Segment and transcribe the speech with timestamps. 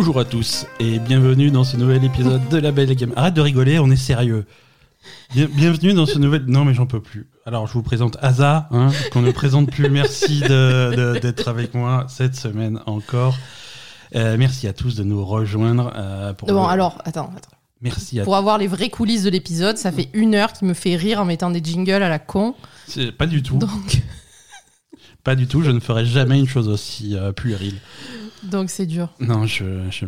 [0.00, 3.12] Bonjour à tous et bienvenue dans ce nouvel épisode de La Belle Game.
[3.16, 4.46] Arrête de rigoler, on est sérieux.
[5.34, 6.44] Bien- bienvenue dans ce nouvel.
[6.46, 7.26] Non mais j'en peux plus.
[7.44, 9.90] Alors je vous présente Asa, hein, qu'on ne présente plus.
[9.90, 13.36] Merci d'être avec moi cette semaine encore.
[14.14, 15.92] Euh, merci à tous de nous rejoindre.
[15.96, 17.50] euh, pour Bon, le- alors, attends, attends.
[17.82, 20.74] Merci à Pour avoir les vraies coulisses de l'épisode, ça fait une heure qu'il me
[20.74, 22.54] fait rire en mettant des jingles à la con.
[23.18, 23.56] Pas du tout.
[23.58, 24.02] Donc,
[25.24, 25.62] Pas du tout.
[25.62, 27.74] Je ne ferai jamais une chose aussi euh, puérile.
[28.44, 29.08] Donc c'est dur.
[29.20, 29.64] Non, je.
[29.90, 30.06] je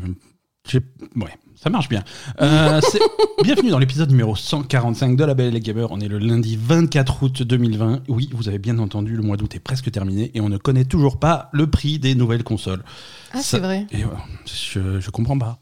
[0.78, 2.02] ouais, ça marche bien.
[2.40, 2.80] Euh,
[3.42, 5.90] Bienvenue dans l'épisode numéro 145 de La Belle et les Gamers.
[5.90, 8.02] On est le lundi 24 août 2020.
[8.08, 10.84] Oui, vous avez bien entendu, le mois d'août est presque terminé et on ne connaît
[10.84, 12.82] toujours pas le prix des nouvelles consoles.
[13.32, 13.86] Ah, Ça- c'est vrai.
[13.92, 14.04] Et
[14.46, 15.58] je, je comprends pas.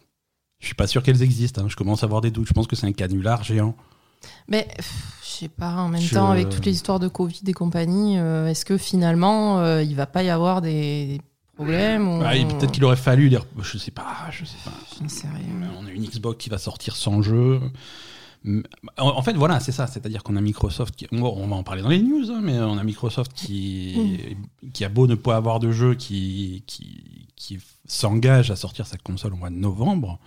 [0.61, 1.63] Je suis pas sûr qu'elles existent.
[1.63, 1.69] hein.
[1.69, 2.49] Je commence à avoir des doutes.
[2.49, 3.77] Je pense que c'est un canular géant.
[4.49, 4.67] Mais
[5.23, 8.19] je sais pas, en même Je- temps, avec toutes les histoires de Covid et compagnie,
[8.19, 11.21] euh, est-ce que finalement, euh, il va pas y avoir des,
[11.59, 12.23] ou...
[12.25, 13.45] Ah, Peut-être qu'il aurait fallu dire.
[13.61, 14.29] Je sais pas.
[14.31, 14.73] Je sais pas.
[15.01, 15.71] J'en sais rien.
[15.81, 17.61] On a une Xbox qui va sortir sans jeu.
[18.97, 19.87] En fait, voilà, c'est ça.
[19.87, 21.07] C'est-à-dire qu'on a Microsoft qui.
[21.11, 24.37] on va en parler dans les news, hein, mais on a Microsoft qui,
[24.73, 28.97] qui a beau ne pas avoir de jeu, qui, qui, qui s'engage à sortir sa
[28.97, 30.19] console au mois de novembre.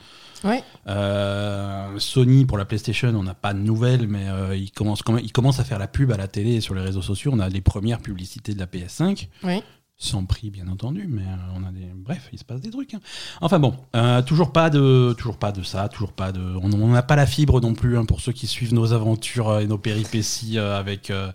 [0.43, 0.63] Ouais.
[0.87, 5.13] Euh, Sony pour la PlayStation, on n'a pas de nouvelles, mais euh, ils commencent quand
[5.13, 7.31] même, ils commencent à faire la pub à la télé et sur les réseaux sociaux.
[7.33, 9.61] On a les premières publicités de la PS5 Oui.
[10.01, 12.95] Sans prix bien entendu, mais euh, on a des bref, il se passe des trucs.
[12.95, 12.99] hein.
[13.39, 17.03] Enfin bon, euh, toujours pas de toujours pas de ça, toujours pas de on n'a
[17.03, 19.77] pas la fibre non plus hein, pour ceux qui suivent nos aventures euh, et nos
[19.77, 21.31] péripéties euh, avec euh,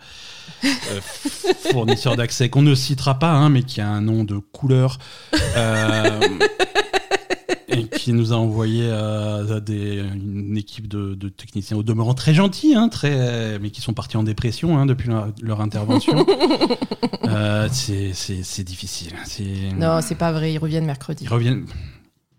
[1.70, 4.98] fournisseurs d'accès qu'on ne citera pas hein, mais qui a un nom de couleur.
[8.06, 12.72] Qui nous a envoyé euh, des, une équipe de, de techniciens au demeurant très gentils,
[12.76, 16.24] hein, très, mais qui sont partis en dépression hein, depuis leur, leur intervention.
[17.28, 19.12] Euh, c'est- difficile.
[19.24, 21.24] c'est- Non, c'est pas vrai, ils reviennent mercredi.
[21.24, 21.66] Ils reviennent.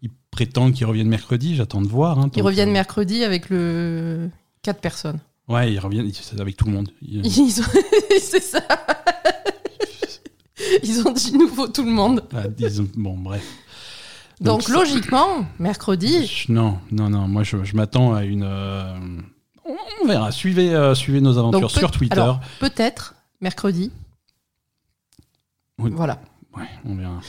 [0.02, 1.56] Ils prétendent qu'ils reviennent mercredi.
[1.56, 2.18] J'attends de voir.
[2.20, 4.30] hein, Ils reviennent que- mercredi avec le...
[4.64, 5.20] quatre personnes.
[5.50, 6.10] Ouais, ils reviennent
[6.40, 6.90] avec tout le monde.
[7.02, 7.30] Ils-
[8.22, 8.62] c'est ça.
[10.84, 12.24] Ils ont dit nous faut tout le monde.
[12.34, 12.44] ah,
[12.96, 13.44] bon, bref.
[14.40, 17.28] Donc, logiquement, mercredi, Non, non, non.
[17.28, 18.44] Moi, je, je m'attends à une.
[18.44, 18.94] euh,
[19.66, 20.32] On, verra.
[20.32, 22.14] Suivez, euh, suivez nos aventures Donc, peut- sur Twitter.
[22.20, 23.92] alors, peut-être mercredi.
[25.80, 25.92] Oui.
[25.94, 26.20] Voilà.
[26.56, 27.20] Ouais, on verra.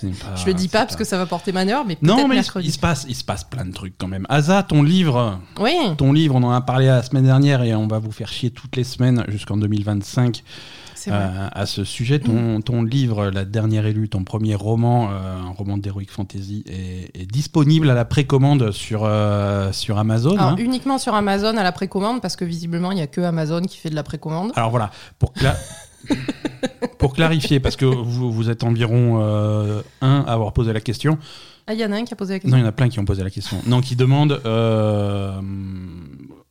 [0.00, 2.08] C'est pas- Je le dis c'est pas parce que ça va porter malheur, mais peut-être
[2.08, 2.68] Non, mais il, mercredi.
[2.68, 4.24] il se passe, il se passe plein de trucs quand même.
[4.30, 5.74] Asa, ton livre, Oui.
[5.98, 8.50] ton livre, on en a parlé la semaine dernière et on va vous faire chier
[8.50, 10.87] toutes les semaines jusqu'en 2025 C'est vrai.
[11.08, 12.18] Euh, à ce sujet.
[12.18, 17.10] Ton, ton livre, La dernière élue, ton premier roman, euh, un roman d'heroic fantasy, est,
[17.22, 20.36] est disponible à la précommande sur, euh, sur Amazon.
[20.36, 20.56] Alors, hein.
[20.58, 23.76] uniquement sur Amazon à la précommande, parce que visiblement, il n'y a que Amazon qui
[23.78, 24.52] fait de la précommande.
[24.56, 25.32] Alors voilà, pour,
[26.98, 31.18] pour clarifier, parce que vous, vous êtes environ euh, un à avoir posé la question.
[31.66, 32.56] Ah, il y en a un qui a posé la Non, question.
[32.58, 33.58] il y en a plein qui ont posé la question.
[33.66, 34.40] Non, qui demandent.
[34.46, 35.38] euh,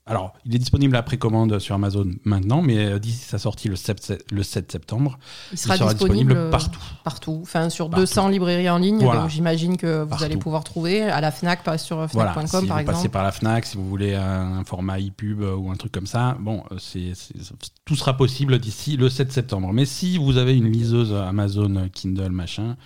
[0.07, 3.75] alors, il est disponible à précommande sur Amazon maintenant, mais euh, d'ici sa sortie le
[3.75, 5.19] 7, le 7 septembre,
[5.51, 6.79] il sera, il sera disponible, disponible partout.
[7.03, 7.39] Partout.
[7.41, 8.01] Enfin, sur Partout.
[8.03, 8.99] 200 librairies en ligne.
[8.99, 9.21] Voilà.
[9.21, 10.23] Donc, j'imagine que vous Partout.
[10.23, 13.09] allez pouvoir trouver à la Fnac, pas sur Voilà, Fnac.com, si par vous passez exemple.
[13.13, 16.37] par la Fnac, si vous voulez un, format e-pub euh, ou un truc comme ça,
[16.39, 17.33] bon, euh, c'est, c'est-
[17.85, 19.71] tout sera possible d'ici le 7 septembre.
[19.73, 22.77] Mais si vous avez une liseuse Amazon Kindle machin,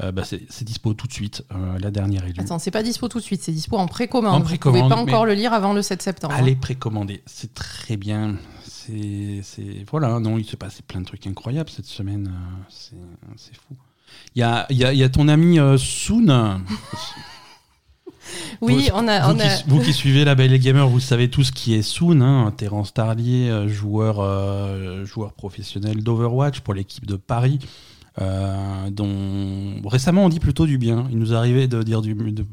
[0.00, 2.40] euh, bah, c'est, dispo tout de suite, euh, la dernière élue.
[2.40, 4.34] Attends, c'est pas dispo tout de suite, c'est dispo en précommande.
[4.34, 6.34] En Vous précommande, pouvez pas encore le lire avant le 7 septembre.
[6.34, 6.38] hein.
[6.38, 8.36] Allez précommander, c'est très bien.
[8.64, 9.42] C'est,
[9.90, 12.32] voilà, non, il s'est passé plein de trucs incroyables cette semaine.
[12.34, 12.96] euh,
[13.36, 13.76] C'est, fou.
[14.34, 16.60] Il y a, il y, a, il y a ton ami euh, Soon.
[18.60, 19.32] Oui, Vous- on a.
[19.32, 22.20] Vous, on qui, vous suivez la Belle et Gamer, vous savez tous qui est Soon,
[22.22, 27.58] hein, Terence Tarlier, joueur, euh, joueur professionnel d'Overwatch pour l'équipe de Paris,
[28.20, 31.06] euh, dont récemment on dit plutôt du bien.
[31.10, 32.14] Il nous arrivait de dire du.
[32.14, 32.44] de-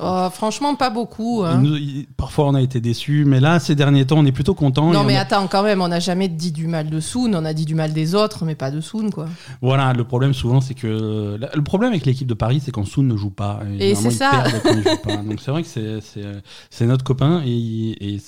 [0.00, 1.44] Oh, franchement, pas beaucoup.
[1.44, 1.58] il hein.
[1.62, 4.52] nous- il- parfois on a été déçus, mais là ces derniers temps on est plutôt
[4.54, 4.92] content.
[4.92, 7.54] Non, mais attends, quand même, on n'a jamais dit du mal de Soon, on a
[7.54, 9.28] dit du mal des autres, mais pas de Soon, quoi.
[9.62, 13.04] Voilà, le problème souvent c'est que le problème avec l'équipe de Paris c'est quand Soon
[13.04, 13.60] ne joue pas.
[13.78, 14.30] Et généralement, c'est ça.
[14.32, 15.16] perdent quand il joue pas.
[15.18, 16.24] Donc c'est vrai que c'est- c'est
[16.70, 18.20] c'est notre copain et, et,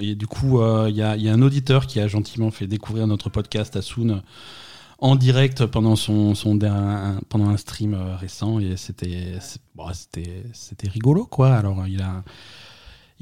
[0.00, 2.50] et du coup euh, il y, a, il y a un auditeur qui a gentiment
[2.50, 4.22] fait découvrir notre podcast à Soon
[5.00, 9.34] en direct pendant son, son un- pendant un stream euh, récent et c'était
[9.74, 11.54] bon, c'était c'était rigolo quoi.
[11.54, 12.22] Alors il a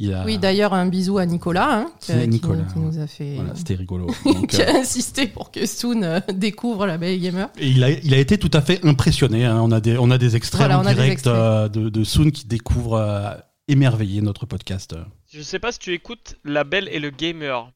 [0.01, 3.01] il a Oui, d'ailleurs, un bisou à Nicolas, hein, qui, C'est qui- Nicolas, qui nous
[3.01, 3.35] a fait.
[3.35, 4.07] voilà, c'était rigolo.
[4.25, 7.49] Donc, qui euh, a insisté pour que Soon euh, découvre la Belle Gamer.
[7.59, 9.45] Et il a, il a été tout à fait impressionné.
[9.45, 9.61] hein.
[9.61, 11.35] On, a des, on a des extraits Voilà, en direct extraits.
[11.35, 13.33] euh, de, de Soon qui découvre euh,
[13.67, 14.95] émerveillé notre podcast.
[15.33, 17.69] Je sais pas si tu écoutes La Belle et le Gamer.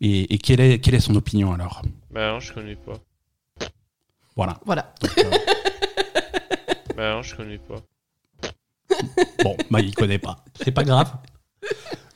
[0.00, 1.82] Et, et quelle, est, quelle est son opinion alors?
[2.12, 2.94] Bah non, je connais pas.
[4.36, 4.58] Voilà.
[4.64, 4.92] Voilà.
[5.00, 5.30] Donc, euh,
[6.96, 7.76] Bah non, je connais pas.
[9.44, 10.44] Bon, bah il connaît pas.
[10.62, 11.12] C'est pas grave.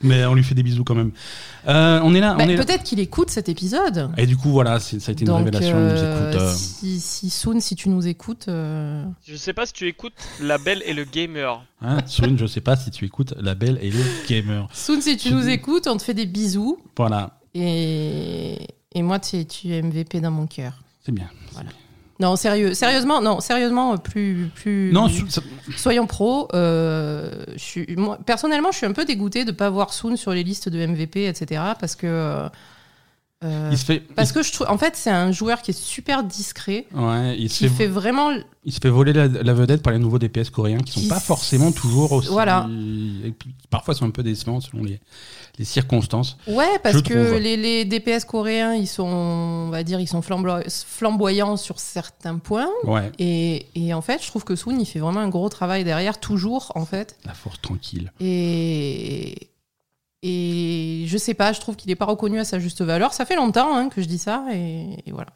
[0.01, 1.11] Mais on lui fait des bisous quand même.
[1.67, 2.33] Euh, on est là.
[2.35, 2.65] Bah, on est là.
[2.65, 4.09] Peut-être qu'il écoute cet épisode.
[4.17, 5.69] Et du coup, voilà, c'est- ça a été une Donc, révélation.
[5.77, 9.53] il nous euh, écoute, euh, si, si Soon, si tu nous écoutes, euh, Je sais
[9.53, 11.63] pas si tu écoutes La Belle et le Gamer.
[11.81, 14.67] hein, Soun, je sais pas si tu écoutes La Belle et le Gamer.
[14.73, 16.79] Soon, si tu Je- nous écoutes, on te fait des bisous.
[16.97, 18.57] Voilà, Et,
[18.93, 20.73] et moi, tu es, tu es MVP dans mon cœur.
[21.05, 21.29] c'est bien.
[22.19, 24.91] Non, sérieux, sérieusement, non, sérieusement, plus, plus.
[24.93, 25.41] Non, ça-
[25.75, 26.47] soyons pro.
[26.53, 30.31] euh, je suis, moi, personnellement, je suis un peu dégoûté de pas voir Soon sur
[30.31, 31.61] les listes de MVP, etc.
[31.79, 32.05] Parce que.
[32.07, 32.49] euh,
[33.43, 33.99] euh, il se fait.
[33.99, 37.49] parce que je trouve, en fait, c'est un joueur qui est super discret, ouais, il
[37.49, 38.29] se qui fait, fait vraiment
[38.63, 41.07] il se fait voler la, la vedette par les nouveaux DPS coréens qui sont Qui
[41.09, 42.29] pas s- forcément toujours aussi.
[42.29, 42.69] Voilà.
[43.69, 45.01] parfois, sont un peu décevants selon les,
[45.59, 46.37] les circonstances.
[46.47, 50.67] Ouais, parce que les, les DPS coréens, ils sont, on va dire, ils sont flambo-
[50.85, 52.69] flamboyants sur certains points.
[52.85, 55.83] Ouais, Et, et en fait, je trouve que Soon, il fait vraiment un gros travail
[55.83, 57.17] derrière, toujours, en fait.
[57.25, 58.11] la force tranquille.
[58.19, 59.49] Et,
[60.23, 63.13] et je sais pas, je trouve qu'il n'est pas reconnu à sa juste valeur.
[63.13, 65.31] Ça fait longtemps hein, que je dis ça, et, et voilà.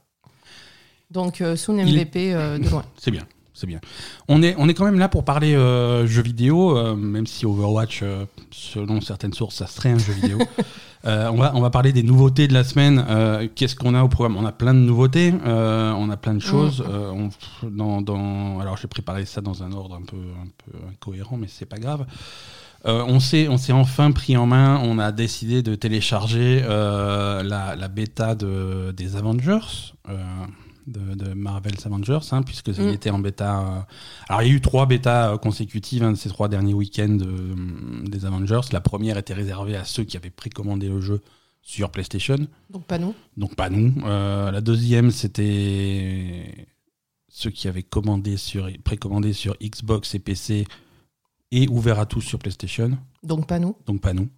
[1.12, 2.84] Donc, euh, Soon Il MVP euh, de loin.
[2.98, 3.24] C'est bien,
[3.57, 3.80] c'est bien.
[4.27, 7.45] On est, on est quand même là pour parler euh, jeux vidéo, euh, même si
[7.45, 10.38] Overwatch, euh, selon certaines sources, ça serait un jeu vidéo.
[11.06, 13.06] Euh, on, va, on va parler des nouveautés de la semaine.
[13.56, 14.36] Qu'est-ce qu'on a au programme?
[14.36, 16.83] On a plein de nouveautés, on a plein de choses.
[16.89, 17.30] On-
[17.69, 21.48] dans, dans- alors, j'ai préparé ça dans un ordre un peu, un peu incohérent, mais
[21.48, 22.06] c'est pas grave.
[22.88, 27.42] Euh, on s'est on s'est enfin pris en main, on a décidé de télécharger euh,
[27.44, 30.15] la, la bêta de, des Avengers, euh,
[30.88, 32.89] de, de Marvel's Avengers, hein, puisque il Mm.
[32.94, 33.60] était en bêta.
[33.60, 33.81] euh,
[34.30, 37.18] Alors il y a eu trois bêtas euh, consécutives hein, de ces trois derniers week-ends
[37.22, 38.62] euh, des Avengers.
[38.72, 41.22] La première était réservée à ceux qui avaient précommandé le jeu
[41.62, 42.38] sur PlayStation,
[42.69, 43.13] Donc, pas nous.
[43.36, 43.94] donc pas nous.
[44.06, 46.68] Euh, la deuxième c'était
[47.28, 50.66] ceux qui avaient commandé sur précommandé sur Xbox et PC
[51.51, 53.75] et ouvert à tous sur PlayStation Donc, pas nous.
[53.86, 54.30] donc pas nous.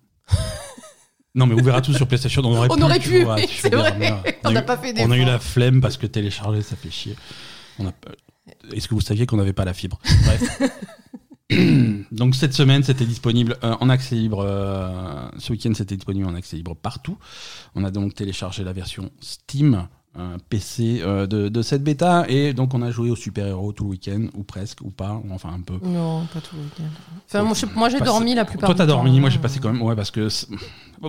[1.35, 2.83] Non, mais ouvert à tous sur PlayStation, on aurait On pu.
[2.83, 3.93] aurait pu, vois, c'est vrai.
[4.43, 6.75] On a n'a eu- pas fait On a eu la flemme parce que télécharger, ça
[6.75, 7.15] fait chier.
[7.77, 7.93] On a-
[8.73, 9.99] Est-ce que vous saviez qu'on n'avait pas la fibre?
[10.25, 10.59] Bref.
[12.11, 14.43] Donc cette semaine, c'était disponible euh, en accès libre.
[14.47, 17.17] euh, ce week-end, c'était disponible en accès libre partout.
[17.75, 19.87] On a donc téléchargé la version Steam.
[20.17, 23.83] Euh, PC euh, de, de cette bêta et donc on a joué aux super-héros tout
[23.83, 26.83] le week-end ou presque ou pas ou enfin un peu Non, pas tout le week-end.
[27.27, 28.95] Enfin, moi, j'ai dormi la plupart toi t'as temps.
[29.03, 30.27] dormi moi j'ai passé quand même ouais parce que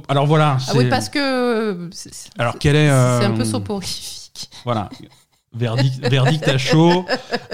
[0.09, 1.89] alors voilà Ah oui, parce que.
[1.93, 4.51] c'est- c'est- alors quel est C'est un euh, peu soporifique.
[4.65, 4.89] Voilà.
[5.53, 7.05] Verdict, verdict à chaud.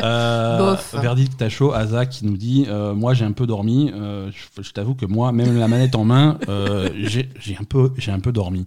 [0.02, 1.72] Euh, verdict à chaud.
[1.72, 3.90] Asa qui nous dit euh, Moi, j'ai un peu dormi.
[3.94, 7.90] Euh, je je t'avoue que moi, même la manette en main, euh, j'ai un, peu-
[8.08, 8.66] un peu dormi.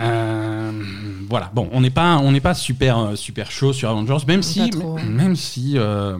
[0.00, 0.82] Euh,
[1.28, 1.50] voilà.
[1.54, 4.70] Bon, on n'est pas, on n'est pas super, euh, super chaud sur Avengers, même si,
[4.70, 4.98] trop.
[4.98, 6.16] même si, euh,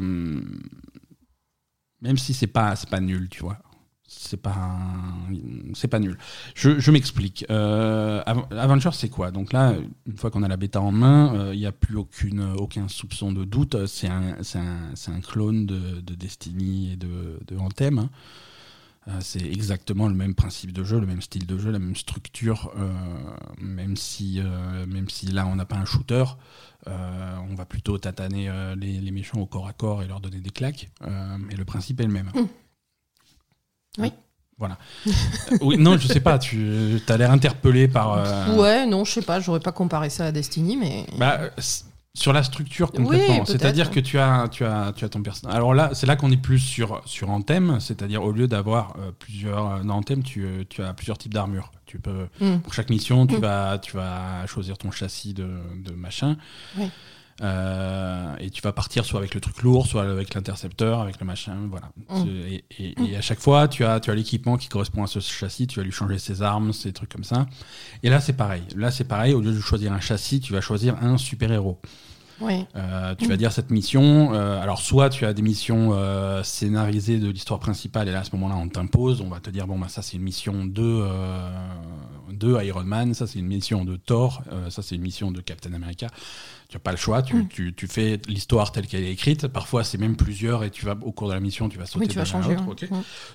[2.00, 3.58] même si c'est pas, c'est pas nul, tu vois.
[4.10, 4.78] C'est pas,
[5.75, 6.16] c'est pas nul.
[6.54, 7.44] Je, je m'explique.
[7.50, 9.30] Euh, Av- Avengers, c'est quoi?
[9.30, 9.75] Donc là,
[10.06, 13.32] une fois qu'on a la bêta en main, il n'y a plus aucune, aucun soupçon
[13.32, 13.86] de doute.
[13.86, 17.98] C'est un, c'est un, c'est un clone de, de Destiny et de, de Anthem.
[17.98, 18.10] hein.
[19.08, 21.96] Euh, c'est exactement le même principe de jeu, le même style de jeu, la même
[21.96, 22.92] structure, euh,
[23.59, 26.25] même, si, euh, même si là on n'a pas un shooter,
[26.87, 30.21] euh, on va plutôt tataner euh, les, les méchants au corps à corps et leur
[30.21, 32.30] donner des claques, euh, mais le principe est le même.
[33.97, 34.12] Oui.
[34.59, 34.76] Voilà.
[35.61, 38.56] Oui, non, je sais pas, tu as l'air interpellé par.
[38.59, 41.06] Ouais, non, je sais pas, j'aurais pas comparé ça à Destiny, mais.
[41.16, 41.50] bah,
[42.18, 43.44] sur la structure complètement.
[43.44, 45.54] c'est-à-dire que tu as, tu as, tu as ton personnage.
[45.54, 49.12] Alors là, c'est là qu'on est plus sur, sur Anthem, c'est-à-dire au lieu d'avoir euh,
[49.18, 49.66] plusieurs.
[49.75, 51.70] euh, Dans Anthem, tu, euh, tu as plusieurs types d'armures.
[51.87, 52.58] Tu peux, Hmm.
[52.58, 53.40] pour chaque mission, tu, Mm.
[53.40, 55.48] vas, tu vas choisir ton châssis de,
[55.84, 56.37] de machin.
[56.76, 56.90] Oui.
[57.40, 61.26] Euh, et tu vas partir soit avec le truc lourd, soit avec l'intercepteur, avec le
[61.26, 61.90] machin, voilà.
[62.10, 62.28] Mm.
[62.48, 65.20] Et, et- et à chaque fois, tu as, tu as l'équipement qui correspond à ce
[65.20, 67.46] châssis, tu vas lui changer ses armes, ces trucs comme ça.
[68.02, 68.62] Et là, c'est pareil.
[68.76, 69.34] Là, c'est pareil.
[69.34, 71.80] Au lieu de choisir un châssis, tu vas choisir un super-héros.
[72.40, 72.64] Oui.
[72.76, 74.33] Euh, tu vas dire cette mission.
[74.35, 78.25] euh, alors, soit tu as des missions euh, scénarisées de l'histoire principale, et là, à
[78.25, 79.21] ce moment-là, on t'impose.
[79.21, 81.04] On va te dire bon, bah, ça, c'est une mission de,
[82.33, 85.73] de Iron Man, ça, c'est une mission de Thor, ça, c'est une mission de Captain
[85.73, 86.09] America.
[86.70, 87.48] Tu n'as pas le choix, tu, Mm.
[87.48, 89.46] tu, tu fais l'histoire telle qu'elle est écrite.
[89.48, 92.00] Parfois, c'est même plusieurs, et tu vas, au cours de la mission, tu vas sauter
[92.08, 92.76] Oui, d'un à l'autre.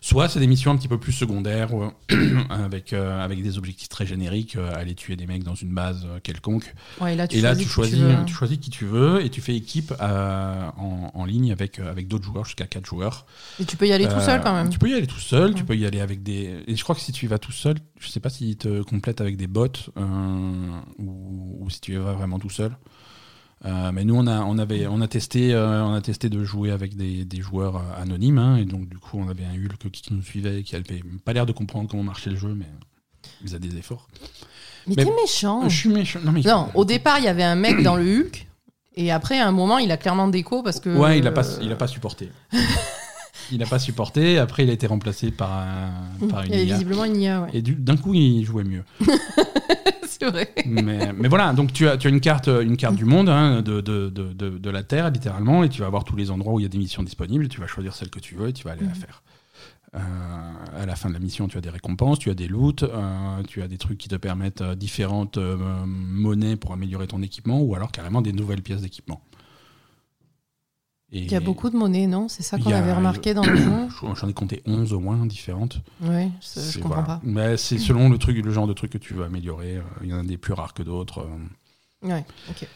[0.01, 1.89] Soit c'est des missions un petit peu plus secondaires, euh,
[2.51, 6.05] avec, euh, avec des objectifs très génériques, euh, aller tuer des mecs dans une base
[6.05, 6.75] euh, quelconque.
[7.01, 8.25] Ouais, là, tu Et là, choisis tu choisis, veux.
[8.27, 12.25] tu choisis qui tu veux et tu fais équipe en, en ligne avec, avec d'autres
[12.25, 13.25] joueurs, jusqu'à 4 joueurs.
[13.59, 14.69] Et tu peux y aller tout seul quand même.
[14.69, 16.63] Tu peux y aller tout seul, tu peux y aller avec des.
[16.67, 18.83] Et je crois que si tu y vas tout seul, je sais pas s'ils te
[18.83, 19.65] complètent avec des bots
[20.99, 22.77] ou, ou si tu y vas vraiment tout seul.
[23.65, 26.43] Euh, mais nous, on a, on avait, on a testé, euh, on a testé de
[26.43, 29.53] jouer avec des, des joueurs euh, anonymes, hein, et donc du coup, on avait un
[29.55, 32.65] Hulk qui nous suivait, qui avait pas l'air de comprendre comment marchait le jeu, mais
[33.41, 34.07] il faisait des efforts.
[34.85, 35.69] Mais, Mais- t'es méchant.
[35.69, 36.19] Je suis méchant.
[36.25, 38.47] Non, mais Non, au départ, il y avait un mec dans le Hulk.
[38.95, 40.89] Et après, à un moment, il a clairement déco parce que.
[40.95, 42.29] Ouais, il a pas, il a pas supporté.
[43.51, 44.37] il a pas supporté.
[44.39, 46.73] Après, il a été remplacé par, un, par il y avait IA.
[46.73, 47.49] visiblement une IA, ouais.
[47.53, 48.83] Et du- d'un coup, il jouait mieux.
[50.65, 53.61] Mais, mais voilà, donc tu as, tu as une carte, une carte du monde, hein,
[53.61, 56.53] de, de, de, de, de la Terre, littéralement, et tu vas voir tous les endroits
[56.53, 57.47] où il y a des missions disponibles.
[57.47, 58.95] Tu vas choisir celle que tu veux et tu vas aller la Mhm.
[58.95, 59.23] faire.
[59.95, 59.99] Euh,
[60.81, 63.43] à la fin de la mission, tu as des récompenses, tu as des loots, euh,
[63.47, 67.61] tu as des trucs qui te permettent euh, différentes euh, monnaies pour améliorer ton équipement,
[67.61, 69.21] ou alors carrément des nouvelles pièces d'équipement.
[71.15, 72.27] Il y a beaucoup de monnaie, non?
[72.27, 73.71] C'est ça qu'on avait remarqué dans le jeu
[74.15, 75.77] J'en ai compté 11 au moins différentes.
[76.01, 77.03] Ouais, je, comprends voilà.
[77.03, 77.21] pas.
[77.23, 79.79] Mais c'est selon le truc, le genre de truc que tu veux améliorer.
[80.01, 81.19] Il y en a des plus rares que d'autres.
[81.19, 82.09] euh.
[82.09, 82.67] Ouais, ok.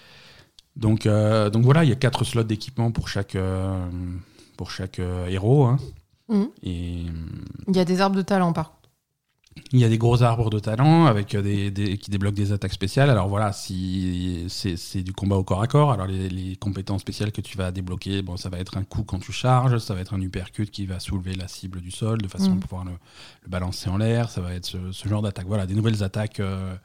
[0.75, 3.89] Donc, euh, donc voilà, il y a quatre slots d'équipement pour chaque, euh,
[4.55, 5.65] pour chaque euh, héros.
[5.65, 5.77] hein.
[6.29, 6.49] Mhm.
[6.63, 7.05] Et
[7.67, 8.76] Il y a des arbres de talent, par contre.
[9.71, 12.51] Il y a des gros arbres de talent avec euh, des, des- qui débloquent des
[12.51, 13.09] attaques spéciales.
[13.09, 17.31] Alors voilà, si c'est du combat au corps à corps, alors les, les compétences spéciales
[17.31, 20.01] que tu vas débloquer, bon, ça va être un coup quand tu charges, ça va
[20.01, 22.91] être un uppercut qui va soulever la cible du sol de façon à pouvoir le,
[22.91, 24.29] le balancer en l'air.
[24.29, 25.47] Ça va être ce, ce genre d'attaque.
[25.47, 26.75] Voilà, des nouvelles attaques euh,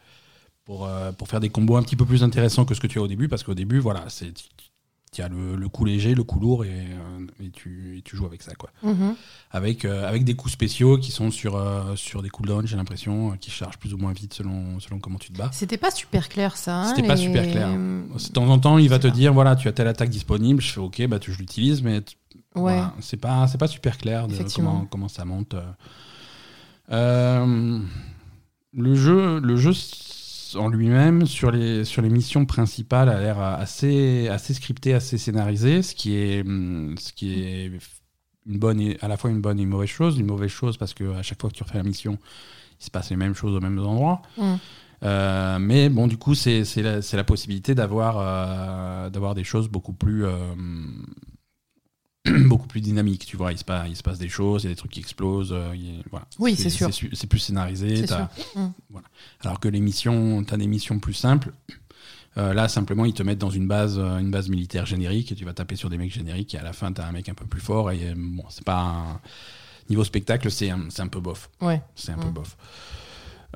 [0.65, 2.99] pour, euh, pour faire des combos un petit peu plus intéressants que ce que tu
[2.99, 4.33] as au début, parce qu'au début, voilà, c'est
[5.15, 8.17] tu as le, le coup léger, le coup lourd, et, euh, et tu, et tu
[8.17, 9.15] joues avec ça, quoi Mhm.
[9.51, 13.33] avec, euh, avec des coups spéciaux qui sont sur, euh, sur des cooldowns, j'ai l'impression,
[13.33, 15.51] euh, qui chargent plus ou moins vite selon, selon comment tu te bats.
[15.53, 16.77] C'était pas super clair, ça.
[16.85, 17.69] hein, C'était pas super clair.
[17.69, 20.63] De temps en temps, il va te pas- dire voilà, tu as telle attaque disponible.
[20.63, 22.03] Je fais ok, bah, tu, je l'utilise, mais Ouais.
[22.55, 25.55] voilà, c'est pas, pas super clair de comment, comment ça monte.
[26.91, 27.79] euh.
[28.75, 29.73] Le jeu, le jeu
[30.57, 35.83] en lui-même, sur les, sur les missions principales, a l'air assez, assez scripté, assez scénarisé,
[35.83, 37.71] ce qui est, hum, ce qui est
[38.47, 40.19] une bonne et, à la fois une bonne et une mauvaise chose.
[40.19, 42.19] Une mauvaise chose parce que à chaque fois que tu refais la mission,
[42.81, 44.23] il se passe les mêmes choses aux mêmes endroits.
[44.37, 44.55] Mm.
[45.05, 49.93] Euh, mais bon, du coup, c'est la, la possibilité d'avoir euh, d'avoir des choses beaucoup
[49.93, 50.37] plus euh,
[52.47, 53.27] beaucoup plus dynamiques.
[53.27, 54.93] Tu vois, il se passe il se passe des choses, il y a des trucs
[54.93, 55.53] qui explosent.
[55.53, 56.27] euh, il voilà.
[56.39, 56.89] Oui, c'est sûr.
[56.93, 57.97] C'est plus scénarisé.
[57.97, 58.61] C'est t'as- sûr.
[58.61, 58.73] Mm.
[58.91, 59.07] voilà.
[59.41, 61.53] Alors que les missions, tu as des missions plus simples.
[62.39, 65.35] Euh, là, simplement, ils te mettent dans une base, euh, une base militaire générique et
[65.35, 67.29] tu vas taper sur des mecs génériques et à la fin, tu as un mec
[67.29, 67.91] un peu plus fort.
[67.91, 68.81] Et bon, c'est pas.
[68.81, 69.21] un-
[69.91, 71.51] Niveau spectacle, c'est un, peu bof.
[71.61, 71.83] Ouais.
[71.95, 72.33] C'est un peu Mm.
[72.33, 72.57] bof.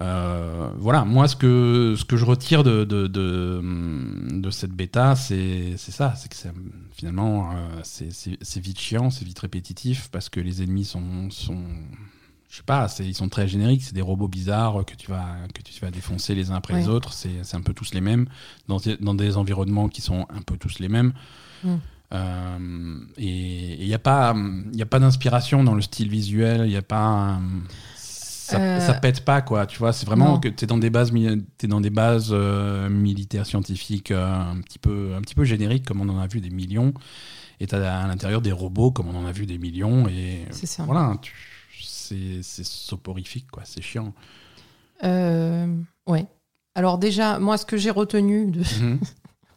[0.03, 3.62] Euh, voilà, moi, ce que, ce que je retire de, de, de,
[4.41, 6.15] de cette bêta, c'est ça.
[6.17, 6.37] C'est que
[6.93, 11.31] finalement, euh, c'est vite chiant, c'est vite répétitif parce que les ennemis sont.
[11.31, 11.62] sont
[12.49, 15.61] je sais pas, ils sont très génériques, c'est des robots bizarres que tu vas, que
[15.62, 17.12] tu vas défoncer les uns après les autres.
[17.12, 18.26] C'est un peu tous les mêmes,
[18.69, 21.12] dans, des- dans des environnements qui sont un peu tous les mêmes.
[21.65, 21.75] Mm.
[22.12, 24.35] Euh, et il n'y a pas,
[24.73, 27.41] y a pas d'inspiration dans le style visuel, il n'y a pas.
[28.47, 29.67] Ça, Euh, ça pète pas, quoi.
[29.67, 30.38] Tu vois, c'est vraiment non.
[30.41, 31.12] que tu es dans des bases,
[31.59, 35.85] t'es dans des bases euh, militaires scientifiques euh, un, petit peu, un petit peu génériques,
[35.85, 36.95] comme on en a vu des millions.
[37.61, 40.07] Et tu as à l'intérieur des robots, comme on en a vu des millions.
[40.09, 40.85] Et C'est ça.
[40.85, 41.15] voilà,
[41.81, 43.62] c'est soporifique, quoi.
[43.65, 44.12] C'est chiant.
[45.03, 46.26] Ouais.
[46.75, 49.00] Alors déjà, moi, ce que j'ai retenu de Mhm.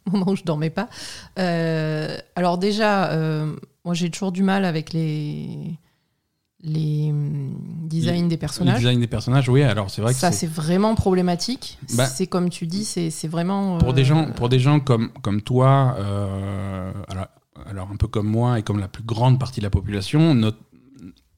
[0.06, 0.88] au moment où je dormais pas,
[1.36, 3.14] alors déjà,
[3.84, 5.78] moi, j'ai toujours du mal avec les
[6.62, 7.54] les hum,
[7.88, 8.78] designs des personnages.
[8.78, 11.78] design des personnages, oui, alors c'est vrai que Ça, c'est- vraiment problématique.
[11.96, 13.78] Bah, c'est comme tu dis, c'est vraiment.
[13.78, 17.26] pour des euh, gens, pour des gens comme, comme toi, euh, alors,
[17.66, 20.58] alors un peu comme moi et comme la plus grande partie de la population, notre,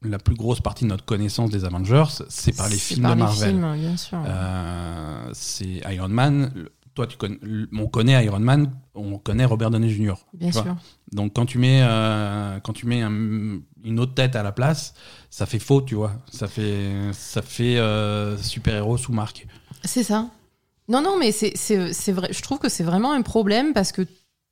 [0.01, 3.15] la plus grosse partie de notre connaissance des Avengers, c'est par les films par de
[3.19, 3.49] les Marvel.
[3.49, 4.17] films, bien sûr.
[4.25, 6.51] Euh, c'est Iron Man.
[6.95, 7.39] Toi, tu connais,
[7.75, 10.13] on connaît Iron Man, on connaît Robert Downey Jr.
[10.33, 10.75] bien sûr.
[11.11, 14.93] Donc quand tu mets, euh, quand tu mets un- une autre tête à la place,
[15.31, 16.13] ça fait faux, tu vois.
[16.31, 19.47] Ça fait, ça fait euh, super-héros sous marque.
[19.83, 20.29] C'est ça.
[20.87, 22.29] Non, non, mais c'est c'est- c'est vrai.
[22.31, 24.03] Je trouve que c'est vraiment un problème parce que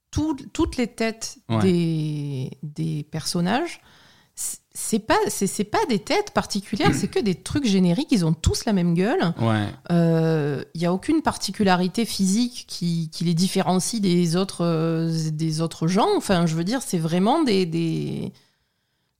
[0.09, 1.61] tout- toutes les têtes Ouais.
[1.61, 3.81] des, des personnages,
[4.35, 8.11] c'est- pas, c'est c'est pas des têtes particulières, c'est que des trucs génériques.
[8.11, 9.33] Ils ont tous la même gueule.
[9.39, 10.65] Ouais.
[10.73, 15.87] Il n'y a aucune particularité physique qui, qui les différencie des autres, euh, des autres
[15.87, 16.07] gens.
[16.17, 18.31] Enfin, je veux dire, c'est vraiment des, des,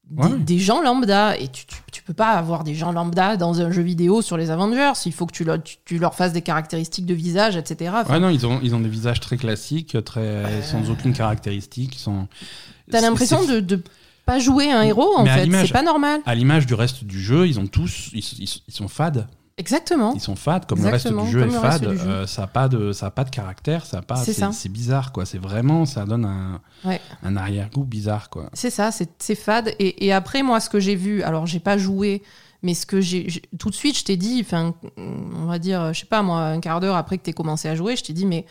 [0.06, 0.38] des, Ouais.
[0.40, 1.38] des gens lambda.
[1.38, 4.36] Et tu, tu, tu peux pas avoir des gens lambda dans un jeu vidéo sur
[4.38, 4.92] les Avengers.
[5.06, 7.92] Il faut que tu, leur- tu, tu leur fasses des caractéristiques de visage, etc.
[7.96, 11.96] Enfin, Ouais, non, ils ont, ils ont des visages très classiques, très, sans aucune caractéristique.
[11.98, 12.28] Sont...
[12.90, 13.82] T'as l'impression de
[14.34, 15.50] pas jouer un héros, en fait.
[15.66, 16.22] C'est pas normal.
[16.26, 19.28] À l'image du reste du jeu, ils ont tous, ils, ils- ils sont fades.
[19.58, 20.14] Exactement.
[20.16, 21.84] Ils sont fades, comme le reste du jeu est fade.
[21.84, 22.00] jeu.
[22.08, 24.16] euh, ça n'a pas de, ça a pas de caractère, ça a pas.
[24.16, 25.26] C'est bizarre, quoi.
[25.26, 27.00] C'est vraiment, ça donne un, Ouais.
[27.22, 28.50] un arrière-goût bizarre, quoi.
[28.54, 29.76] C'est ça, c'est fade.
[29.78, 32.24] Et, et après, moi, ce que j'ai vu, alors j'ai pas joué,
[32.64, 33.28] mais ce que j'ai
[33.60, 36.60] tout de suite, je t'ai dit, enfin, on va dire, je sais pas, moi, un
[36.60, 38.46] quart d'heure après que t'aies commencé à jouer, je t'ai dit, mais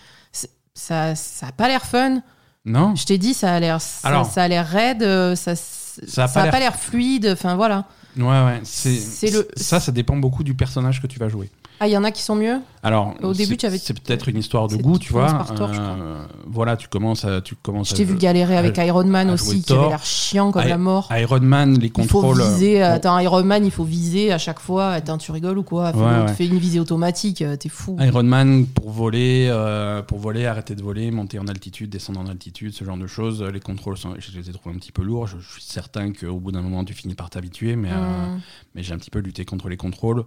[0.75, 2.23] ça, ça a pas l'air fun.
[2.65, 2.95] Non.
[2.95, 6.29] Je t'ai dit, ça a l'air, ça, ça a l'air raide, euh, ça, ça, a
[6.29, 7.31] pas a l'air- pas l'air fluide.
[7.33, 7.85] Enfin voilà.
[8.17, 8.61] Ouais, ouais.
[8.65, 11.51] C'est C'est le- ça, ça dépend beaucoup du personnage que tu vas jouer.
[11.83, 12.59] Ah, il y en a qui sont mieux.
[12.83, 15.47] Alors, Au début, c'est- tu avais- C'est peut-être une histoire de goût, tu tu vois.
[15.61, 17.89] Euh, voilà, tu commences à, tu commences.
[17.91, 20.77] Je t'ai vu galérer avec Iron Man aussi, qui avait l'air chiant comme I- la
[20.79, 21.09] mort.
[21.11, 22.43] Iron Man, les Il faut contrôles.
[22.43, 22.83] viser.
[22.83, 24.91] euh, Attends, Iron Man, il faut viser à chaque fois.
[24.91, 25.91] Attends, tu rigoles ou quoi?
[25.97, 26.35] Ouais, ouais.
[26.35, 27.97] fais une visée automatique, euh, t'es fou.
[27.99, 32.27] Iron Man pour voler, euh, pour voler, arrêter de voler, monter en altitude, descendre en
[32.27, 33.43] altitude, ce genre de choses.
[33.43, 35.27] Les contrôles, sont, je les ai trouvés un petit peu lourds.
[35.29, 37.95] Je, je suis certain qu'au bout d'un moment, tu finis par t'habituer, mais, euh,
[38.35, 38.41] Hum.
[38.75, 40.25] mais j'ai un petit peu lutté contre les contrôles.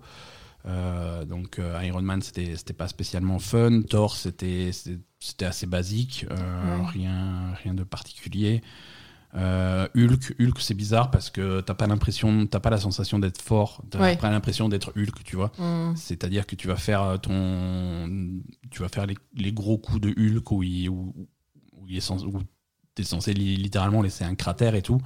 [0.66, 3.82] Euh, donc euh, Iron Man, c'était pas spécialement fun.
[3.90, 4.72] Thor, c'était
[5.42, 6.86] assez basique, euh, Ouais.
[6.88, 8.62] rien rien de particulier.
[9.36, 13.42] Euh, Hulk, Hulk, c'est bizarre parce que t'as pas l'impression, t'as pas la sensation d'être
[13.42, 14.16] fort, t'as Ouais.
[14.16, 15.52] pas l'impression d'être Hulk, tu vois.
[15.58, 15.96] Hum.
[15.98, 20.52] C'est-à-dire que tu vas faire ton, tu vas faire les, les gros coups de Hulk
[20.52, 21.16] où il, où,
[21.74, 22.42] où il est où
[22.96, 25.00] t'es censé li- littéralement laisser un cratère et tout,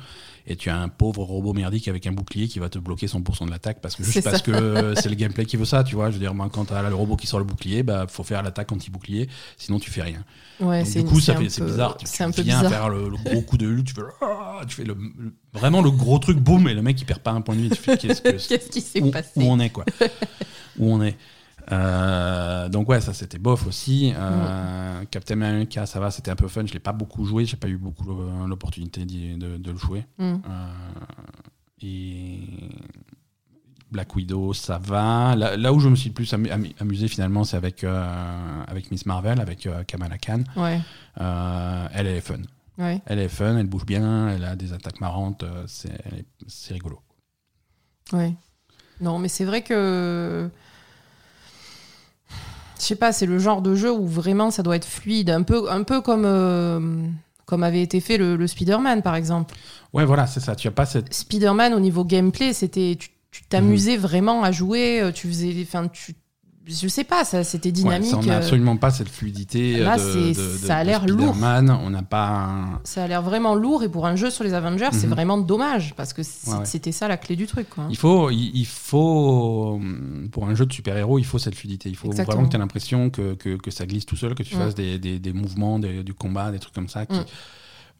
[0.45, 3.45] et tu as un pauvre robot merdique avec un bouclier qui va te bloquer 100%
[3.45, 4.43] de l'attaque parce que juste parce ça.
[4.43, 6.09] que c'est le gameplay qui veut ça, tu vois.
[6.09, 8.43] Je veux dire, moi, quand t'as le robot qui sort le bouclier, bah faut faire
[8.43, 10.23] l'attaque anti-bouclier, sinon tu fais rien.
[10.59, 11.95] Ouais, Donc, du coup, ça fait, c'est bizarre.
[11.97, 12.69] Tu, peu viens bizarre.
[12.71, 15.81] faire le, le gros coup de Hulk, tu fais, ah, tu fais le, le- vraiment
[15.81, 17.69] le gros truc, boum, et le mec il perd pas un point de vie.
[17.69, 19.31] Tu fais, qu'est-ce que Qu'est-ce qui s'est passé?
[19.37, 19.85] où on est quoi
[20.79, 21.15] où on est
[21.71, 24.13] Euh, donc ouais ça c'était bof aussi.
[24.15, 26.65] Euh, Captain America ça va c'était un peu fun.
[26.65, 27.45] Je l'ai pas beaucoup joué.
[27.45, 30.05] J'ai pas eu beaucoup le- l'opportunité de, de le jouer.
[30.19, 30.37] Euh,
[31.81, 32.39] et
[33.91, 35.35] Black Widow ça va.
[35.35, 38.63] Là, là où je me suis le plus amu- amu- amusé finalement c'est avec euh,
[38.67, 40.43] avec Miss Marvel avec euh, Kamala Khan.
[40.55, 40.79] Ouais,
[41.19, 42.39] Euh, elle elle est fun.
[42.77, 43.01] Ouais.
[43.07, 46.99] elle est fun elle bouge bien elle a des attaques marrantes euh, c'est rigolo.
[48.13, 48.33] Ouais.
[49.01, 50.49] Non, mais c'est vrai que.
[52.79, 55.29] Je sais pas, c'est le genre de jeu où vraiment ça doit être fluide.
[55.29, 56.79] Un peu, un peu comme, euh,
[57.45, 59.55] comme avait été fait le, le Spider-Man, par exemple.
[59.93, 62.95] ouais voilà c'est ça tu as pas cette Spider-Man, au niveau gameplay, c'était.
[62.99, 65.01] Tu tu t'amusais vraiment à jouer.
[65.01, 65.53] euh, Tu faisais.
[65.61, 66.15] Enfin, tu.
[66.69, 68.09] Je sais pas, ça, c'était Ouais, dynamique.
[68.11, 71.33] ça, on n'a euh, absolument pas cette fluidité Là, de, ça a l'air lourd.
[71.41, 72.27] On n'a pas.
[72.27, 75.13] un- Ça a l'air vraiment lourd et pour un jeu sur les Avengers, c'est Mhm.
[75.13, 76.65] vraiment dommage parce que Ouais, ouais.
[76.65, 77.69] c'était ça la clé du truc.
[77.69, 77.85] Quoi.
[77.89, 81.89] Il faut, il, il faut, hum, pour un jeu de super-héros, il faut cette fluidité.
[81.89, 82.33] Il faut Exactement.
[82.35, 84.59] vraiment que tu aies l'impression que, que, que ça glisse tout seul, que tu Mm.
[84.59, 87.25] fasses des, des, des mouvements, des- du combat, des trucs comme ça, qui, Mm.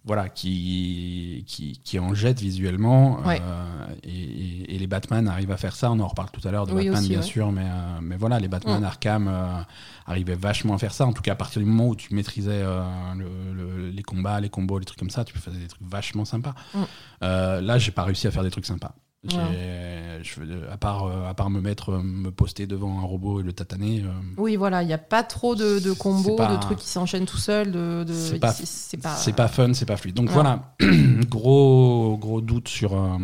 [0.07, 3.19] Voilà, qui, qui, qui en jettent visuellement.
[3.25, 3.41] Ouais.
[3.43, 5.91] euh, et, les Batman arrivent à faire ça.
[5.91, 7.25] On en reparle tout à l'heure de Oui, Batman, aussi, bien ouais.
[7.25, 8.85] sûr, mais, euh, mais voilà, les Batman Mm.
[8.85, 9.61] Arkham euh,
[10.05, 11.05] arrivaient vachement à faire ça.
[11.05, 14.49] En tout cas, à partir du moment où tu maîtrisais le- le- les combats, les
[14.49, 16.55] combos, les trucs comme ça, tu faisais des trucs vachement sympas.
[16.73, 16.79] Mm.
[17.21, 18.95] Là, j'ai pas réussi à faire des trucs sympas.
[19.35, 20.19] Ouais.
[20.23, 23.43] je- à, part, euh, à part me mettre, euh, me poster devant un robot et
[23.43, 26.59] le tataner, euh, Oui, voilà, il n'y a pas trop de, de combos, pas- de
[26.61, 27.71] trucs qui s'enchaînent tout seuls.
[27.71, 30.15] De, de- C'est pas- c'est pas, pas fun, c'est pas fluide.
[30.15, 30.33] Donc Ouais.
[30.33, 30.73] voilà,
[31.29, 33.17] gros, gros doute sur, euh,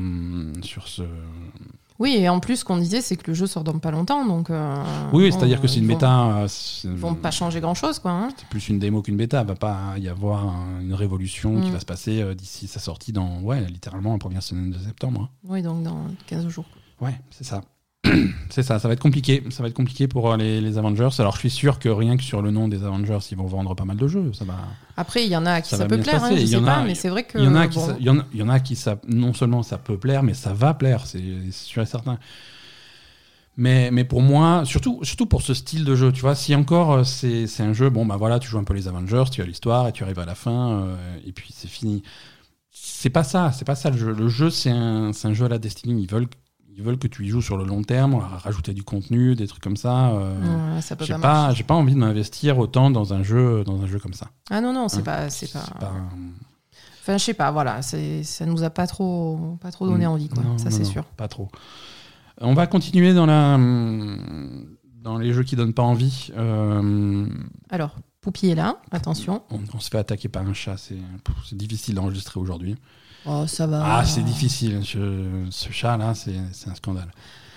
[0.61, 1.03] sur ce.
[2.03, 4.25] Oui, et en plus, ce qu'on disait, c'est que le jeu sort dans pas longtemps.
[4.25, 6.37] Donc, euh, Oui, bon, c'est-à-dire que c'est une ils vont- bêta.
[6.41, 6.47] euh,
[6.83, 8.11] Ils vont pas changer grand chose, quoi.
[8.11, 8.27] hein.
[8.37, 9.41] C'est plus une démo qu'une bêta.
[9.41, 11.73] Il va pas y avoir un- une révolution qui Mm.
[11.73, 15.21] va se passer euh, d'ici sa sortie dans, ouais, littéralement la première semaine de septembre.
[15.21, 15.29] hein.
[15.47, 16.65] Oui, donc dans 15 jours.
[16.99, 17.61] Ouais, c'est ça.
[18.49, 19.43] c'est ça, ça va être compliqué.
[19.49, 21.09] Ça va être compliqué pour euh, les, les Avengers.
[21.19, 23.75] Alors je suis sûr que rien que sur le nom des Avengers, ils vont vendre
[23.75, 24.31] pas mal de jeux.
[24.33, 24.55] Ça va.
[24.97, 26.83] Après, il y en a à qui Ça peut plaire, hein, je sais a- pas,
[26.83, 27.37] mais c'est vrai que.
[27.37, 28.75] Il y en a qui, bon, il y en a, il y en a qui
[28.75, 32.19] ça, non seulement ça peut plaire, mais ça va plaire, c'est sûr et certain.
[33.55, 36.91] Mais, mais pour moi, surtout, surtout pour ce style de jeu, tu vois, si encore
[36.93, 39.45] euh, c'est un jeu, bon bah voilà, tu joues un peu les Avengers, tu as
[39.45, 40.95] l'histoire et tu arrives à la fin euh,
[41.27, 42.01] et puis c'est fini.
[42.71, 44.11] C'est pas ça, c'est pas ça le jeu.
[44.11, 46.01] Le jeu c'est un, c'est un jeu à la Destiny.
[46.01, 46.27] Ils veulent,
[46.75, 49.61] ils veulent que tu y joues sur le long terme, rajouter du contenu, des trucs
[49.63, 50.09] comme ça.
[50.11, 53.63] euh, ouais, ça peut j'ai pas, j'ai pas envie de m'investir autant dans un jeu,
[53.63, 54.29] dans un jeu comme ça.
[54.49, 55.29] Ah non, non, c'est Hein, pas.
[55.29, 55.59] C'est pas...
[55.81, 56.09] un-
[57.01, 60.29] Enfin, je sais pas, voilà, c'est- ça nous a pas trop, pas trop donné envie,
[60.29, 60.41] quoi.
[60.41, 61.03] Non, ça, c'est sûr.
[61.03, 61.49] Pas trop.
[62.39, 63.57] On va continuer dans, la,
[65.01, 66.29] dans les jeux qui donnent pas envie.
[66.37, 67.27] Euh,
[67.69, 69.43] Alors, Poupie est là, attention.
[69.51, 70.77] on, on se fait attaquer par un chat.
[70.77, 70.97] C'est
[71.45, 72.77] c'est difficile d'enregistrer aujourd'hui.
[73.25, 73.81] Oh, ça va.
[73.85, 74.81] Ah, c'est difficile.
[74.83, 77.09] Je- ce chat-là, c'est c'est un scandale.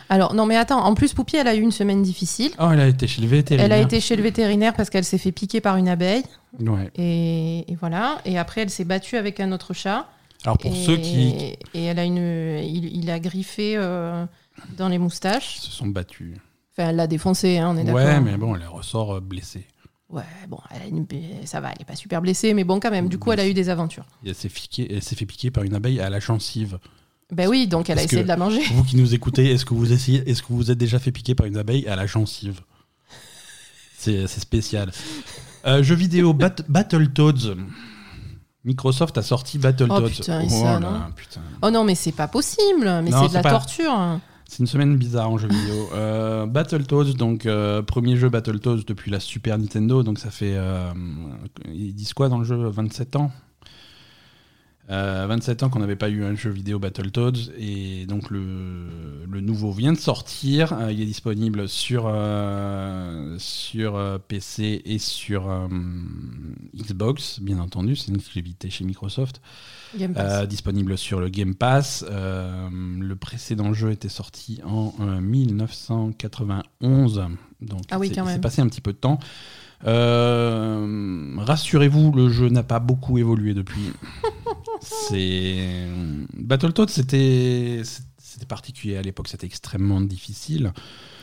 [0.09, 2.53] Alors, non, mais attends, en plus, Poupie, elle a eu une semaine difficile.
[2.61, 3.67] Oh, elle a été chez le vétérinaire.
[3.67, 6.23] Elle a été chez le vétérinaire parce qu'elle s'est fait piquer par une abeille.
[6.61, 6.91] Ouais.
[6.95, 8.19] Et, et voilà.
[8.25, 10.07] Et après, elle s'est battue avec un autre chat.
[10.45, 12.19] Alors, pour et, ceux qui Et elle a une,
[12.63, 14.25] il, il a griffé euh,
[14.77, 15.57] dans les moustaches.
[15.57, 16.37] se sont battus.
[16.79, 18.01] Enfin, elle l'a défoncé, hein, on est d'accord.
[18.05, 19.67] Ouais, mais bon, elle ressort euh, blessée.
[20.09, 21.07] Ouais, bon, elle a une-
[21.47, 23.09] ça va, elle est pas super blessée, mais bon, quand même.
[23.09, 24.05] Du coup, elle a eu des aventures.
[24.25, 26.79] Et Elle s'est piquée- elle s'est fait piquer par une abeille à la gencive.
[27.33, 28.63] Ben oui, donc elle a essayé de la manger.
[28.73, 31.35] Vous qui nous écoutez, est-ce que vous essayez, est-ce que vous êtes déjà fait piquer
[31.35, 32.61] par une abeille à la gencive?
[33.99, 34.93] C'est c'est spécial.
[35.67, 37.57] Euh, jeu vidéo Bat- Battletoads.
[38.65, 40.05] Microsoft a sorti Battletoads.
[40.07, 41.41] Oh, putain, et Oh ça, là, non putain.
[41.63, 42.85] Oh non, mais c'est pas possible.
[43.03, 44.21] Mais Non, c'est de c'est la pas- torture.
[44.49, 45.89] C'est une semaine bizarre en jeu vidéo.
[45.95, 50.55] Euh, Battletoads, donc euh, premier jeu Battletoads depuis la Super Nintendo, donc ça fait.
[50.57, 50.93] euh,
[51.73, 53.31] ils disent quoi dans le jeu 27 ans?
[54.89, 58.87] Euh, 27 ans qu'on n'avait pas eu un jeu vidéo Battletoads et donc le,
[59.29, 60.73] le nouveau vient de sortir.
[60.75, 65.67] Euh, il est disponible sur, euh, sur euh, PC et sur euh,
[66.77, 67.97] Xbox, bien entendu.
[67.97, 69.41] C'est une exclusivité chez Microsoft.
[69.97, 70.43] Game Pass.
[70.43, 72.05] Euh, disponible sur le Game Pass.
[72.09, 77.25] Euh, le précédent jeu était sorti en euh, 1991.
[77.61, 79.19] Donc Ah oui, il s'est passé un petit peu de temps.
[79.85, 83.93] Euh, Rassurez-vous, le jeu n'a pas beaucoup évolué depuis.
[84.81, 85.87] c'est
[86.35, 87.83] Battletoads, c'était
[88.19, 90.73] c'était particulier à l'époque, c'était extrêmement difficile.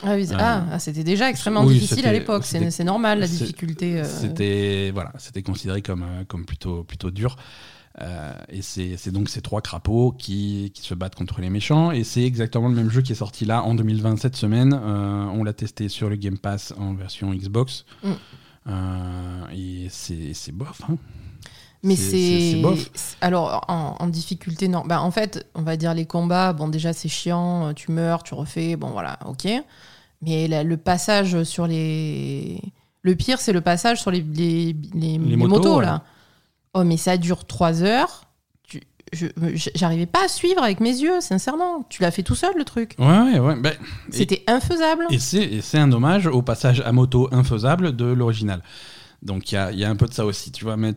[0.03, 2.43] ah oui, euh, ah, ah, c'était déjà extrêmement oui, difficile à l'époque.
[2.45, 3.99] C'est normal, la difficulté.
[3.99, 7.35] euh, C'était voilà, c'était considéré comme comme plutôt plutôt dur.
[8.01, 11.91] Euh, et c'est donc ces trois crapauds qui, qui se battent contre les méchants.
[11.91, 14.73] Et c'est exactement le même jeu qui est sorti là en 2020 cette semaine.
[14.73, 17.85] On l'a testé sur le Game Pass en version Xbox.
[18.03, 18.11] Mm.
[18.67, 20.81] Euh, et c'est bof.
[20.89, 20.97] hein.
[21.85, 24.83] Mais C'est- Alors, en, en difficulté, non.
[24.85, 28.23] Bah, en fait, on va dire les combats, bon, déjà, c'est chiant, euh, tu meurs,
[28.23, 29.47] tu refais, bon, voilà, ok.
[30.21, 32.61] Mais la- le passage sur les.
[33.01, 35.85] Le pire, c'est le passage sur les, les, les- les motos, motos, ouais.
[35.85, 36.03] là.
[36.73, 38.29] Oh, mais ça dure trois heures.
[39.13, 41.83] Je- J'arrivais pas à suivre avec mes yeux, sincèrement.
[41.89, 42.95] Tu l'as fait tout seul, le truc.
[42.99, 43.55] Ouais, ouais, ouais.
[43.59, 43.73] Ben,
[44.11, 45.05] C'était infaisable.
[45.09, 48.61] Et c'est un hommage au passage à moto infaisable de l'original.
[49.21, 50.75] Donc il y a, y a un peu de ça aussi, tu vois.
[50.77, 50.93] Mais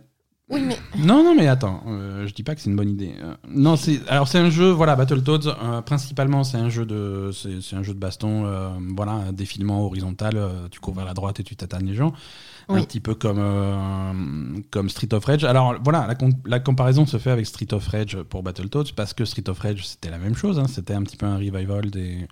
[0.50, 0.76] Oui, mais.
[0.98, 3.14] Non, non, mais attends, euh, je dis pas que c'est une bonne idée.
[3.22, 5.48] Euh, non, c'est alors c'est un jeu, voilà, Battletoads.
[5.48, 9.84] euh, principalement, c'est un jeu de, c'est un jeu de baston, euh, voilà, un défilement
[9.84, 10.36] horizontal.
[10.36, 12.12] euh, tu cours vers la droite et tu tatanes les gens,
[12.68, 15.44] un petit peu comme euh, comme Street of Rage.
[15.44, 16.14] Alors voilà, la,
[16.46, 19.86] la comparaison se fait avec Street of Rage pour Battletoads parce que Street of Rage
[19.86, 20.58] c'était la même chose.
[20.58, 22.26] hein, c'était un petit peu un revival des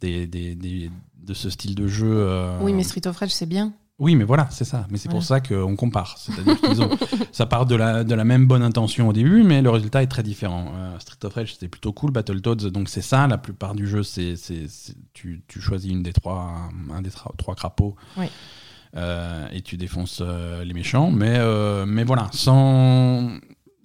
[0.00, 0.90] des, des, des-
[1.22, 2.06] de ce style de jeu.
[2.10, 3.72] euh, Oui, mais Street of Rage, c'est bien.
[3.98, 4.86] oui, mais voilà, c'est ça.
[4.90, 6.16] Mais c'est pour ça qu'on compare.
[6.18, 6.88] C'est-à-dire qu'ils ont,
[7.32, 10.06] ça part de la, de la même bonne intention au début, mais le résultat est
[10.06, 10.72] très différent.
[10.72, 12.12] Euh, Street of Rage, c'était plutôt cool.
[12.12, 13.26] Battletoads, donc c'est ça.
[13.26, 14.34] La plupart du jeu, c'est,
[15.12, 16.54] tu, tu choisis une des trois,
[16.94, 17.96] un des trois crapauds.
[18.16, 18.26] Oui.
[18.96, 21.10] Euh, et tu défonces euh, les méchants.
[21.10, 23.30] Mais, euh, mais voilà, sans.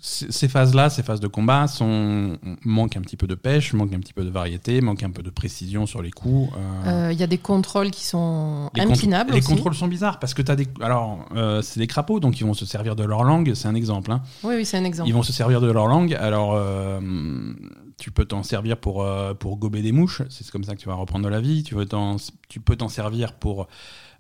[0.06, 4.02] Ces phases-là, ces phases de combat, sont, manquent un petit peu de pêche, manquent un
[4.02, 6.52] petit peu de variété, manquent un peu de précision sur les coups.
[6.58, 9.32] euh, Euh, Il y a des contrôles qui sont les, contr- impinables.
[9.34, 10.68] les contrôles sont bizarres parce que tu as des.
[10.82, 13.54] Alors, euh, c'est des crapauds, donc ils vont se servir de leur langue.
[13.54, 14.12] C'est un exemple.
[14.12, 14.22] hein.
[14.44, 15.08] Oui, oui, c'est un exemple.
[15.10, 16.14] Ils vont se servir de leur langue.
[16.16, 16.60] Alors,
[17.98, 19.08] tu peux t'en servir pour,
[19.40, 20.22] pour gober des mouches.
[20.30, 21.64] C'est comme ça que tu vas reprendre de la vie.
[21.64, 22.18] Tu, veux t'en-
[22.50, 23.68] tu peux t'en servir pour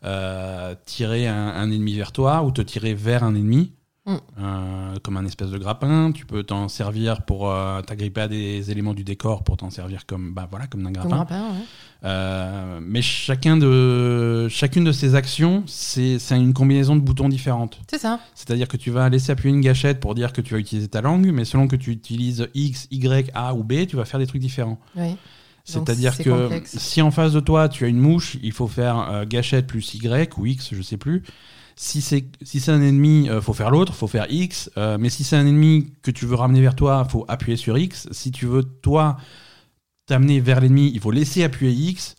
[0.05, 3.71] euh, tirer un, un ennemi vers toi ou te tirer vers un ennemi.
[4.05, 4.15] Mm.
[4.37, 8.69] euh, comme un espèce de grappin, tu peux t'en servir pour euh, t'agripper à des
[8.69, 11.51] éléments du décor pour t'en servir comme bah voilà comme Comme grappin.
[12.03, 12.79] ouais.
[12.81, 17.79] Mais chacun de, chacune de ces actions, c'est c'est une combinaison de boutons différentes.
[17.89, 18.19] C'est ça.
[18.35, 20.99] C'est-à-dire que tu vas laisser appuyer une gâchette pour dire que tu vas utiliser ta
[20.99, 24.27] langue, mais selon que tu utilises X, Y, A ou B, tu vas faire des
[24.27, 24.79] trucs différents.
[24.97, 25.15] Oui.
[25.63, 26.77] C'est-à-dire c'est que complexe.
[26.77, 29.93] si en face de toi tu as une mouche, il faut faire euh, gâchette plus
[29.93, 31.23] Y ou X, je sais plus.
[31.75, 34.69] Si c'est si c'est un ennemi, euh, faut faire l'autre, faut faire X.
[34.77, 37.77] Euh, mais si c'est un ennemi que tu veux ramener vers toi, faut appuyer sur
[37.77, 38.07] X.
[38.11, 39.17] Si tu veux toi
[40.05, 42.15] t'amener vers l'ennemi, il faut laisser appuyer X.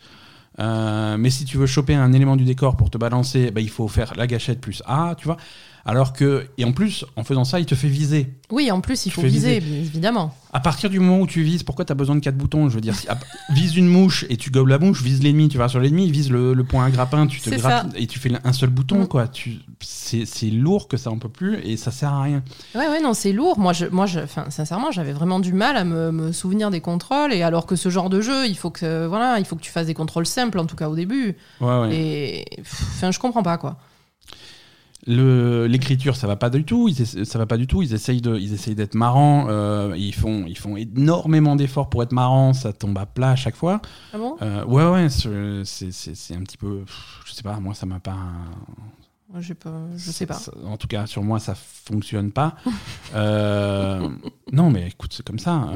[0.60, 3.70] Euh, mais si tu veux choper un élément du décor pour te balancer, bah, il
[3.70, 5.36] faut faire la gâchette plus A, tu vois.
[5.86, 8.32] Alors que, et en plus, en faisant ça, il te fait viser.
[8.50, 10.34] Oui, en plus, il faut viser, évidemment.
[10.54, 12.74] À partir du moment où tu vises, pourquoi tu as besoin de quatre boutons Je
[12.76, 13.18] veux dire, si, à-
[13.50, 16.30] vise une mouche et tu gobes la mouche, vise l'ennemi, tu vas sur l'ennemi, vise
[16.30, 19.08] le, le point à grappin, tu te grappes et tu fais un seul bouton, Mm.
[19.08, 19.28] quoi.
[19.28, 22.42] Tu, c'est, c'est lourd que ça en peut plus et ça sert à rien.
[22.74, 23.58] Ouais, ouais, non, c'est lourd.
[23.58, 27.34] Moi, je, moi, je, sincèrement, j'avais vraiment du mal à me, me souvenir des contrôles.
[27.34, 29.70] Et alors que ce genre de jeu, il faut que, voilà, il faut que tu
[29.70, 31.36] fasses des contrôles simples, en tout cas au début.
[31.60, 31.94] Ouais, ouais.
[31.94, 33.76] Et, enfin, je comprends pas, quoi.
[35.06, 36.88] L'écriture, ça va pas du tout.
[36.88, 37.82] Ils, ça va pas du tout.
[37.82, 39.46] Ils essayent de, ils essayent d'être marrants.
[39.48, 42.52] euh, ils font, ils font énormément d'efforts pour être marrants.
[42.54, 43.80] Ça tombe à plat à chaque fois.
[44.12, 44.36] Ah bon?
[44.42, 45.08] Euh, ouais, ouais.
[45.10, 47.58] C'est, c'est, c'est- c'est un petit peu, pff, je sais pas.
[47.60, 48.16] Moi, ça m'a pas.
[49.96, 50.38] Je sais pas.
[50.64, 52.54] En tout cas, sur moi, ça fonctionne pas.
[53.14, 54.08] Euh,
[54.52, 55.70] non, mais écoute, c'est comme ça.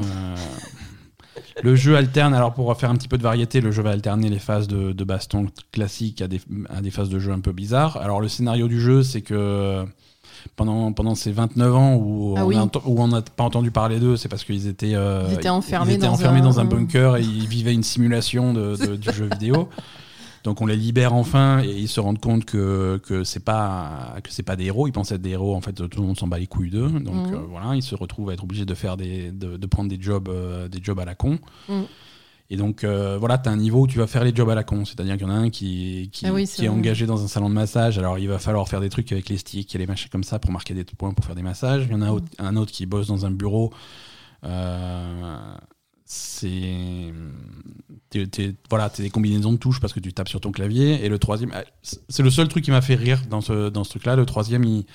[1.63, 4.29] Le jeu alterne, alors pour faire un petit peu de variété, le jeu va alterner
[4.29, 7.51] les phases de, de baston classiques à des, à des phases de jeu un peu
[7.51, 7.97] bizarres.
[7.97, 9.83] Alors le scénario du jeu, c'est que
[10.55, 12.55] pendant, pendant ces 29 ans où Ah on oui.
[12.85, 15.91] où on n'a pas entendu parler d'eux, c'est parce qu'ils étaient, euh, Ils étaient enfermés
[15.91, 18.95] ils étaient dans enfermés un- dans un bunker et ils vivaient une simulation de, de-
[18.95, 19.67] du jeu vidéo.
[20.43, 24.31] Donc on les libère enfin et ils se rendent compte que que c'est pas que
[24.31, 24.87] c'est pas des héros.
[24.87, 25.55] Ils pensaient être des héros.
[25.55, 26.89] En fait, tout le monde s'en bat les couilles d'eux.
[26.89, 27.33] Donc Mhm.
[27.33, 29.99] euh, voilà, ils se retrouvent à être obligés de faire des de, de prendre des
[30.01, 31.39] jobs euh, des jobs à la con.
[31.67, 31.85] Mhm.
[32.51, 34.55] Et donc euh, voilà, tu as un niveau où tu vas faire les jobs à
[34.55, 34.83] la con.
[34.85, 37.23] C'est-à-dire qu'il y en a un qui qui, Ah oui, qui c'est est engagé dans
[37.23, 37.99] un salon de massage.
[37.99, 40.39] Alors il va falloir faire des trucs avec les sticks et les machins comme ça
[40.39, 41.83] pour marquer des points pour faire des massages.
[41.87, 43.71] Il y en a un autre, un autre qui bosse dans un bureau.
[44.45, 45.53] Euh,
[46.11, 47.13] c'est
[48.67, 51.05] voilà t'es des combinaisons de touches parce que tu tapes sur ton clavier.
[51.05, 53.83] Et le troisième ah, c'est le seul truc qui m'a fait rire dans ce dans
[53.83, 54.85] ce truc là le troisième il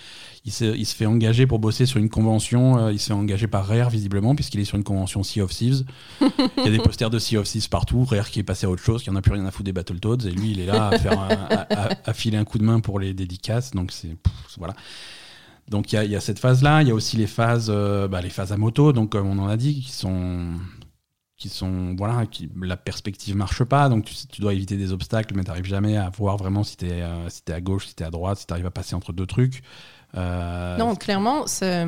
[0.44, 3.12] il se, il se fait engager pour bosser sur une convention euh, il se fait
[3.12, 5.84] engager par Rare visiblement puisqu'il est sur une convention Sea of Thieves.
[6.20, 8.04] Il y a des posters de Sea of Thieves partout.
[8.04, 9.72] Rare qui est passé à autre chose qui en a plus rien à foutre des
[9.72, 10.26] Battletoads.
[10.26, 12.64] Et lui il est là à faire un- à, à- à filer un coup de
[12.64, 13.70] main pour les dédicaces.
[13.70, 14.16] Donc c'est
[14.58, 14.74] voilà.
[15.70, 18.08] Donc il y y a cette phase là il y a aussi les phases euh,
[18.08, 18.92] bah, les phases à moto.
[18.92, 20.48] Donc comme on en a dit qui sont
[21.44, 25.34] qui sont voilà qui la perspective marche pas donc tu, tu dois éviter des obstacles
[25.36, 28.04] mais t'arrives jamais à voir vraiment si t'es euh, si t'es à gauche si t'es
[28.04, 29.62] à droite si t'arrives à passer entre deux trucs
[30.16, 31.86] Euh, Non, clairement, c'est-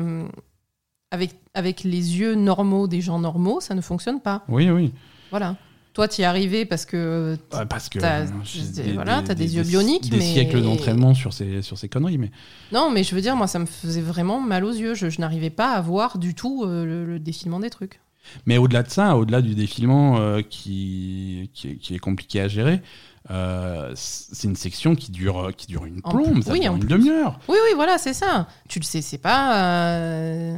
[1.11, 4.43] avec, avec les yeux normaux des gens normaux, ça ne fonctionne pas.
[4.49, 4.93] oui oui
[5.31, 5.55] Voilà.
[5.93, 6.97] Toi, tu y es arrivé parce que.
[6.97, 11.75] Euh, j'ai des- voilà, t'as des yeux bioniques, des mais- siècles d'entraînement sur ces sur
[11.77, 12.29] ces conneries mais
[12.71, 14.93] Non, mais je veux dire, moi, ça me faisait vraiment mal aux yeux.
[14.93, 17.99] Je, je n'arrivais pas à voir du tout euh, le, le défilement des trucs.
[18.45, 22.47] Mais au-delà de ça, au-delà du défilement euh, qui, qui, est, qui est compliqué à
[22.47, 22.81] gérer,
[23.29, 27.39] euh, c'est une section qui dure, qui dure une plombe, ça oui, dure une demi-heure.
[27.49, 28.47] Oui, oui, voilà, c'est ça.
[28.69, 29.57] Tu le sais, c'est pas.
[29.57, 30.57] euh,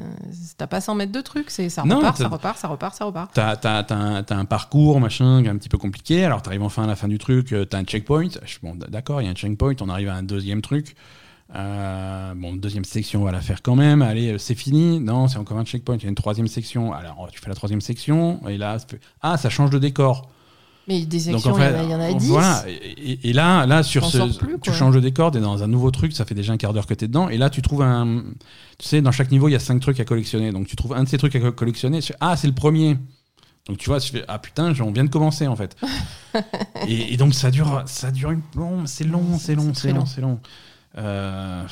[0.58, 1.50] T'as pas 100 mètres de trucs.
[1.50, 3.32] C'est ça repart, ça repart, ça repart, ça repart.
[3.34, 6.24] T'as t'as- t'as un, t'as un parcours, machin, qui est un petit peu compliqué.
[6.26, 8.28] Alors t'arrives enfin à la fin du truc, euh, t'as un checkpoint.
[8.62, 10.96] Bon, d'accord, il y a un checkpoint, on arrive à un deuxième truc.
[11.56, 14.02] Euh, bon, deuxième section, on va la faire quand même.
[14.02, 15.00] Allez, euh, c'est fini.
[15.00, 15.98] Non, c'est encore un checkpoint.
[15.98, 16.94] Il y a une troisième section.
[16.94, 18.40] Alors, tu fais la troisième section.
[18.48, 18.78] Et là,
[19.22, 20.30] ah, ça change de décor.
[20.88, 22.28] Mais des Donc, sections, en fait, il y en a, 10.
[22.30, 22.64] Voilà.
[22.68, 26.14] Et, là, là sur ce, plus, tu changes de décor, t'es dans un nouveau truc,
[26.14, 27.30] ça fait déjà un quart d'heure que t'es dedans.
[27.30, 28.24] Et là, tu trouves un.
[28.80, 30.52] Tu sais, dans chaque niveau, il y a cinq trucs à collectionner.
[30.52, 32.00] Donc, tu trouves un de ces trucs à co- collectionner.
[32.02, 32.98] tu ah, c'est le premier.
[33.68, 35.76] Donc, tu vois, je fais, ah putain, on vient de commencer, en fait.
[36.88, 38.42] et, et donc, ça dure, ça dure une.
[38.86, 40.06] C'est long, c'est long, C'est long.
[40.08, 40.40] c'est long.
[40.98, 41.64] Euh,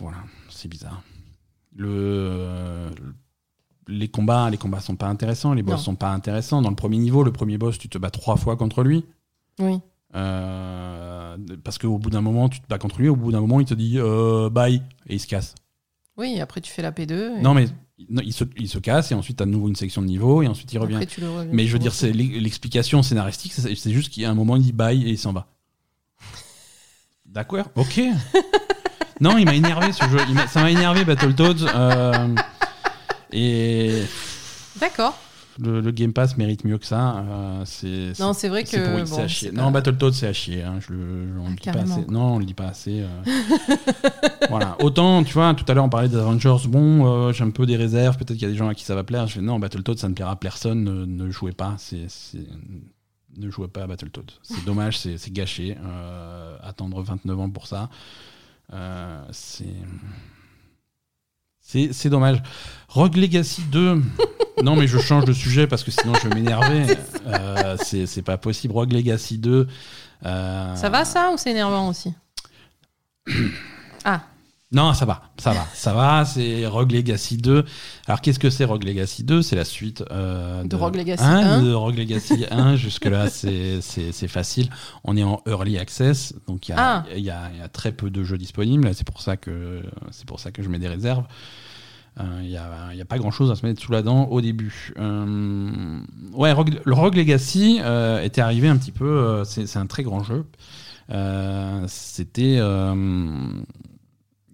[0.00, 0.18] voilà,
[0.50, 1.02] c'est bizarre.
[1.76, 2.90] Le.
[3.90, 5.82] Les combats, les combats sont pas intéressants, les boss Non.
[5.82, 6.60] sont pas intéressants.
[6.60, 9.04] Dans le premier niveau, le premier boss, tu te bats trois fois contre lui.
[9.60, 9.78] Oui.
[10.14, 13.60] Euh, parce qu'au bout d'un moment, tu te bats contre lui, au bout d'un moment,
[13.60, 15.54] il te dit euh, bye et il se casse.
[16.18, 17.38] Oui, après tu fais la P2.
[17.38, 17.66] et Non, mais
[18.10, 20.06] non, il, se, il se casse et ensuite, tu as de nouveau une section de
[20.06, 20.94] niveau et ensuite il revient.
[20.96, 24.28] après, tu le re- mais je veux dire, c'est l'e- l'explication scénaristique, c'est juste qu'à
[24.30, 25.46] un moment, il dit bye et il s'en va.
[27.38, 28.00] D'accord, ok.
[29.20, 30.18] non, il m'a énervé ce jeu.
[30.28, 31.66] Il ça m'a énervé Battletoads.
[31.72, 32.34] euh,
[33.32, 34.02] et
[34.80, 35.16] D'accord.
[35.60, 37.18] le, le Game Pass mérite mieux que ça.
[37.18, 38.76] euh, c'est Non, c'est vrai que.
[38.90, 39.52] pourri, bon, à chier.
[39.52, 40.64] Non, Battletoads, c'est à chier.
[40.64, 42.04] hein, je, on le dit pas assez.
[42.08, 43.02] Non, on le dit pas assez.
[43.02, 43.76] euh.
[44.50, 44.76] voilà.
[44.80, 46.56] Autant, tu vois, tout à l'heure, on parlait des Avengers.
[46.66, 48.16] Bon, euh, j'ai un peu des réserves.
[48.16, 49.28] Peut-être qu'il y a des gens à qui ça va plaire.
[49.28, 50.82] Je fais non, Battletoads, ça ne plaira à personne.
[50.82, 51.74] Ne, ne jouez pas.
[51.78, 52.08] C'est-
[53.38, 54.34] Ne jouez pas à Battletoads.
[54.42, 55.76] C'est dommage, c'est, gâché.
[55.80, 57.88] Euh, attendre 29 ans pour ça.
[58.72, 59.64] Euh, c'est.
[61.60, 62.42] C'est, dommage.
[62.88, 64.02] Rogue Legacy 2.
[64.62, 66.86] non, mais je change de sujet parce que sinon je vais m'énerver.
[67.28, 68.72] Euh, c'est, c'est pas possible.
[68.72, 69.68] Rogue Legacy 2.
[70.24, 72.14] euh, Ça va ça ou c'est énervant aussi?
[74.04, 74.22] Ah,
[74.70, 76.26] Non, ça va, ça va, ça va.
[76.26, 77.64] C'est Rogue Legacy 2.
[78.06, 81.58] Alors, qu'est-ce que c'est Rogue Legacy 2 C'est la suite euh, De Rogue Legacy un,
[81.60, 81.62] 1.
[81.62, 82.76] De Rogue Legacy 1.
[82.76, 84.68] Jusque-là, c'est facile.
[85.04, 87.04] On est en early access, donc il y, a- Ah.
[87.16, 88.90] il y a- il y a très peu de jeux disponibles.
[88.94, 91.24] C'est pour ça que c'est pour ça que je mets des réserves.
[92.20, 92.68] Euh, Il n'y a,
[93.00, 94.92] a pas grand chose à se mettre sous la dent au début.
[94.98, 96.00] Euh,
[96.34, 99.06] ouais, Rogue- le Rogue Legacy euh, était arrivé un petit peu.
[99.08, 100.44] euh, c'est c'est un très grand jeu.
[101.10, 102.56] Euh, C'était.
[102.58, 103.46] euh,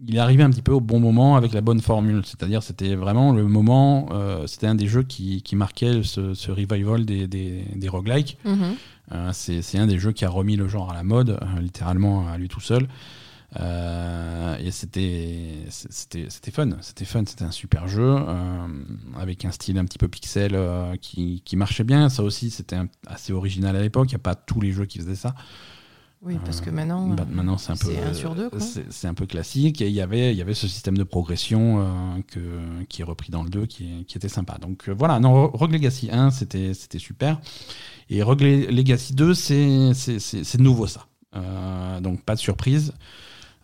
[0.07, 2.23] il est arrivé un petit peu au bon moment avec la bonne formule.
[2.25, 4.09] C'est-à-dire, c'était vraiment le moment.
[4.13, 8.39] euh, c'était un des jeux qui, qui marquait ce, ce revival des, des, des roguelikes.
[8.45, 8.77] mhm.
[9.13, 12.27] Euh, c'est un des jeux qui a remis le genre à la mode, euh, littéralement
[12.27, 12.89] à lui tout seul.
[13.57, 15.67] Et c'était
[16.51, 18.17] fun, c'était fun, c'était un super jeu
[19.17, 20.59] avec un style un petit peu pixel
[21.01, 22.09] qui, qui marchait bien.
[22.09, 24.11] Ça aussi, c'était assez original à l'époque.
[24.11, 25.35] Il n'y a pas tous les jeux qui faisaient ça.
[26.25, 28.59] Oui, parce que maintenant, Bah, maintenant, c'est un peu, un sur deux, quoi.
[28.61, 29.83] c'est un peu classique.
[29.83, 33.05] Et il y avait, il y avait ce système de progression euh, que, qui est
[33.05, 34.57] repris dans le 2, qui, était sympa.
[34.59, 37.41] Donc euh, voilà, non, Rogue Legacy 1, c'était, c'était super.
[38.09, 41.07] Et Rogue Le- Legacy 2, c'est, c'est, nouveau ça.
[41.37, 42.95] Euh, donc pas de surprise.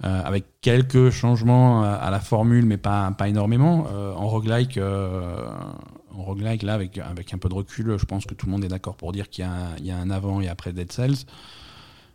[0.03, 3.87] Avec quelques changements à, la formule, mais pas, pas énormément.
[4.17, 8.47] En roguelike, en roguelike, là, avec, avec un peu de recul, je pense que tout
[8.47, 9.47] le monde est d'accord pour dire qu'il
[9.83, 11.27] y y a un avant et après Dead Cells.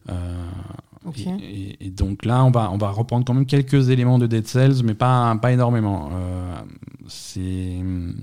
[0.09, 0.45] Euh,
[1.79, 4.83] et, donc là, on va, on va reprendre quand même quelques éléments de Dead Cells,
[4.83, 6.09] mais pas, pas énormément.
[6.13, 6.55] Euh,
[7.07, 8.15] c'est hum,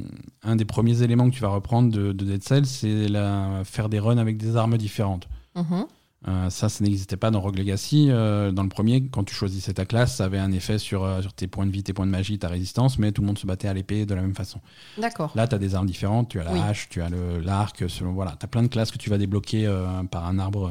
[0.43, 3.89] un des premiers éléments que tu vas reprendre de, de Dead Cells, c'est la- faire
[3.89, 5.29] des runs avec des armes différentes.
[5.55, 5.87] Mhm.
[6.29, 8.07] Euh, ça, ça n'existait pas dans Rogue Legacy.
[8.11, 11.33] Euh, dans le premier, quand tu choisissais ta classe, ça avait un effet sur, sur
[11.33, 13.47] tes points de vie, tes points de magie, ta résistance, mais tout le monde se
[13.47, 14.61] battait à l'épée de la même façon.
[14.99, 15.33] D'accord.
[15.35, 16.29] Là, tu as des armes différentes.
[16.29, 16.61] Tu as la Oui.
[16.61, 17.85] hache, tu as le- l'arc.
[17.89, 19.69] selon- Voilà, tu as plein de classes que tu vas débloquer
[20.13, 20.71] par un arbre.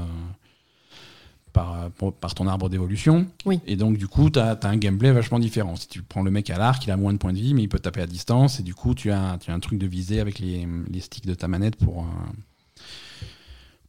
[1.58, 3.28] Euh, par, ton arbre d'évolution.
[3.46, 3.60] Oui.
[3.68, 5.76] Et donc, du coup, tu as, un gameplay vachement différent.
[5.76, 7.64] Si tu prends le mec à l'arc, il a moins de points de vie, mais
[7.64, 8.60] il peut taper à distance.
[8.60, 11.26] Et du coup, tu as, tu as un truc de visée avec les, les sticks
[11.26, 12.82] de ta manette pour, euh,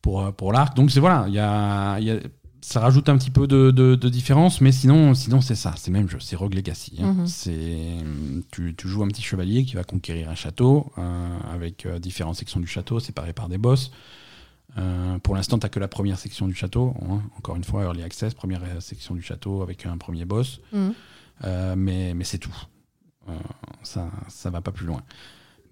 [0.00, 0.74] pour, euh, pour l'arc.
[0.76, 2.18] Donc, c'est voilà, il y a, il y a-
[2.64, 5.90] ça rajoute un petit peu de, de- de différence, mais sinon, sinon c'est ça, c'est
[5.90, 6.96] même jeu, c'est Rogue Legacy.
[7.02, 7.12] hein.
[7.12, 7.26] Mhm.
[7.26, 7.96] C'est,
[8.52, 12.36] tu, tu joues un petit chevalier qui va conquérir un château euh, avec euh, différentes
[12.36, 13.90] sections du château séparées par des boss.
[14.78, 16.94] Euh, pour l'instant, tu que la première section du château.
[17.08, 17.20] hein.
[17.36, 20.60] Encore une fois, Early Access, première euh, section du château avec un premier boss.
[20.72, 20.94] Mhm.
[21.44, 22.54] Euh, mais mais c'est tout.
[23.28, 23.32] Euh,
[23.82, 25.02] ça ça va pas plus loin.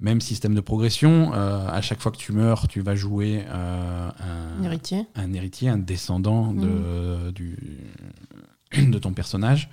[0.01, 1.33] Même système de progression.
[1.35, 4.15] à chaque fois que tu meurs, tu vas jouer un,
[4.59, 5.07] Un héritier.
[5.15, 7.59] un héritier, un descendant de, du,
[8.79, 9.69] de ton personnage.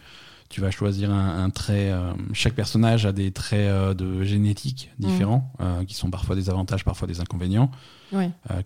[0.50, 1.92] Tu vas choisir un, un trait.
[1.92, 6.50] euh, chaque personnage a des traits euh, de génétique différents, euh, qui sont parfois des
[6.50, 7.70] avantages, parfois des inconvénients,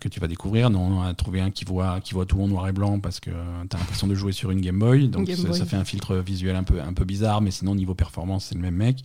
[0.00, 0.70] que tu vas découvrir.
[0.70, 3.18] Nous, on a trouvé un qui voit, qui voit tout en noir et blanc parce
[3.18, 5.08] que tu as l'impression de jouer sur une Game Boy.
[5.08, 5.58] Donc Game ça, Boy.
[5.58, 8.54] ça fait un filtre visuel un peu, un peu bizarre, mais sinon, niveau performance, c'est
[8.54, 9.02] le même mec.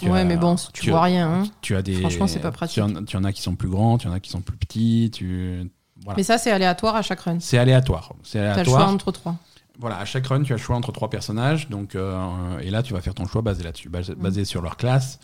[0.00, 1.28] Tu ouais, as- mais bon, tu, tu- vois rien.
[1.28, 1.42] hein.
[1.60, 2.74] Tu as des, Franchement, c'est pas pratique.
[2.74, 4.56] Tu en, tu en as qui sont plus grands, tu en as qui sont plus
[4.56, 5.10] petits.
[5.12, 5.70] Tu,
[6.04, 6.16] voilà.
[6.16, 7.38] Mais ça, c'est aléatoire à chaque run.
[7.40, 8.12] C'est aléatoire.
[8.24, 8.80] C'est T'as le aléatoire.
[8.82, 9.36] choix entre trois.
[9.78, 11.68] Voilà, à chaque run, tu as le choix entre trois personnages.
[11.68, 14.76] Donc, euh, et là, tu vas faire ton choix basé là-dessus, basé, basé sur leur
[14.76, 15.18] classe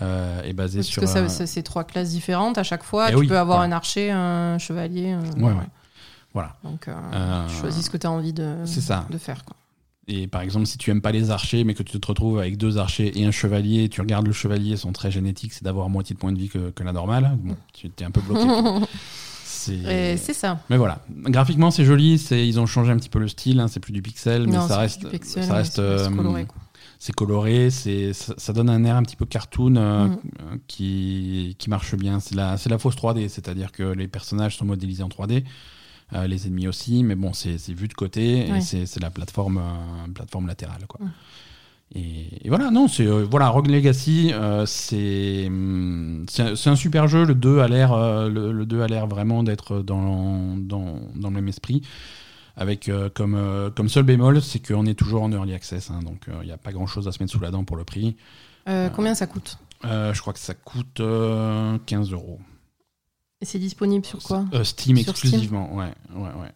[0.00, 1.02] euh, et basé Parce sur.
[1.02, 3.08] que ça, euh, c'est trois classes différentes à chaque fois.
[3.08, 3.74] Eh tu oui, peux avoir voilà.
[3.74, 5.10] un archer, un chevalier.
[5.10, 5.66] un- Ouais, ouais.
[6.32, 6.56] Voilà.
[6.62, 6.88] Donc,
[7.48, 9.06] tu choisis ce que tu as envie de, C'est ça.
[9.10, 9.44] de faire.
[9.44, 9.56] Quoi.
[10.06, 12.56] Et par exemple, si tu aimes pas les archers, mais que tu te retrouves avec
[12.56, 16.14] deux archers et un chevalier, tu regardes le chevalier, son trait génétique, c'est d'avoir moitié
[16.14, 17.36] de points de vie que, que la normale.
[17.42, 18.44] Bon, tu es un peu bloqué.
[19.60, 20.60] C'est ça.
[20.70, 23.68] Mais voilà, graphiquement c'est joli, c'est ils ont changé un petit peu le style, hein,
[23.68, 26.46] c'est plus du pixel, mais ça reste, pixel, ça reste, c'est- euh, coloré.
[27.02, 30.18] C'est coloré, ça, ça donne un air un petit peu cartoon euh, Mhm.
[30.52, 32.20] euh, qui, qui marche bien.
[32.20, 35.44] C'est la, fausse 3D, c'est-à-dire que les personnages sont modélisés en 3D,
[36.12, 38.60] euh, les ennemis aussi, mais bon, c'est vu de côté et Ouais.
[38.60, 40.86] c'est c'est la plateforme, euh, plateforme latérale.
[40.86, 41.00] Quoi.
[41.06, 41.12] Mhm.
[41.94, 47.08] Et, et voilà, non, c'est euh, voilà, Rogue Legacy, euh, c'est hum, c'est un, super
[47.08, 47.24] jeu.
[47.24, 51.28] Le 2 a l'air, euh, le, le 2 a l'air vraiment d'être dans, dans, dans
[51.28, 51.82] le même esprit.
[52.56, 56.46] Avec comme, comme seul bémol, c'est qu'on est toujours en early access, hein, donc il
[56.46, 58.16] n'y a pas grand chose à se mettre sous la dent pour le prix.
[58.66, 59.56] Combien ça coûte?
[59.82, 62.38] je crois que ça coûte euh, 15 euros.
[63.40, 64.44] Et c'est disponible sur quoi?
[64.62, 65.30] Steam Sur Steam?
[65.30, 66.52] exclusivement, ouais, ouais, ouais.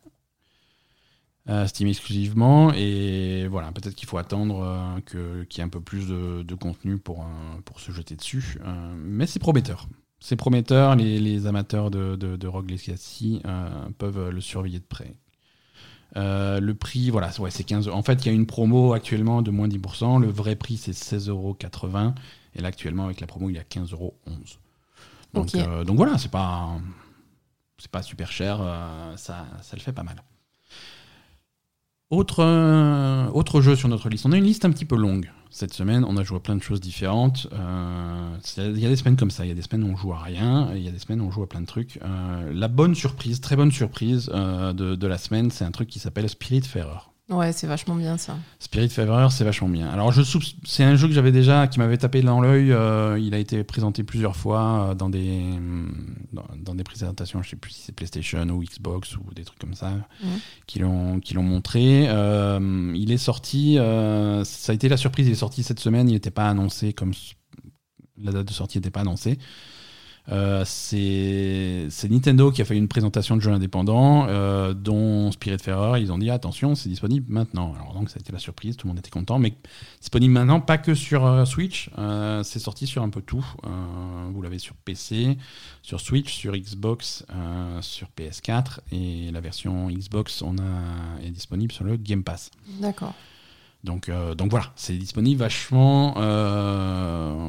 [1.66, 5.00] Steam exclusivement, et voilà, peut-être qu'il faut attendre euh,
[5.46, 7.26] qu'il y ait un peu plus de, de contenu pour,
[7.66, 8.58] pour se jeter dessus.
[8.64, 9.86] Euh, mais c'est prometteur.
[10.20, 14.84] C'est prometteur, les, les amateurs de, de, de Rogue Legacy euh, peuvent le surveiller de
[14.84, 15.12] près.
[16.16, 17.96] Euh, le prix, voilà, ouais, c'est 15 euros.
[17.98, 20.20] En fait, il y a une promo actuellement de moins 10%.
[20.20, 21.56] Le vrai prix, c'est 16,80 euros.
[22.54, 24.14] Et là, actuellement, avec la promo, il y a 15,11 euros.
[25.34, 25.56] Donc, Ok.
[25.56, 26.78] euh, donc voilà, c'est pas,
[27.78, 28.58] c'est pas super cher.
[28.62, 30.22] euh, ça, ça le fait pas mal.
[32.10, 34.26] Autre, euh, autre jeu sur notre liste.
[34.26, 36.04] On a une liste un petit peu longue cette semaine.
[36.06, 37.48] On a joué à plein de choses différentes.
[37.52, 39.44] Euh, Il y a des semaines comme ça.
[39.44, 40.70] Il y a des semaines où on joue à rien.
[40.74, 41.98] Il y a des semaines où on joue à plein de trucs.
[42.02, 45.98] Euh, la bonne surprise, très bonne surprise de, de la semaine, c'est un truc qui
[45.98, 47.10] s'appelle Spiritfarer.
[47.30, 48.36] Ouais, c'est vachement bien ça.
[48.58, 49.88] Spiritfarer, c'est vachement bien.
[49.88, 50.20] Alors, je
[50.66, 52.70] c'est un jeu que j'avais déjà, qui m'avait tapé dans l'œil.
[52.70, 55.42] euh, il a été présenté plusieurs fois euh, dans des,
[56.34, 59.58] dans, dans des présentations, je sais plus si c'est PlayStation ou Xbox ou des trucs
[59.58, 59.92] comme ça,
[60.66, 62.06] qui l'ont qui l'ont montré.
[62.08, 66.12] Euh, il est sorti, ça a été la surprise, il est sorti cette semaine, il
[66.12, 67.12] n'était pas annoncé comme
[68.22, 69.38] la date de sortie n'était pas annoncée.
[70.32, 76.00] Euh, c'est Nintendo qui a fait une présentation de jeux indépendants, euh, dont Spiritfarer.
[76.00, 77.74] Ils ont dit attention, c'est disponible maintenant.
[77.74, 79.54] Alors donc ça a été la surprise, tout le monde était content, mais
[80.00, 81.90] disponible maintenant, pas que sur euh, Switch.
[82.42, 83.44] C'est sorti sur un peu tout.
[84.32, 85.36] Vous l'avez sur PC,
[85.82, 87.24] sur Switch, sur Xbox,
[87.80, 92.50] sur PS4 et la version Xbox on a est disponible sur le Game Pass.
[92.80, 93.14] D'accord.
[93.82, 96.14] Donc, donc voilà, c'est disponible vachement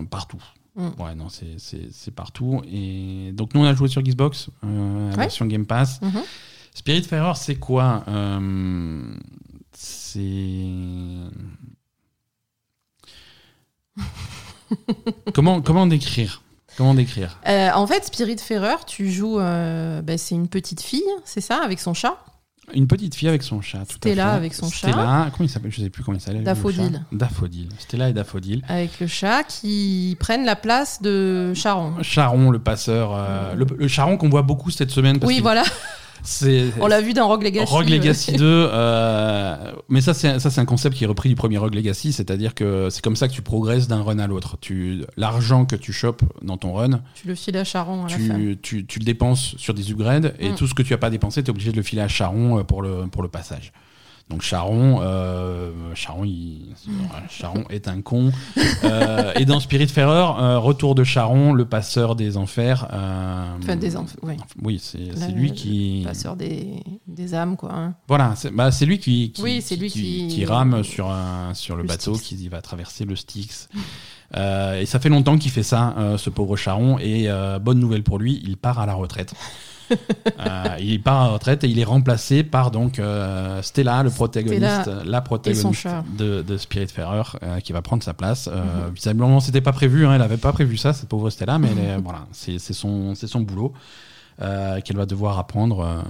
[0.09, 0.43] partout.
[0.75, 0.89] Mm.
[1.01, 2.61] Ouais, non, c'est- partout.
[2.69, 5.15] Et donc, nous, on a joué sur Xbox, euh, Ouais.
[5.15, 6.01] version Game Pass.
[6.01, 6.21] Mhm.
[6.73, 9.15] Spiritfarer, c'est quoi Euh,
[9.71, 10.65] C'est.
[15.33, 16.41] comment, comment décrire?
[16.77, 17.39] Comment décrire?
[17.47, 19.39] Euh, en fait, Spiritfarer, tu joues.
[19.39, 22.17] euh, ben, c'est une petite fille, c'est ça, avec son chat
[22.73, 23.83] Une petite fille avec son chat.
[23.89, 24.89] Stella avec son chat.
[24.89, 26.39] Stella, comment il s'appelle Je sais plus comment il s'appelle.
[26.39, 27.01] le Daffodil.
[27.11, 27.69] Daffodil.
[27.79, 28.63] Stella et Daffodil.
[28.67, 31.93] avec le chat qui prennent la place de Charon.
[32.01, 35.19] Charon, le passeur, euh, le, le Charon qu'on voit beaucoup cette semaine.
[35.19, 35.63] Parce Oui, voilà,
[36.79, 37.71] on l'a vu dans Rogue Legacy.
[37.71, 37.91] Rogue ouais.
[37.97, 41.57] Legacy 2, euh, mais ça c'est ça c'est un concept qui est repris du premier
[41.57, 44.57] Rogue Legacy, c'est-à-dire que c'est comme ça que tu progresses d'un run à l'autre.
[44.61, 48.17] Tu l'argent que tu chopes dans ton run, Tu le files à Charon à la
[48.17, 48.39] fin.
[48.61, 50.55] tu, le dépenses sur des upgrades et Mm.
[50.55, 52.59] tout ce que tu as pas dépensé, tu es obligé de le filer à Charon
[52.59, 53.71] euh, pour le pour le passage.
[54.29, 56.73] Donc Charon, euh, Charon, il-
[57.29, 58.31] Charon est un con.
[58.83, 62.87] Euh, et dans Spiritfarer, euh, retour de Charon, le passeur des enfers.
[63.61, 64.33] Enfin, des enfants, oui.
[64.63, 66.01] Oui, c'est lui qui.
[66.05, 67.71] Passeur des, des âmes, quoi.
[67.71, 67.93] hein.
[68.07, 71.53] Voilà, c'est bah, c'est lui qui, qui, Oui, c'est lui qui- qui rame sur, un,
[71.53, 72.41] sur le, Le bateau, Styx.
[72.41, 73.69] qui va traverser le Styx.
[74.35, 76.97] Et ça fait longtemps qu'il fait ça, ce pauvre Charon.
[76.99, 77.29] Et
[77.61, 79.33] bonne nouvelle pour lui, il part à la retraite.
[79.91, 84.09] Euh, il part à la retraite et il est remplacé par donc euh, Stella, le
[84.09, 85.63] protagoniste, Stella la protagoniste
[86.17, 88.47] de, de Spiritfarer, euh, qui va prendre sa place.
[88.51, 88.93] Euh, Mhm.
[88.93, 90.05] Visiblement, c'était pas prévu.
[90.05, 93.13] hein, elle avait pas prévu ça, cette pauvre Stella, mais elle est- voilà, c'est son,
[93.15, 93.73] son boulot
[94.41, 96.01] euh, qu'elle va devoir apprendre euh,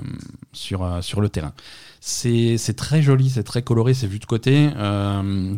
[0.53, 1.53] sur, euh, sur le terrain.
[1.99, 4.69] C'est très joli, c'est très coloré, c'est vu de côté.
[4.76, 5.55] Euh,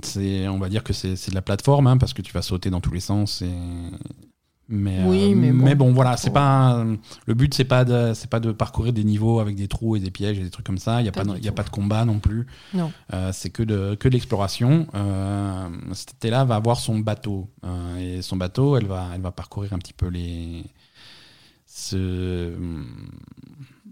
[0.49, 2.70] on va dire que c'est c'est de la plateforme, hein, parce que tu vas sauter
[2.70, 3.41] dans tous les sens.
[3.41, 3.49] Et...
[4.70, 6.84] Mais, Oui, euh, mais bon, voilà, c'est pas
[7.26, 9.99] le but, c'est pas de c'est pas de parcourir des niveaux avec des trous et
[9.99, 11.01] des pièges et des trucs comme ça.
[11.01, 12.47] Il y a Pas il y a pas de combat non plus.
[12.74, 12.91] Non.
[13.13, 14.88] Euh, c'est que de que de l'exploration.
[14.93, 19.74] Euh, Stella va avoir son bateau euh, et son bateau, elle va elle va parcourir
[19.74, 20.63] un petit peu les
[21.65, 22.53] ce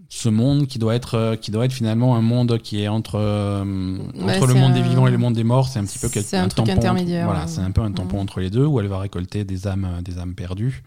[0.09, 3.15] ce monde qui doit être euh, qui doit être finalement un monde qui est entre
[3.19, 3.63] euh,
[4.15, 5.99] Ouais, entre le monde des un- vivants et le monde des morts c'est un petit
[5.99, 7.47] peu quel- c'est un truc tampon entre- intermédiaire, voilà ouais.
[7.47, 10.19] c'est un peu un tampon entre les deux où elle va récolter des âmes des
[10.19, 10.83] âmes perdues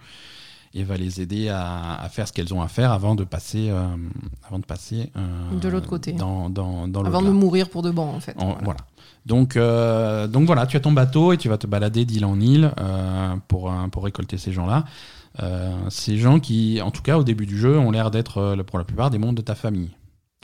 [0.74, 3.68] et va les aider à, à faire ce qu'elles ont à faire avant de passer
[3.70, 3.86] euh,
[4.46, 6.12] avant de passer euh, De l'autre côté.
[6.12, 8.36] dans dans dans Avant de mourir pour de bon, en fait.
[8.38, 8.60] En- Voilà.
[8.64, 8.80] voilà.
[9.26, 12.40] Donc, euh, donc voilà, tu as ton bateau et tu vas te balader d'île en
[12.40, 14.84] île euh, pour, euh, pour récolter ces gens-là.
[14.86, 14.88] Euh,
[15.90, 18.78] ces gens qui, en tout cas au début du jeu, ont l'air d'être euh, pour
[18.78, 19.90] la plupart des membres de ta famille.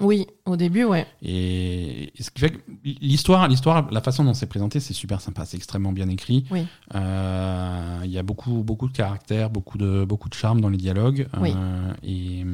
[0.00, 1.06] Oui, au début, ouais.
[1.22, 5.44] Et ce qui fait que l'histoire, l'histoire, la façon dont c'est présenté, c'est super sympa,
[5.44, 6.44] c'est extrêmement bien écrit.
[6.50, 6.66] Oui.
[6.96, 10.78] Euh, Il y a beaucoup, beaucoup de caractère, beaucoup de, beaucoup de charme dans les
[10.78, 11.28] dialogues.
[11.40, 11.52] Oui.
[11.56, 12.44] Euh, et,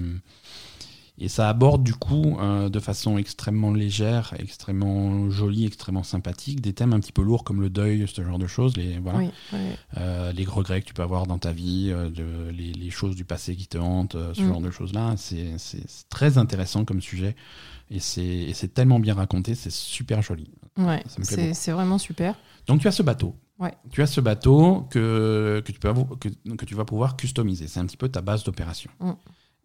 [1.20, 6.72] et ça aborde du coup euh, de façon extrêmement légère, extrêmement jolie, extrêmement sympathique, des
[6.72, 8.76] thèmes un petit peu lourds comme le deuil, ce genre de choses.
[8.76, 9.18] Les, voilà.
[9.20, 9.58] Oui, oui.
[9.98, 13.14] Euh, les regrets que tu peux avoir dans ta vie, euh, de- les, les choses
[13.16, 14.48] du passé qui te hantent, ce Mm.
[14.48, 15.14] genre de choses-là.
[15.16, 15.56] C'est
[16.08, 17.36] très intéressant comme sujet
[17.90, 20.50] et c'est tellement bien raconté, c'est super joli.
[20.78, 21.02] Ouais,
[21.52, 22.34] c'est vraiment super.
[22.66, 23.34] Donc tu as ce bateau.
[23.58, 23.74] Ouais.
[23.90, 27.66] Tu as ce bateau que, que, tu peux avou- que, que tu vas pouvoir customiser.
[27.68, 28.90] C'est un petit peu ta base d'opération.
[29.00, 29.10] Mm.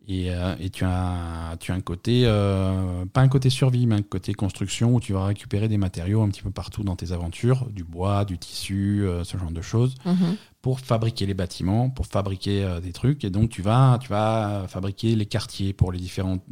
[0.08, 3.96] Et, euh, et tu, as, tu as un côté, euh, pas un côté survie, mais
[3.96, 7.12] un côté construction où tu vas récupérer des matériaux un petit peu partout dans tes
[7.12, 10.36] aventures, du bois, du tissu, euh, ce genre de choses Mhm.
[10.62, 13.24] pour fabriquer les bâtiments, pour fabriquer des trucs.
[13.24, 16.44] Et donc, tu vas, tu vas fabriquer les quartiers pour les différentes,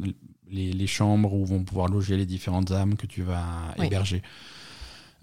[0.50, 3.44] les, les chambres où vont pouvoir loger les différentes âmes que tu vas
[3.78, 3.86] Oui.
[3.86, 4.22] héberger.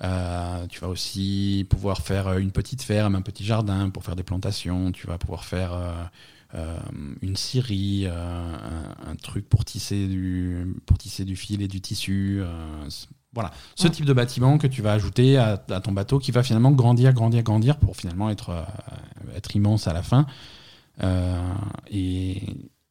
[0.03, 4.23] Euh, tu vas aussi pouvoir faire une petite ferme, un petit jardin pour faire des
[4.23, 4.91] plantations.
[4.91, 6.03] Tu vas pouvoir faire euh,
[7.21, 11.81] une scierie, euh, un, un truc pour tisser du, pour tisser du fil et du
[11.81, 12.39] tissu.
[12.41, 12.87] euh,
[13.33, 13.89] voilà, ce Ouais.
[13.91, 17.13] type de bâtiment que tu vas ajouter à, à ton bateau qui va finalement grandir,
[17.13, 18.63] grandir, grandir pour finalement être, euh,
[19.37, 20.25] être immense à la fin.
[21.01, 21.53] Euh,
[21.89, 22.41] et,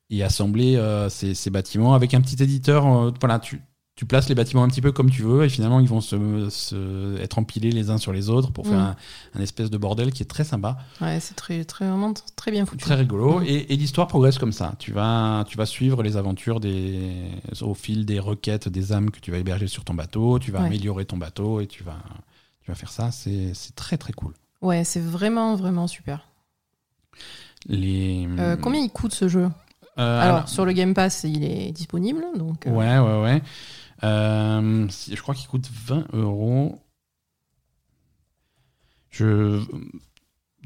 [0.08, 2.86] et assembler euh, ces, ces bâtiments avec un petit éditeur.
[2.86, 3.60] euh, voilà, tu,
[4.00, 6.48] tu places les bâtiments un petit peu comme tu veux et finalement ils vont se,
[6.48, 8.80] se- être empilés les uns sur les autres pour faire Mm.
[8.80, 8.96] un,
[9.34, 10.78] un espèce de bordel qui est très sympa.
[11.02, 12.82] Ouais, c'est très, très, vraiment très bien foutu.
[12.82, 13.40] Très rigolo.
[13.40, 13.44] Mm.
[13.44, 14.72] Et, et l'histoire progresse comme ça.
[14.78, 17.12] Tu vas, tu vas suivre les aventures des,
[17.60, 20.38] au fil des requêtes des âmes que tu vas héberger sur ton bateau.
[20.38, 20.66] Tu vas Ouais.
[20.68, 21.98] améliorer ton bateau et tu vas,
[22.64, 23.10] tu vas faire ça.
[23.10, 24.32] C'est c'est très très cool.
[24.62, 26.26] Ouais, c'est vraiment, vraiment super.
[27.66, 29.48] Les, Euh, combien il coûte ce jeu?
[29.98, 32.24] Euh, Alors, sur le Game Pass, il est disponible.
[32.34, 33.42] Donc, euh, Ouais, ouais, ouais.
[34.04, 36.80] Euh, je crois qu'il coûte 20 euros.
[39.10, 39.60] Je.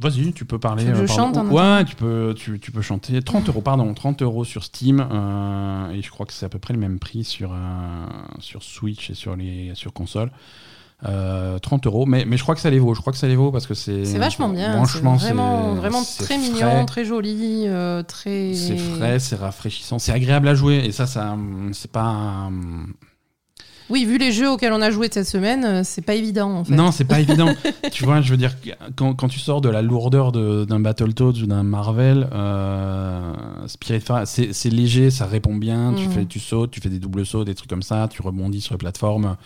[0.01, 0.85] Vas-y, tu peux parler.
[0.87, 1.35] Euh, je pardon.
[1.35, 3.23] chante en Ouais, tu peux, tu, tu peux chanter.
[3.23, 5.01] 30 euros, pardon, 30 euros sur Steam.
[5.01, 8.07] euh, et je crois que c'est à peu près le même prix sur, euh,
[8.41, 10.33] sur Switch et sur, les, sur console.
[11.07, 12.95] Euh, 30 euros, mais, mais je crois que ça les vaut.
[12.95, 14.05] Je crois que ça les vaut parce que c'est.
[14.05, 14.73] c'est vachement bien.
[14.73, 16.39] Franchement, c'est vraiment, très frais.
[16.39, 18.55] mignon, très joli, euh, très.
[18.55, 20.77] C'est frais, c'est rafraîchissant, c'est agréable à jouer.
[20.85, 21.37] Et ça, ça
[21.73, 22.49] c'est pas.
[23.91, 26.65] Oui, vu les jeux auxquels on a joué cette semaine, euh, c'est pas évident en
[26.65, 26.73] fait.
[26.75, 27.53] Non, c'est pas évident.
[27.93, 28.55] tu vois, je veux dire,
[28.97, 33.33] quand, quand tu sors de la lourdeur de- d'un Battletoads ou d'un Marvel, euh,
[33.67, 35.93] c'est léger, ça répond bien.
[35.95, 36.13] Tu, Mhm.
[36.13, 38.75] fais, tu sautes, tu fais des doubles sauts, des trucs comme ça, tu rebondis sur
[38.75, 39.37] les plateformes.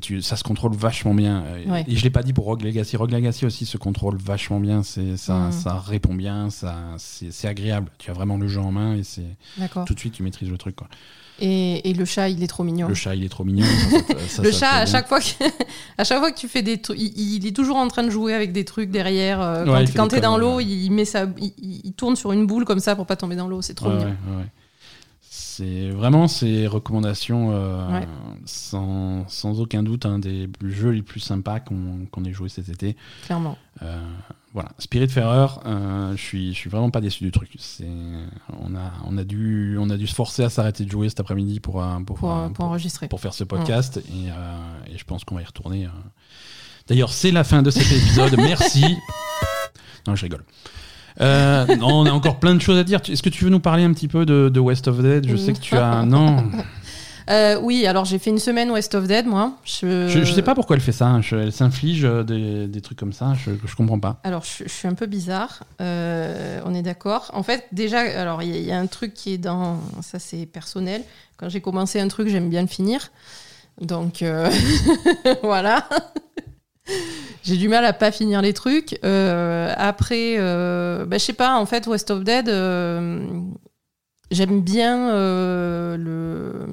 [0.00, 1.44] Tu, ça se contrôle vachement bien.
[1.68, 1.84] Ouais.
[1.86, 2.96] Et je l'ai pas dit pour Rogue Legacy.
[2.96, 4.82] Rogue Legacy aussi se contrôle vachement bien.
[4.82, 5.52] C'est, ça, Mhm.
[5.52, 7.90] ça répond bien, ça, c'est, agréable.
[7.98, 9.36] Tu as vraiment le jeu en main et c'est
[9.84, 10.76] tout de suite tu maîtrises le truc.
[10.76, 10.88] Quoi.
[11.40, 12.88] Et, et le chat, il est trop mignon.
[12.88, 13.64] Le chat, il est trop mignon.
[13.64, 15.26] ça, ça- ça- le ça chat, à chaque, fois que,
[15.98, 18.10] à chaque fois que tu fais des trucs, il, il est toujours en train de
[18.10, 19.40] jouer avec des trucs derrière.
[19.42, 20.64] euh, Ouais, quand quand t'es dans l'eau, ouais.
[20.64, 21.52] il, met sa, il,
[21.84, 23.60] il tourne sur une boule comme ça pour pas tomber dans l'eau.
[23.60, 24.14] C'est trop Ouais, mignon.
[25.56, 28.06] C'est vraiment ces recommandations euh, Ouais.
[28.44, 32.94] sans, sans aucun doute un des jeux les plus sympas qu'on ait joué cet été.
[33.24, 33.56] Clairement.
[33.82, 33.98] Euh,
[34.52, 37.50] voilà, Spiritfarer, euh, je suis, je suis vraiment pas déçu du truc.
[37.82, 41.20] On a, on a dû, on a dû se forcer à s'arrêter de jouer cet
[41.20, 43.08] après-midi pour, pour, Pour, pour enregistrer.
[43.08, 45.88] pour faire ce podcast et, et je pense qu'on va y retourner.
[46.86, 48.34] D'ailleurs, c'est la fin de cet épisode.
[48.38, 48.84] Merci.
[50.06, 50.44] Non, je rigole.
[51.20, 53.00] Euh, non, on a encore plein de choses à dire.
[53.08, 55.26] Est-ce que tu veux nous parler un petit peu de, de West of Dead?
[55.28, 56.02] Je sais que tu as.
[56.04, 56.44] Non,
[57.28, 59.54] Euh, oui, alors j'ai fait une semaine West of Dead, moi.
[59.64, 61.06] Je, je, je sais pas pourquoi elle fait ça.
[61.08, 61.22] hein.
[61.22, 63.32] Je- elle s'inflige euh, des, des trucs comme ça.
[63.34, 64.20] Je, je comprends pas.
[64.22, 65.64] Alors, je, suis un peu bizarre.
[65.80, 67.32] Euh, on est d'accord.
[67.34, 69.80] En fait, déjà, alors il y, a- il y a un truc qui est dans.
[70.02, 71.02] Ça, c'est personnel.
[71.36, 73.10] Quand j'ai commencé un truc, j'aime bien le finir.
[73.80, 74.48] Donc, euh,
[75.42, 75.88] voilà.
[77.42, 78.98] J'ai du mal à pas finir les trucs.
[79.04, 82.48] Euh, après, euh, bah, je sais pas, en fait, West of Dead.
[82.48, 83.26] euh,
[84.32, 86.66] J'aime bien euh, le.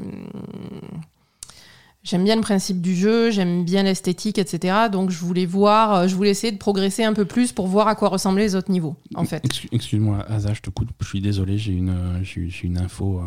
[2.03, 4.75] J'aime bien le principe du jeu, j'aime bien l'esthétique, etc.
[4.91, 7.95] Donc je voulais voir, je voulais essayer de progresser un peu plus pour voir à
[7.95, 9.41] quoi ressemblaient les autres niveaux, en fait.
[9.45, 10.89] Excu- Excuse-moi, Asa, je te coupe.
[10.99, 11.57] Je suis désolé.
[11.57, 13.21] J'ai une, j'ai une info,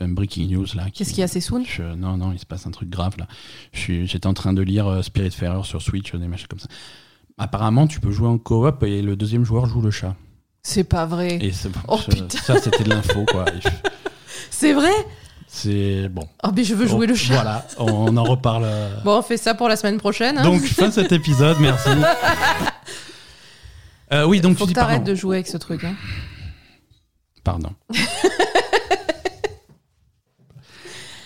[0.00, 0.86] euh, breaking news là.
[0.92, 3.14] Qu'est-ce qu'il y a, c'est Soon Je- non, non, il se passe un truc grave
[3.18, 3.26] là.
[3.72, 6.68] Je suis- J'étais en train de lire euh, Spiritfarer sur Switch, des machins comme ça.
[7.38, 10.14] Apparemment, tu peux jouer en coop et le deuxième joueur joue le chat.
[10.62, 11.38] C'est pas vrai.
[11.40, 12.38] Et c'est- Oh, je- putain.
[12.38, 13.44] ça, c'était de l'info quoi.
[13.62, 13.68] Je-
[14.50, 14.92] C'est vrai
[15.48, 16.26] C'est bon.
[16.44, 17.34] Oh, mais je veux jouer On- le chat.
[17.34, 18.62] Voilà, on en reparle.
[18.64, 18.96] euh.
[19.04, 20.38] Bon, on fait ça pour la semaine prochaine.
[20.38, 20.42] hein.
[20.44, 21.88] Donc, fin de cet épisode, merci.
[24.12, 25.10] Euh, oui, donc Faut tu que dis t'arrêtes pardon.
[25.10, 25.84] de jouer avec ce truc.
[25.84, 25.94] hein.
[27.44, 27.70] Pardon.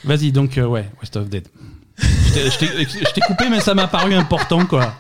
[0.07, 1.47] Vas-y, donc, euh, ouais, West of Dead.
[1.99, 4.95] Je t'ai- coupé, mais ça m'a paru important, quoi.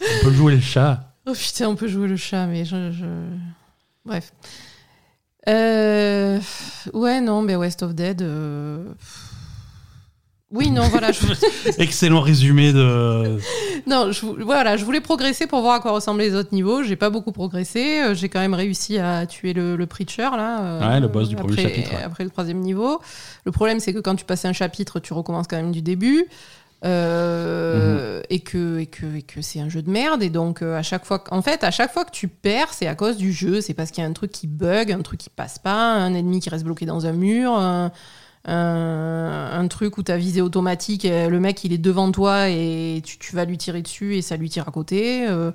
[0.00, 1.04] On peut jouer les chats.
[1.26, 2.90] Oh putain, on peut jouer le chat, mais je.
[2.92, 3.36] je-
[4.04, 4.32] Bref.
[5.48, 6.38] Euh,
[6.92, 8.22] Ouais, non, mais West of Dead.
[8.22, 8.84] euh,
[10.50, 11.12] Oui, non, voilà.
[11.12, 11.20] Je...
[11.78, 13.36] Excellent résumé de.
[13.86, 16.82] Non, je, voilà, je voulais progresser pour voir à quoi ressemblaient les autres niveaux.
[16.82, 18.00] J'ai pas beaucoup progressé.
[18.00, 20.60] Euh, J'ai quand même réussi à tuer le, le preacher là.
[20.62, 22.02] euh, Ouais, le boss du premier après, chapitre, ouais.
[22.02, 23.00] Après le troisième niveau.
[23.44, 26.26] Le problème, c'est que quand tu passes un chapitre, tu recommences quand même du début.
[26.84, 30.76] Euh, et que et que et que c'est un jeu de merde et donc euh,
[30.78, 33.16] à chaque fois que- en fait à chaque fois que tu perds c'est à cause
[33.16, 35.58] du jeu c'est parce qu'il y a un truc qui bug un truc qui passe
[35.58, 37.90] pas un ennemi qui reste bloqué dans un mur un,
[38.44, 43.02] un- un truc où ta visée automatique euh, le mec il est devant toi et
[43.04, 45.50] tu, tu vas lui tirer dessus et ça lui tire à côté euh,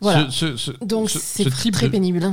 [0.00, 2.32] voilà Ce, ce- ce- donc ce- c'est très de- pénible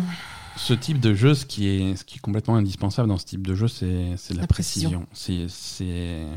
[0.57, 3.47] Ce type de jeu, ce qui est, ce qui est complètement indispensable dans ce type
[3.47, 5.05] de jeu, c'est c'est la, La précision.
[5.11, 5.47] précision.
[5.49, 6.28] C'est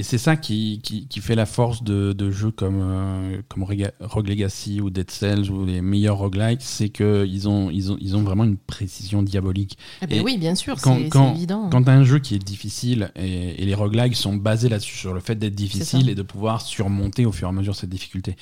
[0.00, 3.62] et c'est ça qui, qui, qui fait la force de, de jeux comme, euh, comme
[3.64, 8.16] Rogue Legacy ou Dead Cells ou les meilleurs roguelikes, c'est qu'ils ont, ils ont, ils
[8.16, 9.78] ont vraiment une précision diabolique.
[10.02, 10.98] Eh ben Et oui bien sûr quand-
[11.34, 14.96] évident Quand as un jeu qui est difficile, et, et les roguelikes sont basés là-dessus,
[14.96, 17.90] sur le fait d'être difficile et de pouvoir surmonter au fur et à mesure cette
[17.90, 18.36] difficulté.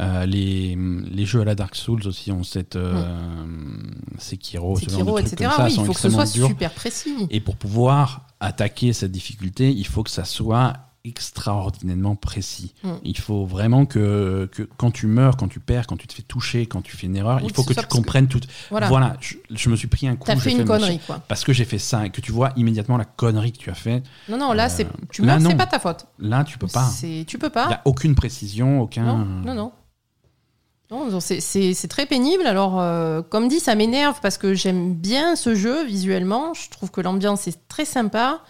[0.00, 0.74] Euh, les,
[1.10, 2.76] les jeux à la Dark Souls aussi ont cette.
[2.76, 3.04] Euh,
[4.18, 6.48] Sekiro, ce genre Sekiro de trucs etc ça oui il faut que ce soit durs.
[6.48, 10.74] super précis Et pour pouvoir attaquer cette difficulté, il faut que ça soit
[11.04, 12.74] extraordinairement précis.
[12.84, 12.90] Mm.
[13.04, 16.22] Il faut vraiment que, que quand tu meurs, quand tu perds, quand tu te fais
[16.22, 18.40] toucher, quand tu fais une erreur, Oui, il faut que tu que- comprennes tout.
[18.70, 20.26] voilà, Voilà, je, je me suis pris un coup.
[20.26, 22.96] t'as fait une connerie quoi Parce que j'ai fait ça et que tu vois immédiatement
[22.96, 24.02] la connerie que tu as fait.
[24.28, 26.68] non non là Euh, c'est tu là, meurs c'est pas ta faute Là, tu peux
[26.68, 26.88] pas.
[27.26, 29.02] tu peux Il pas n'y a aucune précision, aucun.
[29.44, 29.72] non non non
[31.20, 32.46] c'est très pénible.
[32.46, 36.52] Alors, euh, comme dit, ça m'énerve parce que j'aime bien ce jeu visuellement.
[36.52, 38.40] Je trouve que l'ambiance est très sympa.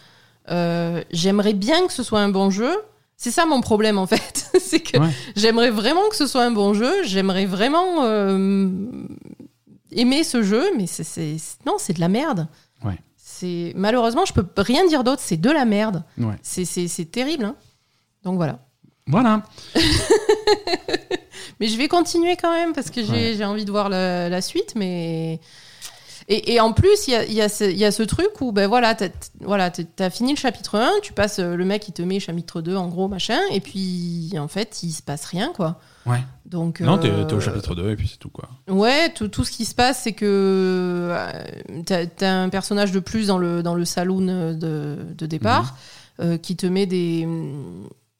[0.51, 2.74] Euh, J'aimerais bien que ce soit un bon jeu.
[3.16, 4.51] C'est ça mon problème en fait.
[4.61, 5.09] c'est que Ouais.
[5.36, 7.05] j'aimerais vraiment que ce soit un bon jeu.
[7.05, 8.68] J'aimerais vraiment euh,
[9.93, 11.36] aimer ce jeu, mais c'est
[11.66, 12.49] non, c'est de la merde.
[12.84, 12.99] Ouais.
[13.16, 15.22] C'est malheureusement, je peux rien dire d'autre.
[15.24, 16.03] C'est de la merde.
[16.18, 16.34] Ouais.
[16.43, 17.45] C'est- terrible.
[17.45, 17.55] hein.
[18.24, 18.59] Donc voilà.
[19.07, 19.43] Voilà.
[21.61, 24.72] Mais je vais continuer quand même parce que j'ai envie de voir la, la suite.
[24.74, 25.38] Mais
[26.28, 28.02] et, et en plus, il y a, il y, a ce- il y a ce
[28.02, 29.08] truc où ben voilà, t'as
[29.40, 29.70] voilà,
[30.10, 32.88] fini le chapitre 1, tu passes euh, le mec il te met chapitre 2 en
[32.88, 35.80] gros machin, et puis en fait il se passe rien quoi.
[36.06, 36.22] Ouais.
[36.46, 38.48] Donc Non, t'es euh, au chapitre 2 et puis c'est tout quoi.
[38.68, 41.42] Ouais, tout, tout ce qui se passe, c'est que euh,
[41.86, 45.76] t'as as un personnage de plus dans le, dans le saloon de, de départ
[46.20, 47.26] euh, qui te met des,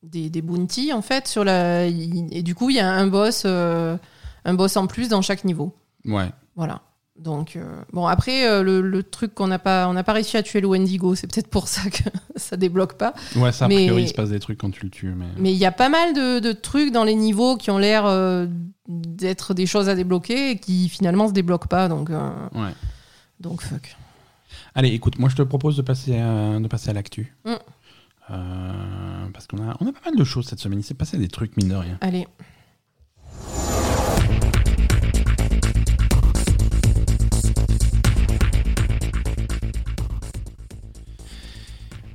[0.03, 1.87] des, des bounties, en fait, sur la.
[1.87, 3.97] Et du coup, il y a un boss, euh,
[4.45, 5.75] un boss en plus dans chaque niveau.
[6.07, 6.31] Ouais.
[6.57, 6.81] Voilà.
[7.23, 10.37] Donc, euh, bon, après, euh, le, le truc qu'on n'a pas, on n'a pas réussi
[10.37, 12.03] à tuer le Wendigo, c'est peut-être pour ça que
[12.37, 13.15] ça débloque pas.
[13.37, 15.15] Ouais, ça, a Mais- priori, il se passe des trucs quand tu le tues.
[15.17, 15.27] Mais...
[15.39, 18.07] Mais il y a pas mal de, de trucs dans les niveaux qui ont l'air
[18.07, 18.47] euh,
[18.89, 21.89] d'être des choses à débloquer et qui finalement se débloquent pas.
[21.89, 22.73] Donc, Ouais.
[23.39, 23.97] donc fuck.
[24.75, 27.37] Allez, écoute, moi je te propose de passer à, de passer à l'actu.
[27.45, 27.55] Mm.
[29.33, 30.81] Parce qu'on a, on a pas mal de choses cette semaine.
[30.81, 31.99] Il s'est passé des trucs, mine de rien.
[32.01, 32.27] Allez.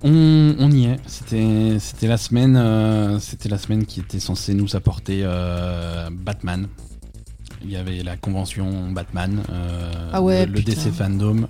[0.03, 0.97] On, on y est.
[1.07, 6.67] C'était, c'était la semaine, euh, c'était la semaine qui était censée nous apporter euh, Batman.
[7.63, 10.61] Il y avait la convention Batman, euh, Ah ouais, le.
[10.61, 11.47] DC Fandom,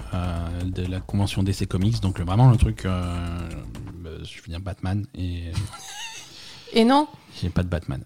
[0.66, 2.00] de la convention DC Comics.
[2.02, 3.50] Donc vraiment le truc, euh,
[4.24, 5.52] je veux dire Batman et
[6.74, 7.08] Et non,
[7.42, 8.02] j'ai pas de Batman.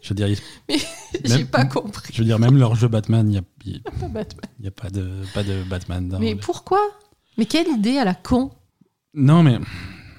[0.00, 0.28] je veux dire,
[1.24, 2.12] j'ai Même- pas compris.
[2.14, 4.44] je veux dire même leur jeu Batman, il y a, y a- Pas Batman.
[4.58, 6.08] il y a pas de, pas de Batman.
[6.08, 6.80] Dans Mais le- pourquoi?
[7.40, 8.50] Mais quelle idée à la con
[9.14, 9.56] Non mais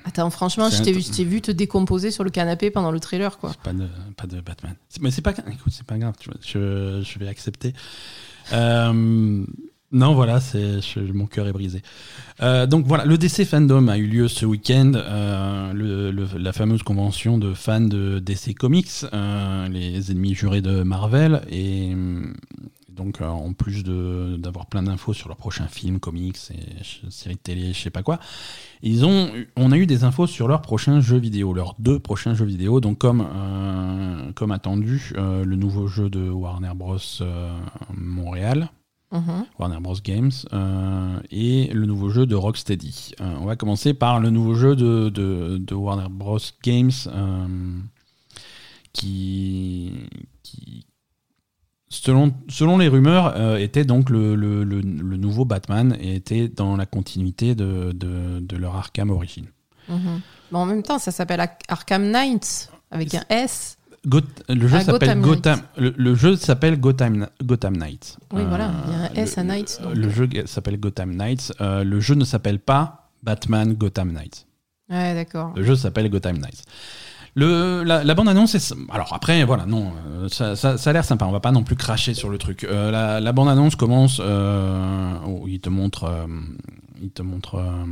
[0.06, 3.00] Attends, franchement, je t'ai vu, je t'ai vu te décomposer sur le canapé pendant le
[3.00, 3.52] trailer, quoi.
[3.64, 3.86] Pas de,
[4.18, 4.74] pas de Batman.
[4.90, 7.74] C'est- Mais c'est pas, écoute, c'est pas grave, tu vois, je, je vais accepter.
[8.54, 9.46] Euh,
[9.92, 11.84] non, voilà, c'est, je- mon cœur est brisé.
[12.42, 16.54] Euh, donc voilà, le DC Fandom a eu lieu ce week-end, euh, le- le- la
[16.54, 19.06] fameuse convention de fans de DC Comics,
[19.70, 21.94] les ennemis jurés de Marvel, et
[23.04, 27.36] donc euh, en plus de, d'avoir plein d'infos sur leurs prochains films, comics et séries
[27.36, 28.20] de télé, je sais pas quoi,
[28.84, 32.36] ils ont, on a eu des infos sur leurs prochains jeux vidéo, leurs deux prochains
[32.36, 32.80] jeux vidéo.
[32.80, 37.58] Donc comme, euh, comme attendu, euh, le nouveau jeu de Warner Bros euh,
[37.94, 38.70] Montréal,
[39.14, 39.46] Mhm.
[39.60, 43.12] Warner Bros Games, euh, et le nouveau jeu de Rocksteady.
[43.20, 47.78] Euh, on va commencer par le nouveau jeu de, de, de Warner Bros Games euh,
[48.94, 49.92] qui,
[50.44, 50.86] qui
[51.92, 56.48] selon, selon les rumeurs, euh, était donc le, le, le- le nouveau Batman et était
[56.48, 59.46] dans la continuité de, de, de leur Arkham Origin.
[59.90, 63.78] Mais en même temps, ça s'appelle Ar- Arkham Knight avec un S.
[64.08, 65.62] Goth- le jeu Ah, s'appelle Gotham.
[65.78, 68.18] Le, le jeu s'appelle Gotham, Gotham Knights.
[68.34, 69.94] Oui, voilà, il y a un le- S à Knights, donc.
[69.96, 71.54] Le jeu s'appelle Gotham Knights.
[71.62, 74.48] Euh, le jeu ne s'appelle pas Batman Gotham Knights.
[74.90, 75.54] Ouais, d'accord.
[75.56, 76.64] Le jeu s'appelle Gotham Knights.
[77.36, 78.74] Le, la, la bande annonce est.
[78.92, 81.26] Alors après, voilà, non, euh, ça, ça- ça a l'air sympa.
[81.26, 82.66] On va pas non plus cracher sur le truc.
[82.66, 84.20] Euh, la, la bande annonce commence.
[84.24, 86.04] Euh, où il te montre.
[86.06, 86.26] euh,
[87.02, 87.56] il te montre.
[87.56, 87.86] euh,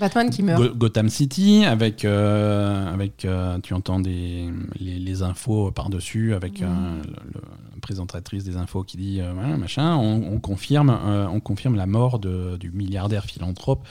[0.00, 0.60] Batman qui meurt.
[0.62, 4.48] Go- Gotham City avec euh, avec euh, tu entends des
[4.80, 6.66] les, les infos par dessus avec euh,
[7.04, 7.40] le- le-
[7.74, 11.74] la présentatrice des infos qui dit euh, voilà, machin on, on confirme euh, on confirme
[11.76, 13.86] la mort de, du milliardaire philanthrope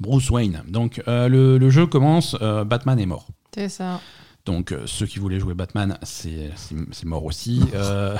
[0.00, 4.00] Bruce Wayne donc euh, le, le jeu commence euh, Batman est mort C'est ça.
[4.46, 6.50] donc euh, ceux qui voulaient jouer Batman c'est
[7.04, 8.16] mort aussi Euh,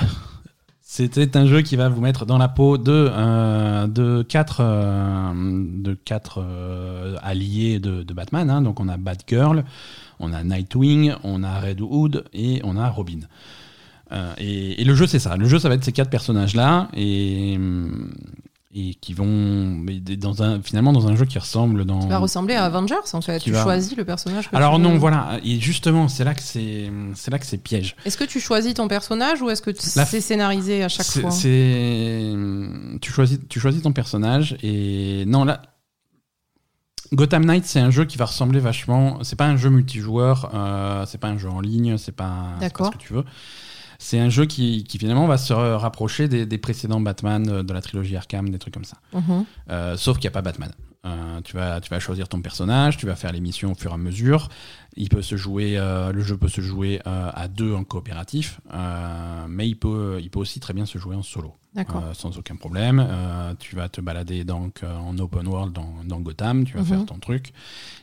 [0.81, 5.31] C'était un jeu qui va vous mettre dans la peau de, euh, de quatre, euh,
[5.33, 8.47] de quatre euh, alliés de, de Batman.
[8.51, 8.61] hein.
[8.61, 9.63] Donc on a Batgirl,
[10.19, 13.21] on a Nightwing, on a Red Hood et on a Robin.
[14.11, 15.35] Euh, et, et le jeu c'est ça.
[15.35, 18.13] Le jeu ça va être ces quatre personnages là et, hum,
[18.75, 22.17] et qui vont mais dans un finalement dans un jeu qui ressemble dans Tu vas
[22.17, 23.37] ressembler à Avengers, en fait.
[23.37, 24.49] Qui Tu va- choisis le personnage.
[24.49, 27.57] que alors tu non voilà et justement c'est là que c'est c'est là que c'est
[27.59, 31.05] piège Est-ce que tu choisis ton personnage ou est-ce que La- c'est scénarisé à chaque
[31.05, 32.33] fois C'est
[33.01, 35.61] tu choisis tu choisis ton personnage et non là
[37.13, 41.05] Gotham Knight c'est un jeu qui va ressembler vachement c'est pas un jeu multijoueur euh,
[41.05, 42.87] c'est pas un jeu en ligne c'est pas, pas D'accord.
[42.87, 43.23] ce que tu veux
[44.03, 47.73] c'est un jeu qui, qui finalement va se rapprocher des, des précédents Batman euh, de
[47.73, 49.45] la trilogie Arkham des trucs comme ça Mhm.
[49.71, 50.71] Euh, sauf qu'il n'y a pas Batman
[51.05, 53.91] Euh, tu, vas, tu vas choisir ton personnage, tu vas faire les missions au fur
[53.91, 54.47] et à mesure.
[54.95, 58.61] Il peut se jouer, euh, le jeu peut se jouer euh, à deux en coopératif,
[59.49, 61.55] mais il peut, il peut aussi très bien se jouer en solo.
[62.13, 63.05] Sans aucun problème.
[63.59, 66.87] Tu vas te balader donc en open world dans, dans Gotham, tu vas Mhm.
[66.87, 67.51] faire ton truc.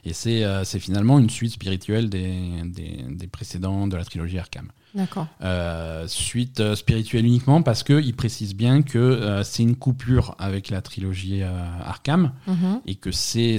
[0.05, 4.69] Et c'est c'est finalement une suite spirituelle des, des, des précédents de la trilogie Arkham.
[4.95, 5.27] D'accord.
[5.43, 10.69] Euh, suite euh, spirituelle uniquement parce qu'il précise bien que euh, c'est une coupure avec
[10.69, 12.81] la trilogie Arkham Mhm.
[12.87, 13.59] et que c'est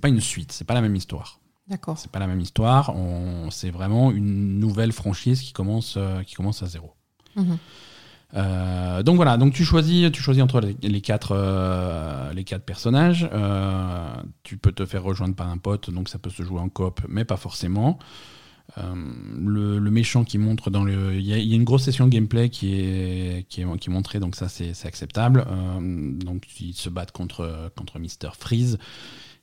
[0.00, 1.40] pas une suite, c'est pas la même histoire.
[1.68, 1.98] D'accord.
[1.98, 2.96] C'est pas la même histoire.
[2.96, 6.94] On- C'est vraiment une nouvelle franchise qui commence, qui commence à zéro.
[7.36, 7.58] Mhm.
[9.04, 11.34] Donc voilà, donc tu choisis, tu choisis entre les, les quatre,
[12.34, 13.28] les quatre personnages.
[14.44, 17.00] Tu peux te faire rejoindre par un pote, donc ça peut se jouer en coop,
[17.08, 17.98] mais pas forcément.
[18.78, 18.94] Euh,
[19.36, 22.74] le, méchant qui montre dans le, il y, a- une grosse session de gameplay qui
[22.74, 25.44] est qui est, qui est montrée, donc ça c'est acceptable.
[25.48, 28.78] Euh, donc ils se battent contre contre Mister Freeze.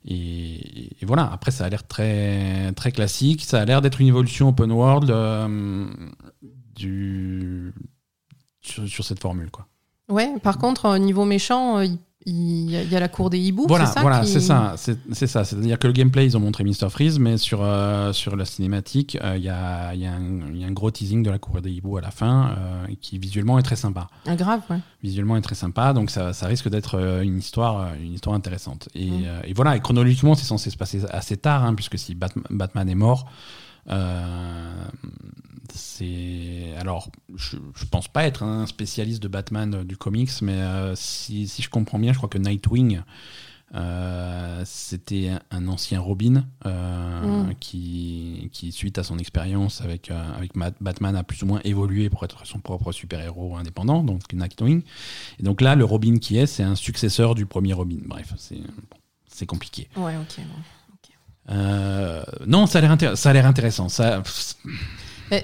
[0.06, 4.48] Et, voilà, après ça a l'air très, très classique, ça a l'air d'être une évolution
[4.48, 5.86] open world euh,
[6.74, 7.74] du,
[8.60, 9.50] sur, cette formule.
[9.50, 9.66] Quoi.
[10.08, 11.82] Ouais, par contre, au niveau méchant,
[12.28, 14.28] il y, a- il y a la cour des hiboux, Voilà, c'est ça voilà, qui-
[14.28, 15.44] c'est ça, c'est ça.
[15.44, 16.90] C'est-à-dire que le gameplay, ils ont montré Mr.
[16.90, 20.60] Freeze, mais sur, euh, sur la cinématique, euh, il y, a, y a un- il
[20.60, 23.18] y a un gros teasing de la cour des hiboux à la fin, euh, qui
[23.18, 24.08] visuellement est très sympa.
[24.26, 24.78] Ah, grave, ouais.
[25.02, 28.88] Visuellement est très sympa, donc ça, ça risque d'être une histoire, une histoire intéressante.
[28.94, 29.24] Et, Mm.
[29.44, 32.88] et voilà, et chronologiquement, c'est censé se passer assez tard, hein, puisque si Batman, Batman
[32.88, 33.26] est mort,
[35.74, 40.52] c'est alors je, je pense pas être un spécialiste de Batman euh, du comics, mais
[40.60, 43.02] euh, si, si je comprends bien, je crois que Nightwing
[43.74, 47.54] euh, c'était un- ancien Robin euh, Mm.
[47.60, 51.60] qui, qui, suite à son expérience avec, euh, avec Matt- Batman, a plus ou moins
[51.64, 54.82] évolué pour être son propre super-héros indépendant, donc Nightwing.
[55.38, 57.98] Et donc là, le Robin qui est, c'est un successeur du premier Robin.
[58.06, 59.88] Bref, c'est bon, compliqué.
[59.96, 60.36] Ouais, ok.
[60.38, 60.62] bon.
[61.50, 63.88] Euh, non, ça a l'air ça a l'air intéressant.
[63.88, 64.22] Ça,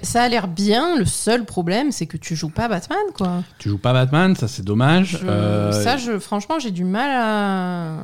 [0.02, 0.96] ça a l'air bien.
[0.98, 3.42] Le seul problème, c'est que tu joues pas Batman, quoi.
[3.58, 5.18] tu joues pas Batman, ça c'est dommage.
[5.20, 8.02] Je- Euh, Ça, je, franchement, j'ai du mal à.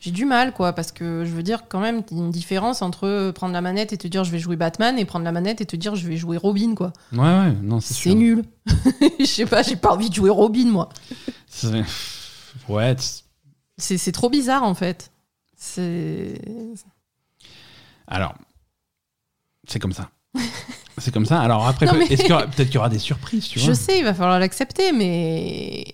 [0.00, 2.30] J'ai du mal, quoi, parce que je veux dire, quand même, il y a une
[2.30, 5.32] différence entre prendre la manette et te dire je vais jouer Batman et prendre la
[5.32, 6.92] manette et te dire je vais jouer Robin, quoi.
[7.12, 8.44] ouais, ouais, non, c'est C'est nul.
[9.18, 10.88] Je sais pas, j'ai pas envie de jouer Robin, moi.
[12.68, 12.94] Ouais,
[13.76, 15.10] c'est trop bizarre, en fait.
[15.58, 16.40] C'est.
[18.06, 18.34] alors,
[19.66, 20.08] c'est comme ça.
[20.98, 21.40] c'est comme ça.
[21.40, 24.14] Alors après, mais- peut-être qu'il y aura des surprises, tu vois Je sais, il va
[24.14, 25.84] falloir l'accepter, mais.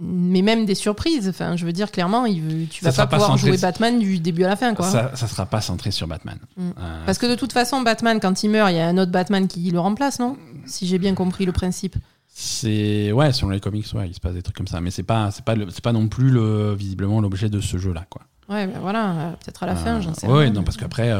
[0.00, 1.28] Mais même des surprises.
[1.28, 3.98] Enfin, je veux dire, clairement, il veut- tu Ça vas pas pas pouvoir jouer Batman
[3.98, 4.88] du début à la fin, quoi.
[4.88, 6.38] Ça, ça sera pas centré sur Batman.
[6.56, 6.70] Mm.
[6.78, 9.10] Euh, Parce que de toute façon, Batman, quand il meurt, il y a un autre
[9.10, 10.36] Batman qui le remplace, non?
[10.66, 11.96] Si j'ai bien compris le principe.
[12.40, 15.02] C'est ouais, selon les comics, ouais, il se passe des trucs comme ça, mais c'est
[15.02, 18.22] pas, c'est pas, c'est pas non plus le, visiblement l'objet de ce jeu-là, quoi.
[18.48, 20.52] Ouais, ben voilà, euh, peut-être à la fin, Euh, j'en sais ouais, rien.
[20.52, 21.16] non, parce qu'après, euh,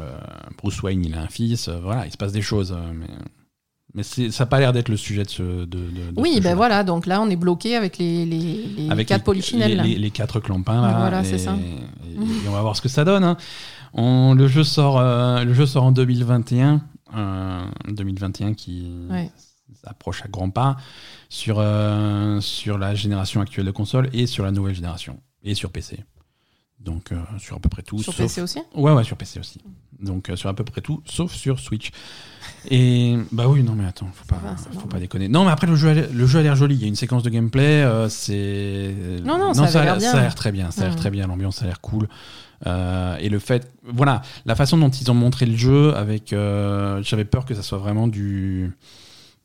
[0.00, 0.18] euh,
[0.58, 3.06] Bruce Wayne, il a un fils, euh, voilà, il se passe des choses, euh, mais,
[3.94, 5.64] mais ça n'a pas l'air d'être le sujet de ce.
[5.64, 5.78] De,
[6.16, 6.56] Oui, ce ben jeu.
[6.56, 9.80] voilà, donc là, on est bloqué avec les, les, les Avec quatre les, polichinelles.
[9.80, 10.10] les, là.
[10.10, 11.54] quatre clampins, là, Voilà, et, c'est ça.
[11.54, 13.22] et- et on va voir ce que ça donne.
[13.22, 13.36] hein.
[13.94, 16.82] On- le, jeu sort, euh, le jeu sort en 2021,
[17.16, 19.30] euh, 2021 qui Ouais.
[19.84, 20.76] Approche à grands pas
[21.28, 25.70] sur, euh, sur la génération actuelle de consoles et sur la nouvelle génération, et sur
[25.70, 26.04] PC.
[26.78, 28.02] Donc euh, sur à peu près tout.
[28.02, 29.60] Sur sauf- PC aussi Ouais, ouais, sur PC aussi.
[30.00, 31.90] Donc euh, sur à peu près tout, sauf sur Switch.
[32.70, 35.28] Et bah oui, non mais attends, faut pas, va, c'est faut pas déconner.
[35.28, 36.74] Non mais après le jeu, a l'air- le jeu a l'air joli.
[36.76, 38.94] Il y a une séquence de gameplay, euh, c'est.
[39.24, 40.10] Non, non, ça a l'air bien.
[40.10, 40.70] Ça a l'air très bien.
[40.70, 40.98] Ça a l'air Mhm.
[41.00, 41.26] très bien.
[41.26, 42.08] L'ambiance a l'air cool.
[42.66, 47.44] Et le fait, voilà, la façon dont ils ont montré le jeu, avec, j'avais peur
[47.44, 48.72] que ça soit vraiment du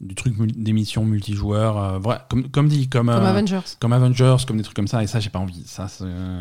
[0.02, 3.62] du truc mul- d'émission multijoueur, euh, voilà, comme comme dit, comme Comme euh, Avengers.
[3.80, 5.64] comme Avengers, comme des trucs comme ça, et ça, j'ai pas envie.
[5.66, 5.88] Ça,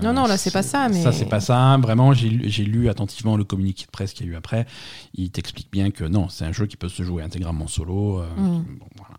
[0.03, 1.77] Non, non, là, c'est pas ça, mais- Ça, c'est pas ça.
[1.81, 4.67] Vraiment, j'ai lu, attentivement le communiqué de presse qu'il y a eu après.
[5.15, 8.21] Il t'explique bien que non, c'est un jeu qui peut se jouer intégralement solo.
[8.21, 8.65] euh, bon,
[8.97, 9.15] voilà.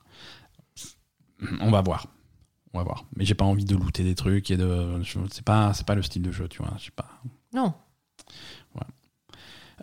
[1.61, 2.07] On va voir.
[2.73, 3.05] On va voir.
[3.15, 5.01] Mais j'ai pas envie de looter des trucs et de.
[5.31, 6.73] C'est pas, c'est pas le style de jeu, tu vois.
[6.95, 7.07] Pas.
[7.53, 7.73] Non.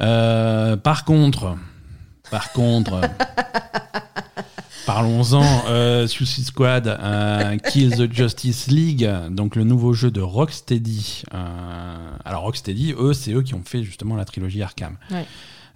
[0.01, 1.57] Euh, par contre,
[2.31, 3.01] par contre,
[4.87, 5.45] parlons-en.
[5.69, 11.25] Euh, Suicide Squad, euh, Kill the Justice League, donc le nouveau jeu de Rocksteady.
[11.33, 14.97] Euh, alors Rocksteady, eux, c'est eux qui ont fait justement la trilogie Arkham.
[15.11, 15.27] Ouais.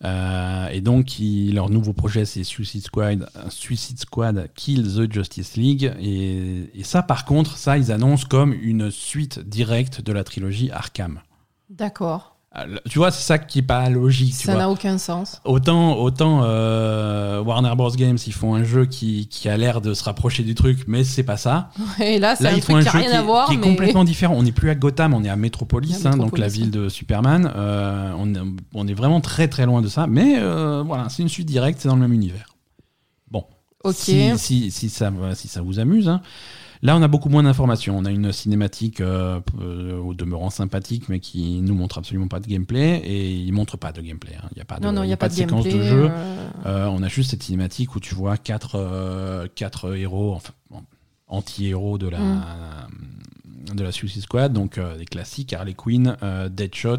[0.04, 5.92] Euh, et donc, leur nouveau projet, c'est Suicide Squad, Suicide Squad Kill the Justice League.
[6.00, 10.70] Et, et ça, par contre, ça, ils annoncent comme une suite directe de la trilogie
[10.70, 11.20] Arkham.
[11.70, 12.35] D'accord.
[12.58, 14.34] Euh, Tu vois, c'est ça qui est pas logique.
[14.34, 15.40] Ça n'a aucun sens.
[15.44, 17.90] Autant, autant euh, Warner Bros.
[17.90, 21.04] Games, ils font un jeu qui, qui a l'air de se rapprocher du truc, mais
[21.04, 21.70] c'est pas ça.
[22.00, 23.48] Et là, c'est un ils font un qui jeu n'a qui, rien à voir.
[23.48, 24.34] qui est complètement différent.
[24.36, 27.50] On n'est plus à Gotham, on est à Metropolis, hein, donc la ville de Superman.
[27.54, 28.38] Euh, on, est-
[28.74, 31.80] on est vraiment très très loin de ça, mais euh, voilà, c'est une suite directe,
[31.80, 32.54] c'est dans le même univers.
[33.30, 33.44] Bon,
[33.84, 33.94] Ok.
[33.96, 36.08] si, si, si ça, si ça vous amuse.
[36.08, 36.20] hein.
[36.82, 37.96] Là, on a beaucoup moins d'informations.
[37.96, 42.40] On a une cinématique euh, euh, au demeurant sympathique, mais qui nous montre absolument pas
[42.40, 44.34] de gameplay et il montre pas de gameplay.
[44.36, 44.48] hein.
[44.52, 45.78] Il n'y a pas de, non, non, il n'y a pas de, séquence gameplay.
[45.82, 46.10] de jeu.
[46.66, 50.82] euh, on a juste cette cinématique où tu vois quatre, quatre héros, enfin bon,
[51.28, 53.74] anti-héros de la Mm.
[53.74, 56.16] de la Suicide Squad, donc des classiques Harley Quinn,
[56.50, 56.98] Deadshot,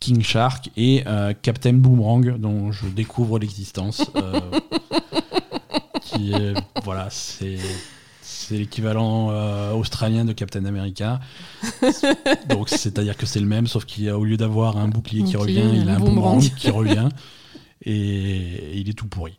[0.00, 4.10] King Shark et euh, Captain Boomerang, dont je découvre l'existence.
[4.16, 4.40] euh,
[6.02, 7.58] qui est voilà, c'est
[8.24, 11.20] c'est l'équivalent euh, australien de Captain America.
[12.48, 15.80] Donc c'est-à-dire que c'est le même, sauf qu'au lieu d'avoir un bouclier qui Bouclier, revient,
[15.82, 17.08] il a un boomerang qui revient
[17.82, 19.38] et il est tout pourri.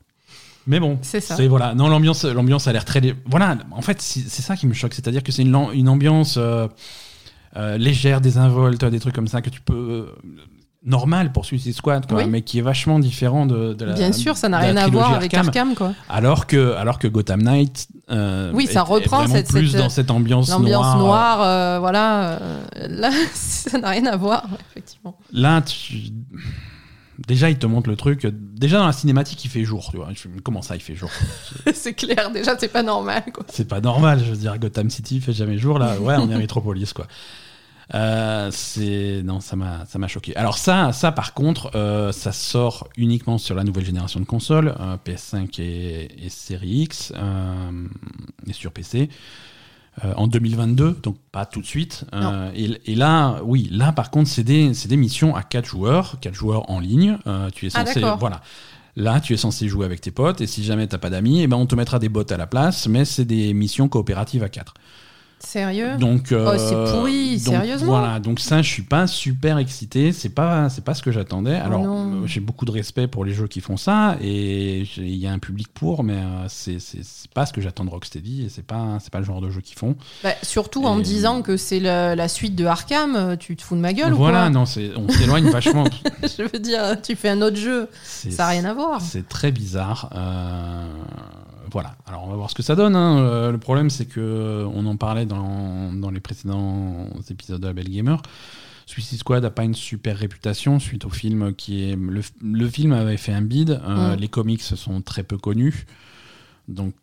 [0.68, 1.36] Mais bon, C'est ça.
[1.48, 1.76] Voilà.
[1.76, 3.02] Non, l'ambiance, l'ambiance a l'air très.
[3.26, 3.58] Voilà.
[3.72, 6.68] En fait, c'est ça qui me choque, c'est-à-dire que c'est une, ambiance euh,
[7.56, 10.10] euh, légère, désinvolte, des trucs comme ça que tu peux
[10.86, 12.30] normal pour Suicide Squad, quoi, Oui.
[12.30, 13.94] mais qui est vachement différent de, de la.
[13.94, 15.94] Bien sûr, ça n'a rien à voir avec Arkham, quoi.
[16.10, 17.88] Alors que, alors que Gotham Knight.
[18.12, 20.98] euh, Oui, ça est- reprend cette- plus cette- dans cette ambiance L'ambiance noire.
[21.00, 22.30] noire, euh, voilà.
[22.40, 25.18] euh, là, ça n'a rien à voir, effectivement.
[25.34, 26.12] Là, tu-
[27.28, 28.28] déjà, il te montre le truc.
[28.56, 29.88] Déjà dans la cinématique, il fait jour.
[29.92, 30.10] Tu vois.
[30.44, 31.10] Comment ça, il fait jour?
[31.74, 33.44] C'est clair, déjà, c'est pas normal, quoi.
[33.50, 36.34] C'est pas normal, je veux dire, Gotham City fait jamais jour, là, ouais, on est
[36.36, 37.08] à Metropolis, quoi.
[37.94, 40.36] Euh, c'est non ça m'a ça m'a choqué.
[40.36, 44.76] Alors ça ça par contre euh, ça sort uniquement sur la nouvelle génération de consoles
[44.80, 47.88] euh, PS5 et, et série X euh,
[48.48, 49.10] et sur PC
[50.04, 52.06] euh, en 2022 donc pas tout de suite.
[52.14, 55.66] Euh, et, et là oui là par contre c'est des c'est des missions à 4
[55.66, 57.20] joueurs 4 joueurs en ligne.
[57.28, 58.42] Euh, tu es Ah, censé voilà.
[58.98, 61.48] Là, tu es censé jouer avec tes potes, et si jamais t'as pas d'amis, eh
[61.48, 64.48] ben on te mettra des bots à la place, mais c'est des missions coopératives à
[64.48, 64.74] 4.
[65.40, 69.58] Sérieux Donc, euh, Oh, c'est pourri, donc, sérieusement Voilà, donc ça, je suis pas super
[69.58, 70.12] excité.
[70.12, 71.56] C'est pas, c'est pas ce que j'attendais.
[71.56, 72.24] Alors, non.
[72.24, 75.32] euh, j'ai beaucoup de respect pour les jeux qui font ça, et il y a
[75.32, 76.78] un public pour, mais euh, c'est,
[77.34, 79.62] pas ce que j'attends de Rocksteady, et c'est pas, c'est pas le genre de jeu
[79.62, 79.96] qu'ils font.
[80.24, 83.62] Bah, Surtout en me disant que c'est la, la suite de Arkham, euh, tu te
[83.62, 85.84] fous de ma gueule voilà, ou non, c'est, on s'éloigne vachement.
[85.84, 89.02] quoi Je veux dire, tu fais un autre jeu, ça n'a rien à voir.
[89.02, 90.10] C'est très bizarre.
[90.16, 90.88] Euh,
[91.76, 91.96] voilà.
[92.08, 92.96] Alors on va voir ce que ça donne.
[92.96, 93.20] hein.
[93.20, 97.68] Euh, le problème, c'est que euh, on en parlait dans, dans les précédents épisodes de
[97.68, 98.22] la Belle Gamer.
[98.88, 102.94] Suicide Squad n'a pas une super réputation suite au film qui est le, le film
[102.94, 103.72] avait fait un bid.
[103.72, 104.20] Euh, Mm.
[104.20, 105.86] Les comics sont très peu connus.
[106.68, 106.94] Donc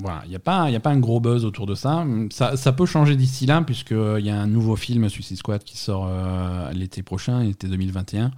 [0.00, 2.04] voilà, il n'y a, pas- y a pas un gros buzz autour de ça.
[2.30, 5.76] Ça, ça peut changer d'ici là, puisqu'il y a un nouveau film Suicide Squad qui
[5.76, 8.30] sort euh, l'été prochain, l'été 2021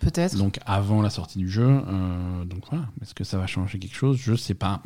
[0.00, 0.36] Peut-être.
[0.36, 1.66] donc avant la sortie du jeu.
[1.66, 4.16] euh, donc voilà, est-ce que ça va changer quelque chose?
[4.20, 4.82] Je sais pas.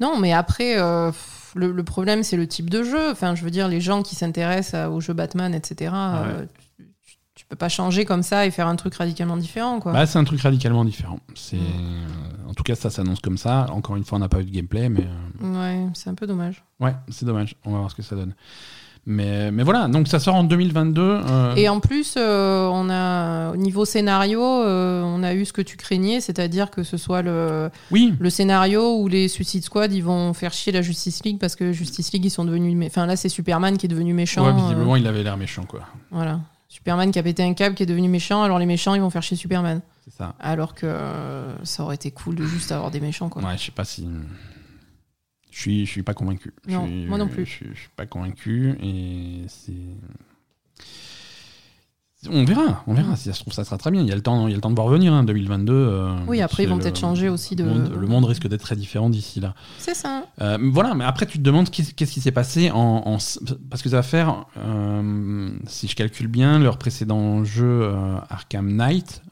[0.00, 1.10] Non, mais après, euh,
[1.54, 3.10] le, le problème, c'est le type de jeu.
[3.10, 6.46] Enfin, je veux dire, les gens qui s'intéressent à- au jeu Batman, etc., euh,
[6.76, 6.86] tu,
[7.34, 9.92] tu- peux pas changer comme ça et faire un truc radicalement différent, quoi.
[9.92, 11.18] Bah, c'est un truc radicalement différent.
[11.34, 12.48] C'est Mm.
[12.48, 13.66] en tout cas ça s'annonce comme ça.
[13.72, 15.06] Encore une fois, on n'a pas eu de gameplay, mais
[15.40, 16.62] Ouais, c'est un peu dommage.
[16.80, 17.56] ouais, c'est dommage.
[17.64, 18.34] On va voir ce que ça donne.
[19.06, 21.00] Mais, mais voilà, donc ça sort en 2022.
[21.02, 25.52] euh, Et en plus, euh, on a, au niveau scénario, euh, on a eu ce
[25.52, 29.92] que tu craignais, c'est-à-dire que ce soit le, Oui, le scénario où les Suicide Squad,
[29.92, 32.76] ils vont faire chier la Justice League parce que Justice League, ils sont devenus.
[32.86, 34.44] Enfin, là, c'est Superman qui est devenu méchant.
[34.46, 35.80] ouais, visiblement il avait l'air méchant quoi.
[36.10, 36.40] voilà.
[36.68, 39.10] Superman qui a pété un câble, qui est devenu méchant, alors les méchants, ils vont
[39.10, 39.80] faire chier Superman.
[40.04, 40.34] C'est ça.
[40.38, 40.86] Alors que
[41.64, 43.42] ça aurait été cool de juste avoir des méchants, quoi.
[43.42, 44.06] Ouais, je sais pas si.
[45.50, 46.52] Je suis, je suis pas convaincu.
[46.66, 47.44] Je Non, suis- moi non plus.
[47.46, 49.72] Je, je suis pas convaincu et c'est.
[52.28, 53.16] On verra, on verra.
[53.16, 54.02] Si ça se trouve, ça sera très bien.
[54.02, 55.72] Il y a le temps, il y a le temps de voir venir, hein, 2022.
[55.72, 57.64] euh, Oui, après, ils vont peut-être changer aussi de.
[57.64, 59.54] Le monde, le monde risque d'être très différent d'ici là.
[59.78, 60.24] C'est ça.
[60.42, 63.16] Euh, voilà, mais après tu te demandes qu'est- qu'est-ce qui s'est passé en, en-
[63.70, 67.90] parce que ça va faire, euh, si je calcule bien, leur précédent jeu
[68.28, 69.22] Arkham Knight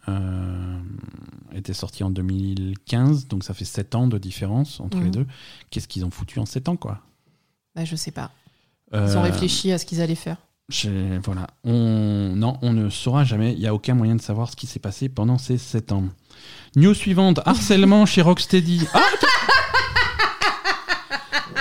[1.54, 5.10] était sorti en 2015, donc ça fait 7 ans de différence entre les Mhm.
[5.10, 5.26] deux.
[5.70, 7.00] Qu'est-ce qu'ils ont foutu en 7 ans quoi?
[7.76, 8.30] Bah, je sais pas.
[8.94, 10.38] Ils ont réfléchi à ce qu'ils allaient faire.
[11.24, 13.52] Voilà, on non, on ne saura jamais.
[13.54, 16.04] Il y a aucun moyen de savoir ce qui s'est passé pendant ces 7 ans.
[16.76, 18.86] News suivante harcèlement chez Rocksteady.
[18.92, 19.00] Ah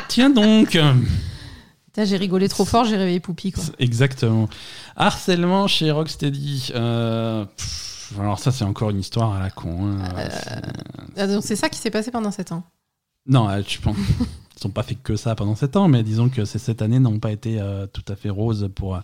[0.09, 0.77] Tiens donc.
[1.97, 3.63] J'ai rigolé trop fort, j'ai réveillé Poupie, quoi.
[3.79, 4.47] Exactement.
[4.95, 6.71] Harcèlement chez Rocksteady.
[6.75, 9.87] Euh, pff, alors ça, c'est encore une histoire à la con.
[9.87, 9.97] hein.
[10.17, 10.61] Euh, C'est-
[11.21, 12.63] Ah, donc c'est ça qui s'est passé pendant 7 ans.
[13.25, 13.95] Non, euh, je pense.
[13.97, 16.99] Ils n'ont pas fait que ça pendant sept ans, mais disons que ces sept années
[16.99, 18.99] n'ont pas été euh, tout à fait roses pour, euh,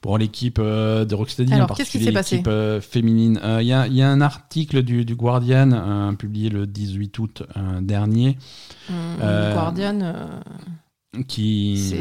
[0.00, 3.40] pour l'équipe euh, de Rocksteady, Alors, en qu'est-ce qui particulier s'est passé l'équipe euh, féminine.
[3.42, 7.18] Euh, Il y, a, y a un article du, du Guardian euh, publié le 18
[7.18, 8.38] août euh, dernier
[8.88, 10.26] Hum, Euh, Guardian, euh,
[11.26, 11.92] qui.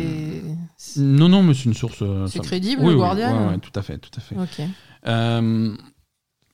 [0.97, 2.01] Non, non, mais c'est une source.
[2.01, 4.35] euh, C'est crédible, Oui, le oui, Guardian ouais, tout à fait, tout à fait.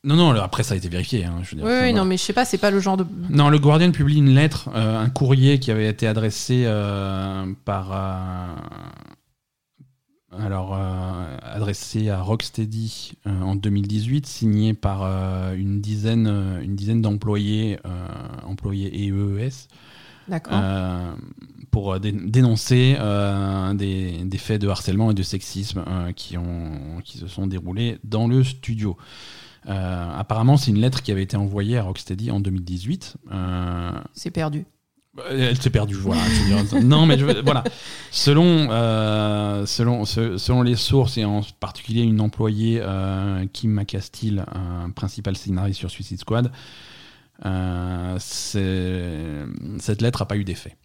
[0.06, 1.26] Non, non, après ça a été vérifié.
[1.26, 1.97] hein, je veux dire, Oui, ça, oui, voilà.
[1.97, 3.06] non, mais je sais pas, c'est pas le genre de.
[3.30, 7.91] Non, le Guardian publie une lettre, euh, un courrier qui avait été adressé euh, par.
[7.91, 8.56] euh,
[10.38, 10.78] alors,
[11.43, 15.03] adressé à Rocksteady en 2018, signé par
[15.53, 16.28] une dizaine,
[16.62, 17.80] une dizaine d'employés,
[18.45, 19.70] employés EES,
[20.28, 20.62] D'accord.
[21.72, 22.97] pour dé- dénoncer
[23.76, 25.86] des, des faits de harcèlement et de sexisme
[26.18, 28.97] qui, ont, qui se sont déroulés dans le studio.
[29.68, 33.16] Euh, apparemment, c'est une lettre qui avait été envoyée à Rocksteady en 2018.
[33.32, 34.66] Euh, C'est perdu.
[35.30, 36.22] elle s'est perdue, voilà.
[36.84, 37.63] non, mais je veux- voilà.
[38.11, 44.45] Selon, euh, selon, se- selon les sources, et en particulier une employée, euh, Kim McCastill,
[44.53, 46.51] un principal scénariste sur Suicide Squad,
[47.45, 50.76] euh, cette lettre n'a pas eu d'effet.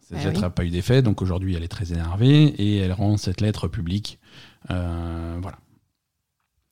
[0.00, 0.42] Cette Eh lettre oui.
[0.42, 3.68] n'a pas eu d'effet, donc aujourd'hui elle est très énervée et elle rend cette lettre
[3.68, 4.18] publique.
[4.70, 5.58] Euh, voilà.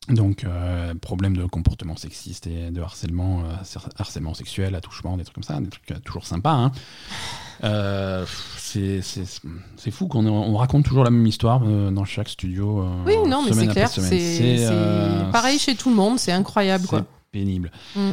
[0.09, 5.35] Donc, euh, problème de comportement sexiste et de harcèlement, euh, harcèlement sexuel, attouchement, des trucs
[5.37, 6.51] comme ça, des trucs euh, toujours sympas.
[6.53, 6.73] Hein.
[7.63, 8.27] Euh,
[8.59, 9.01] c'est-
[9.93, 12.85] fou qu'on on raconte toujours la même histoire dans chaque studio.
[13.07, 13.89] Oui, non, mais c'est clair.
[13.89, 14.69] C'est
[15.31, 17.71] pareil chez tout le monde, c'est incroyable, c'est pénible.
[17.95, 18.11] Mm.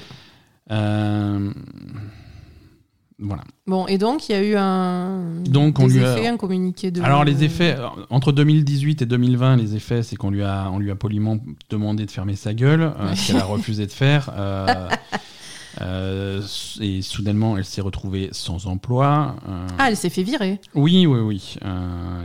[3.22, 3.44] Voilà.
[3.68, 5.42] Bon, et donc, il y a eu un.
[5.46, 7.02] Donc, on des lui a- effets, un communiqué de.
[7.02, 7.76] Alors les effets
[8.10, 11.38] entre 2018 et 2020, les effets, c'est qu'on lui a, on lui a poliment
[11.70, 14.32] demandé de fermer sa gueule, euh, ce qu'elle a refusé de faire.
[14.38, 14.88] euh,
[15.82, 16.42] euh,
[16.82, 19.36] et soudainement, elle s'est retrouvée sans emploi.
[19.48, 20.60] euh, Ah, elle s'est fait virer.
[20.74, 21.56] oui, oui, oui.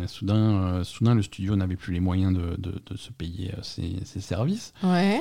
[0.06, 4.20] soudain, soudain, le studio n'avait plus les moyens de, de- de se payer ses, ses
[4.20, 4.72] services.
[4.82, 5.20] Ouais.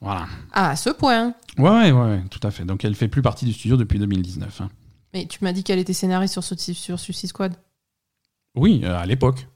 [0.00, 0.26] Voilà.
[0.52, 1.34] Ah, à ce point.
[1.56, 2.64] Ouais, ouais, ouais, ouais, tout à fait.
[2.64, 4.60] Donc elle fait plus partie du studio depuis 2019.
[4.60, 4.68] hein.
[5.14, 7.54] Mais tu m'as dit qu'elle était scénariste sur, sur Suicide Squad.
[8.56, 9.46] Oui, euh, à l'époque.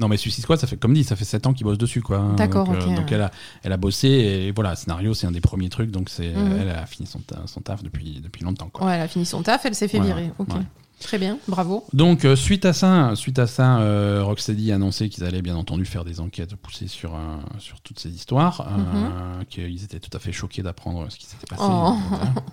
[0.00, 2.02] Non, mais Suicide Squad, ça fait, comme dit, ça fait 7 ans qu'il bosse dessus,
[2.02, 2.18] quoi.
[2.18, 2.34] hein.
[2.34, 3.30] D'accord, donc, euh, donc elle, a,
[3.62, 6.56] elle a bossé, et voilà, scénario, c'est un des premiers trucs, donc c'est, Mhm.
[6.60, 8.86] elle a fini son, son taf depuis, depuis longtemps, quoi.
[8.86, 10.32] Ouais, elle a fini son taf, elle s'est fait virer.
[10.38, 10.48] Ok.
[10.54, 10.62] ouais.
[11.00, 11.84] Très bien, bravo.
[11.92, 15.56] Donc, euh, suite à ça, suite à ça euh, Rocksteady a annoncé qu'ils allaient bien
[15.56, 20.16] entendu faire des enquêtes poussées sur, euh, sur toutes ces histoires, euh, qu'ils étaient tout
[20.16, 21.62] à fait choqués d'apprendre ce qui s'était passé.
[21.64, 21.70] Mhm.
[21.72, 21.96] Oh.
[22.08, 22.24] Voilà.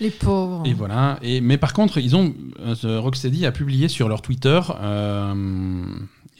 [0.00, 0.62] Les pauvres.
[0.66, 1.18] Et voilà.
[1.22, 4.60] Et, mais par contre, ils ont euh, Rocksteady a publié sur leur Twitter.
[4.80, 5.84] euh,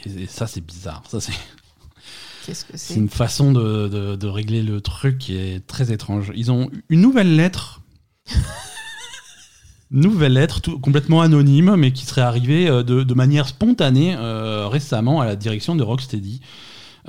[0.06, 1.02] et, et ça, c'est bizarre.
[1.08, 1.32] Ça, c'est
[2.46, 5.92] Qu'est-ce que c'est c'est une façon de, de- de régler le truc qui est très
[5.92, 6.32] étrange.
[6.34, 7.82] Ils ont une nouvelle lettre.
[9.90, 14.68] nouvelle lettre tout, complètement anonyme, mais qui serait arrivée euh, de, de manière spontanée euh,
[14.68, 16.40] récemment à la direction de Rocksteady.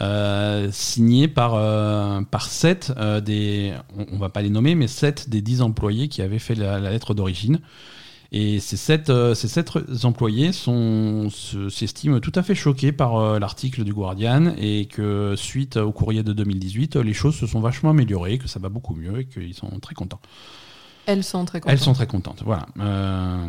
[0.01, 2.91] Euh, signée par, euh, par 7
[3.23, 6.55] des, on, on va pas les nommer, mais 7 des 10 employés qui avaient fait
[6.55, 7.59] la, la lettre d'origine.
[8.33, 9.69] Et ces 7, ces sept
[10.05, 15.33] employés sont- se- s'estiment tout à fait choqués par euh, l'article du Guardian et que
[15.35, 18.95] suite au courrier de 2018, les choses se sont vachement améliorées, que ça va beaucoup
[18.95, 20.21] mieux et qu'ils sont très contents.
[21.07, 21.73] Elles sont très contentes.
[21.73, 22.65] Elles sont très contentes, voilà.
[22.79, 23.47] Euh,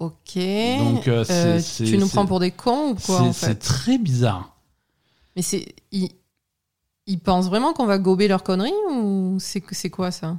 [0.00, 0.34] Ok.
[0.36, 3.54] Donc, euh, Euh, tu nous prends pour des cons ou quoi c'est en c'est fait?
[3.56, 4.53] très bizarre.
[5.36, 5.74] Mais c'est.
[5.92, 6.10] Ils...
[7.06, 10.38] ils pensent vraiment qu'on va gober leurs conneries ou c'est c'est quoi ça?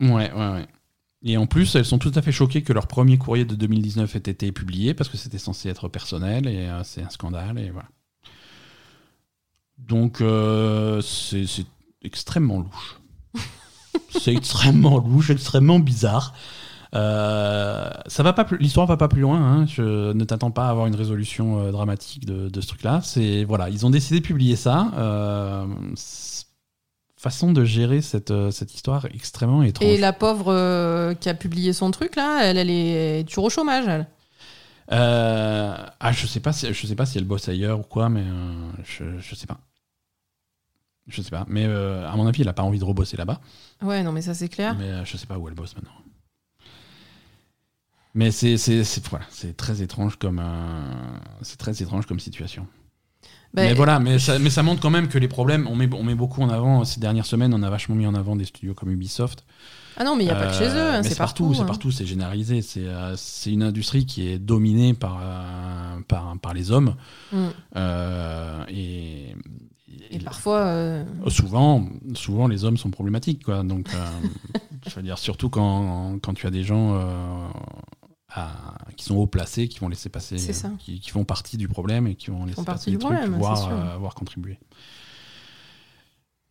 [0.00, 0.66] Ouais, ouais, ouais.
[1.26, 4.14] Et en plus, elles sont tout à fait choquées que leur premier courrier de 2019
[4.14, 7.70] ait été publié parce que c'était censé être personnel et euh, c'est un scandale et
[7.70, 7.88] voilà.
[9.78, 11.66] Donc, euh, c'est c'est
[12.02, 13.00] extrêmement louche.
[14.10, 16.34] c'est extrêmement louche, extrêmement bizarre.
[16.94, 19.40] Euh, ça va pas plus, l'histoire va pas plus loin.
[19.40, 19.66] hein.
[19.66, 23.00] Je ne t'attends pas à avoir une résolution euh, dramatique de, de ce truc-là.
[23.02, 24.92] C'est voilà, ils ont décidé de publier ça.
[24.96, 25.66] Euh,
[27.16, 29.88] façon de gérer cette, euh, cette histoire extrêmement étrange.
[29.88, 33.50] Et la pauvre euh, qui a publié son truc là, elle, elle est toujours au
[33.50, 33.86] chômage.
[33.88, 34.06] Elle.
[34.92, 38.08] Euh, ah, je sais pas si je sais pas si elle bosse ailleurs ou quoi,
[38.10, 38.52] mais euh,
[38.84, 39.58] je, je sais pas.
[41.06, 43.40] Je sais pas, mais à mon avis, elle a pas envie de rebosser là-bas.
[43.82, 44.74] Ouais, non mais ça c'est clair.
[44.78, 45.90] Mais je sais pas où elle bosse maintenant.
[48.14, 48.56] Mais c'est
[49.10, 51.08] voilà, c'est très étrange comme euh,
[51.42, 52.66] c'est très étrange comme situation.
[53.52, 55.88] Bah, mais voilà, mais ça, mais ça montre quand même que les problèmes, on met,
[55.94, 58.44] on met beaucoup en avant ces dernières semaines, on a vachement mis en avant des
[58.44, 59.44] studios comme Ubisoft.
[59.96, 61.44] Ah non, mais il n'y a pas que chez eux, Euh, hein, mais c'est partout.
[61.44, 61.66] partout, c'est hein.
[61.66, 62.62] partout, c'est généralisé.
[62.62, 63.14] C'est euh,
[63.46, 66.96] une industrie qui est dominée par, euh, par, par les hommes.
[67.30, 67.46] Mm.
[67.76, 69.36] Euh, et,
[70.10, 73.44] Et parfois, euh, souvent, souvent, les hommes sont problématiques.
[73.44, 73.62] Quoi.
[73.62, 74.06] Donc, euh,
[74.88, 77.48] je veux dire, surtout quand, quand tu as des gens euh,
[78.34, 80.36] à- qui sont haut placés, qui vont laisser passer,
[80.78, 83.96] qui, qui font partie du problème et qui vont laisser passer du trucs, voire, euh,
[83.98, 84.58] voire contribuer.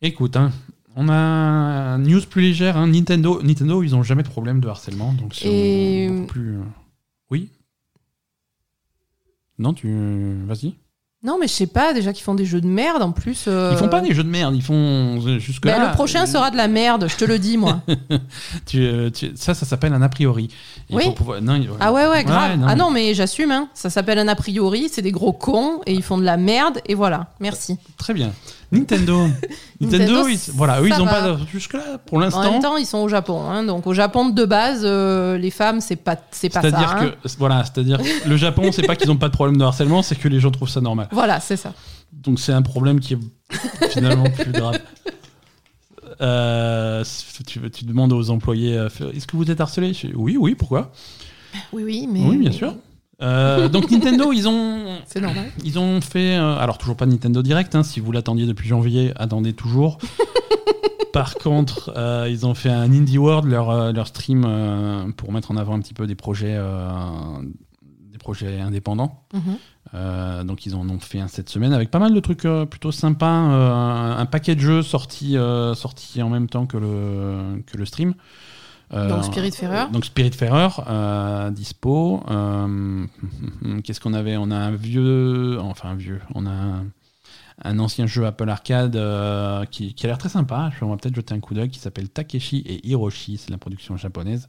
[0.02, 0.50] Écoute, hein,
[0.96, 2.76] on a une news plus légère.
[2.76, 2.86] hein.
[2.86, 6.58] Nintendo, Nintendo, ils ont jamais de problème de harcèlement, donc Et- beaucoup plus.
[6.58, 6.62] euh,
[7.30, 7.50] Oui.
[9.58, 9.88] Non, tu
[10.46, 10.74] vas-y.
[11.24, 13.46] Non, mais je sais pas, déjà qu'ils font des jeux de merde en plus.
[13.48, 15.88] euh, Ils font pas des jeux de merde, ils font jusque ben, là.
[15.88, 17.80] le prochain sera de la merde, je te le dis, moi.
[18.66, 20.48] Tu, euh, tu- ça, ça s'appelle un a priori.
[20.90, 21.04] Oui.
[21.04, 22.58] faut pouvoir- non, il- Ah ouais, ouais, grave.
[22.58, 23.68] non, ah non, mais j'assume, hein.
[23.74, 26.80] ça s'appelle un a priori, c'est des gros cons et ils font de la merde
[26.86, 27.78] et voilà, merci.
[27.96, 28.30] Très bien.
[28.78, 29.26] Nintendo.
[29.80, 31.10] Nintendo, Nintendo, ils, voilà, eux, ils ont va.
[31.12, 32.50] pas de- jusque là pour En l'instant.
[32.52, 33.64] même temps, ils sont au Japon, hein.
[33.64, 36.70] donc au Japon de base, euh, les femmes, c'est pas, c'est pas ça.
[36.70, 37.12] C'est-à-dire hein.
[37.22, 40.02] que voilà, c'est-à-dire que le Japon, c'est pas qu'ils ont pas de problème de harcèlement,
[40.02, 41.08] c'est que les gens trouvent ça normal.
[41.12, 41.72] Voilà, c'est ça.
[42.12, 44.78] Donc c'est un problème qui est finalement plus grave.
[46.20, 47.04] Euh,
[47.46, 50.92] tu, tu demandes aux employés, euh, est-ce que vous êtes harcelé Oui, oui, pourquoi?
[51.72, 52.20] Oui, oui, mais.
[52.22, 52.74] Oui, bien sûr.
[53.22, 55.46] Euh, donc Nintendo, ils ont, C'est normal.
[55.64, 58.68] ils ont fait, euh, alors toujours pas de Nintendo Direct, hein, si vous l'attendiez depuis
[58.68, 59.98] janvier, attendez toujours.
[61.12, 65.56] Par contre, euh, ils ont fait un Indie World, leur, leur stream, pour mettre en
[65.56, 66.58] avant un petit peu des projets,
[68.10, 69.22] des projets indépendants.
[69.32, 70.44] Mhm.
[70.44, 73.28] Donc ils en ont fait un cette semaine avec pas mal de trucs plutôt sympas,
[73.28, 75.36] un, un paquet de jeux sortis
[75.76, 78.14] sortis en même temps que le que le stream.
[78.92, 79.90] Euh, Donc Spiritfarer.
[79.90, 82.22] Donc Spiritfarer, euh, dispo.
[82.30, 83.06] Euh,
[83.82, 84.36] Qu'est-ce qu'on avait?
[84.36, 86.84] On a un vieux, enfin un vieux, on a un,
[87.62, 88.98] un ancien jeu Apple Arcade
[89.70, 90.70] qui, qui a l'air très sympa.
[90.78, 93.38] Je vais peut-être jeter un coup d'œil qui s'appelle Takeshi et Hiroshi.
[93.38, 94.46] C'est la production japonaise.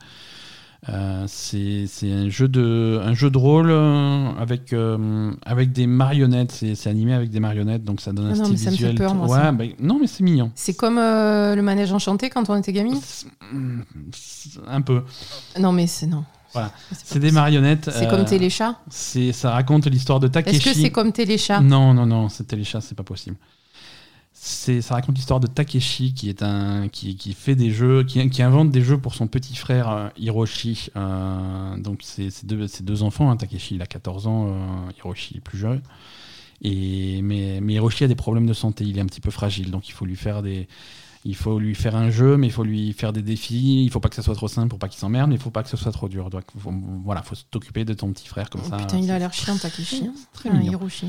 [0.88, 6.52] Euh, c'est un jeu de un jeu de rôle euh, avec euh, avec des marionnettes.
[6.52, 8.76] C'est animé avec des marionnettes donc ça donne un Ah non, style mais ça me
[8.78, 9.52] fait peur, moi, ouais ça.
[9.52, 10.52] bah, non mais c'est mignon.
[10.54, 12.72] C'est comme euh, le manège enchanté quand on était
[14.12, 15.02] c'est un peu.
[15.60, 16.24] Non, mais c'est non.
[16.54, 16.72] Voilà.
[16.94, 18.78] c'est des marionnettes C'est comme Téléchat?
[18.90, 21.60] c'est ça raconte l'histoire de Takeshi Est-ce que c'est comme Téléchat?
[21.60, 23.36] Non non non c'est Téléchat c'est pas possible
[24.48, 28.30] c'est ça raconte l'histoire de Takeshi qui est un qui, qui fait des jeux qui,
[28.30, 33.02] qui invente des jeux pour son petit frère euh, Hiroshi Euh, donc c'est deux, deux
[33.02, 33.38] enfants hein.
[33.38, 35.82] Takeshi il a 14 ans euh, Hiroshi est plus jeune
[36.62, 39.72] et mais, mais Hiroshi a des problèmes de santé il est un petit peu fragile
[39.72, 40.68] donc il faut lui faire des
[41.24, 44.00] il faut lui faire un jeu mais il faut lui faire des défis il faut
[44.00, 45.70] pas que ça soit trop simple pour pas qu'il s'emmerde mais il faut pas que
[45.70, 46.72] ce soit trop dur donc faut,
[47.04, 49.58] voilà faut s'occuper de ton petit frère comme Oh, ça Putain, il a l'air chiant,
[49.58, 50.08] Takeshi.
[50.34, 51.08] très Ah, mignon Hiroshi.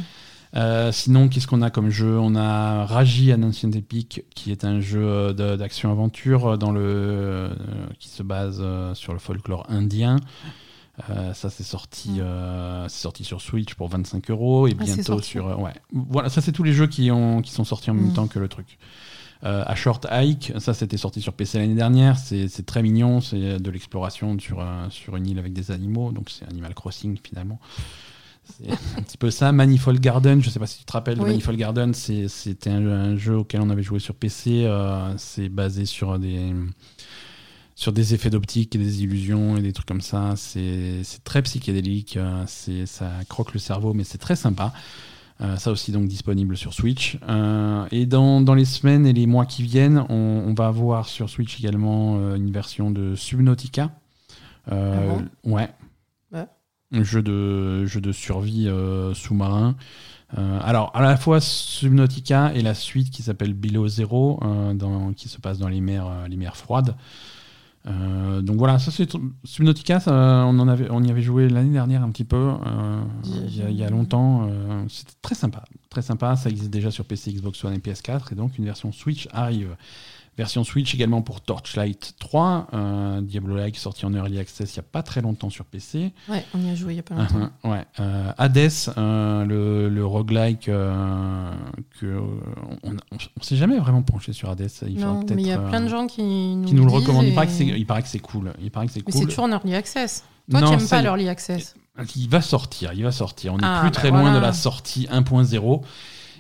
[0.55, 2.19] Euh, sinon, qu'est-ce qu'on a comme jeu?
[2.19, 6.81] On a Raji an Ancient Epic, qui est un jeu euh, d'action-aventure euh, dans le
[6.83, 7.51] euh,
[7.99, 8.63] qui se base
[8.95, 10.17] sur le folklore indien.
[11.11, 12.21] Euh, ça, c'est sorti, Mm.
[12.21, 15.47] euh, sorti sur Switch pour 25 euros et Ah, bientôt sur.
[15.49, 18.11] euh, ouais, voilà, ça c'est tous les jeux qui ont qui sont sortis en même
[18.11, 18.15] Mm.
[18.15, 18.79] temps que le truc.
[19.43, 22.17] A Short Hike, ça c'était sorti sur PC l'année dernière.
[22.17, 26.49] C'est très mignon, c'est de l'exploration sur sur une île avec des animaux, donc c'est
[26.49, 27.61] Animal Crossing finalement.
[28.47, 29.53] C'est un petit peu ça.
[29.53, 31.29] Manifold Garden, je sais pas si tu te rappelles de Oui.
[31.31, 34.65] Manifold Garden, c'était un, un jeu auquel on avait joué sur PC.
[34.65, 36.53] euh, c'est basé sur des,
[37.75, 40.35] sur des effets d'optique et des illusions et des trucs comme ça.
[40.37, 44.73] C'est c'est très psychédélique, euh, c'est- ça croque le cerveau, mais c'est très sympa.
[45.43, 47.19] Euh, ça aussi donc disponible sur Switch.
[47.29, 51.09] Euh, et dans, dans les semaines et les mois qui viennent, on, on va avoir
[51.09, 53.91] sur Switch également une version de Subnautica.
[54.73, 55.53] Euh, ouais.
[55.53, 55.69] Ouais.
[56.93, 59.77] Jeu de, jeu de survie euh, sous-marin.
[60.39, 65.13] Euh, alors, à la fois Subnautica et la suite qui s'appelle Below Zero, euh, dans-
[65.13, 66.95] qui se passe dans les mers, les mers froides.
[67.85, 68.91] Donc voilà, ça
[69.45, 72.51] Subnautica, on, en avait, on y avait joué l'année dernière un petit peu,
[73.25, 74.51] il y, a- longtemps.
[74.89, 76.35] C'était très sympa, très sympa.
[76.35, 79.77] Ça existe déjà sur PC, Xbox One et PS4, et donc une version Switch arrive.
[80.37, 84.81] Version Switch également pour Torchlight 3, euh, Diablo Like sorti en early access il n'y
[84.81, 86.13] a pas très longtemps sur PC.
[86.29, 87.51] Ouais, on y a joué il y a pas longtemps.
[87.65, 87.85] Uh-huh, ouais.
[88.01, 91.51] Euh, Hades, euh, le, le roguelike euh,
[92.01, 92.19] que
[92.83, 94.69] on, on, on s'est jamais vraiment penché sur Hades.
[94.87, 96.93] Il non, mais il y a euh, plein de gens qui nous, qui nous le
[96.93, 97.25] recommandent.
[97.25, 98.53] Il et- paraît que c'est, il paraît que c'est cool.
[98.61, 99.23] Il paraît que c'est Mais cool.
[99.23, 100.23] c'est toujours en early access.
[100.51, 101.75] Toi, tu n'aimes pas l'early access.
[102.15, 103.55] Il va sortir, il va sortir.
[103.55, 105.81] On n'est Ah, plus bah très loin de la sortie 1.0.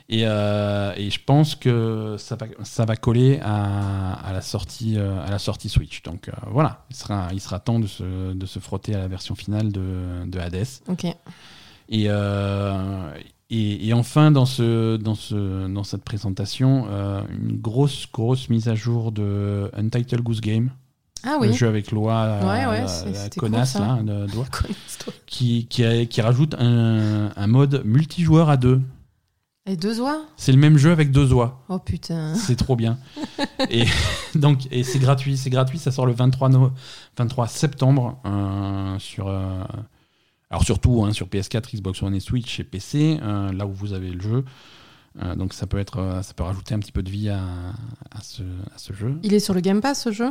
[0.08, 4.94] Et, euh, et je pense que ça va, ça va coller à, à la sortie,
[4.96, 6.02] euh, à la sortie Switch.
[6.04, 9.08] Donc euh, voilà, il sera, il sera temps de se, de se frotter à la
[9.08, 10.64] version finale de, de Hades.
[10.88, 11.04] Ok.
[11.88, 13.10] Et, euh,
[13.50, 16.86] et, et enfin, dans, ce, dans, ce, dans cette présentation,
[17.30, 20.70] une grosse, grosse mise à jour de Untitled Goose Game,
[21.24, 24.26] Ah le jeu avec Loa, Ouais, ouais, la, connasse, cool, là, de-
[25.26, 28.80] qui, qui, a- qui rajoute un, un mode multijoueur à deux.
[29.68, 31.60] Et deux oies C'est le même jeu avec deux oies.
[31.68, 32.34] Oh putain.
[32.36, 32.98] C'est trop bien.
[33.70, 33.84] et
[34.36, 35.36] donc, et c'est gratuit.
[35.36, 35.78] C'est gratuit.
[35.78, 36.70] Ça sort le 23, no-
[37.18, 39.26] 23 septembre euh, sur.
[39.28, 39.64] euh,
[40.50, 43.92] alors surtout hein, sur PS4, Xbox One et Switch et PC, euh, là où vous
[43.92, 44.44] avez le jeu.
[45.36, 47.40] Donc ça peut être, ça peut rajouter un petit peu de vie à,
[48.10, 49.18] à ce, à ce jeu.
[49.22, 50.28] Il est sur le Game Pass ce jeu?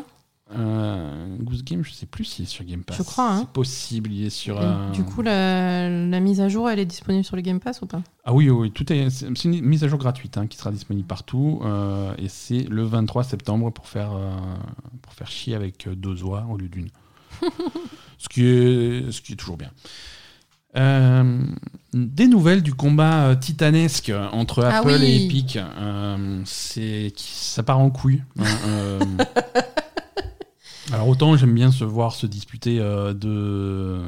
[0.55, 2.97] Euh, Goose Game, je sais plus s'il est sur Game Pass.
[2.97, 3.39] Je crois, hein.
[3.39, 4.61] C'est possible, il est sur.
[4.61, 7.81] Euh, Du coup, la, la mise à jour, elle est disponible sur le Game Pass
[7.81, 8.01] ou pas?
[8.25, 9.09] Ah oui, oui, tout est.
[9.09, 11.61] C'est une mise à jour gratuite hein, qui sera disponible partout.
[11.65, 14.35] euh, et c'est le 23 septembre pour faire, euh,
[15.01, 16.89] pour faire chier avec euh, deux oies au lieu d'une.
[18.19, 19.71] ce, qui est, ce qui est toujours bien.
[20.77, 21.41] Euh,
[21.93, 25.05] des nouvelles du combat euh, titanesque entre Ah Apple oui.
[25.05, 25.57] et Epic.
[25.57, 28.21] euh, c'est ça part en couille.
[30.93, 34.01] alors autant j'aime bien se voir se disputer euh, deux,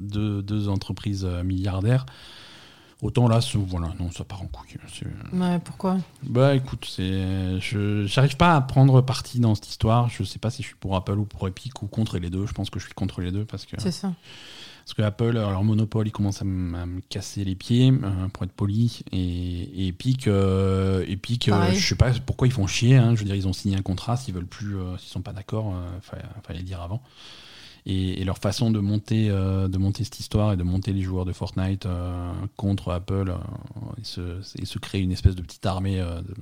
[0.00, 2.06] deux, deux entreprises euh, milliardaires.
[3.02, 4.76] Autant là, ce- voilà, non, ça part en couille.
[5.34, 5.98] Ouais, pourquoi?
[6.22, 10.08] Bah écoute, c'est, je j'arrive pas à prendre parti dans cette histoire.
[10.08, 12.46] Je sais pas si je suis pour Apple ou pour Epic ou contre les deux.
[12.46, 14.14] Je pense que je suis contre les deux parce que C'est ça.
[14.86, 18.52] Parce que Apple, leur monopole, il commence à, me casser les pieds, euh, pour être
[18.52, 19.00] poli.
[19.10, 22.96] Et, et Epic, euh, Epic euh, je sais pas pourquoi ils font chier.
[22.96, 23.12] hein.
[23.16, 24.16] Je veux dire, ils ont signé un contrat.
[24.16, 27.02] S'ils veulent plus, euh, s'ils sont pas d'accord, fallait, fallait dire avant.
[27.84, 31.02] Et, et leur façon de monter, euh, de monter cette histoire et de monter les
[31.02, 34.20] joueurs de Fortnite euh, contre Apple, euh, et, se,
[34.60, 35.96] et se créer une espèce de petite armée.
[35.98, 36.34] de-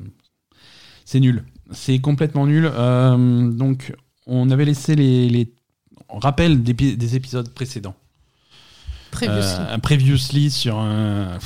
[1.07, 1.45] C'est nul.
[1.71, 2.65] C'est complètement nul.
[3.57, 3.95] Donc,
[4.27, 5.51] on avait laissé les, les
[6.11, 7.95] rappels des épisodes précédents.
[9.15, 9.61] Previously.
[9.61, 11.39] Euh, un previously sur un.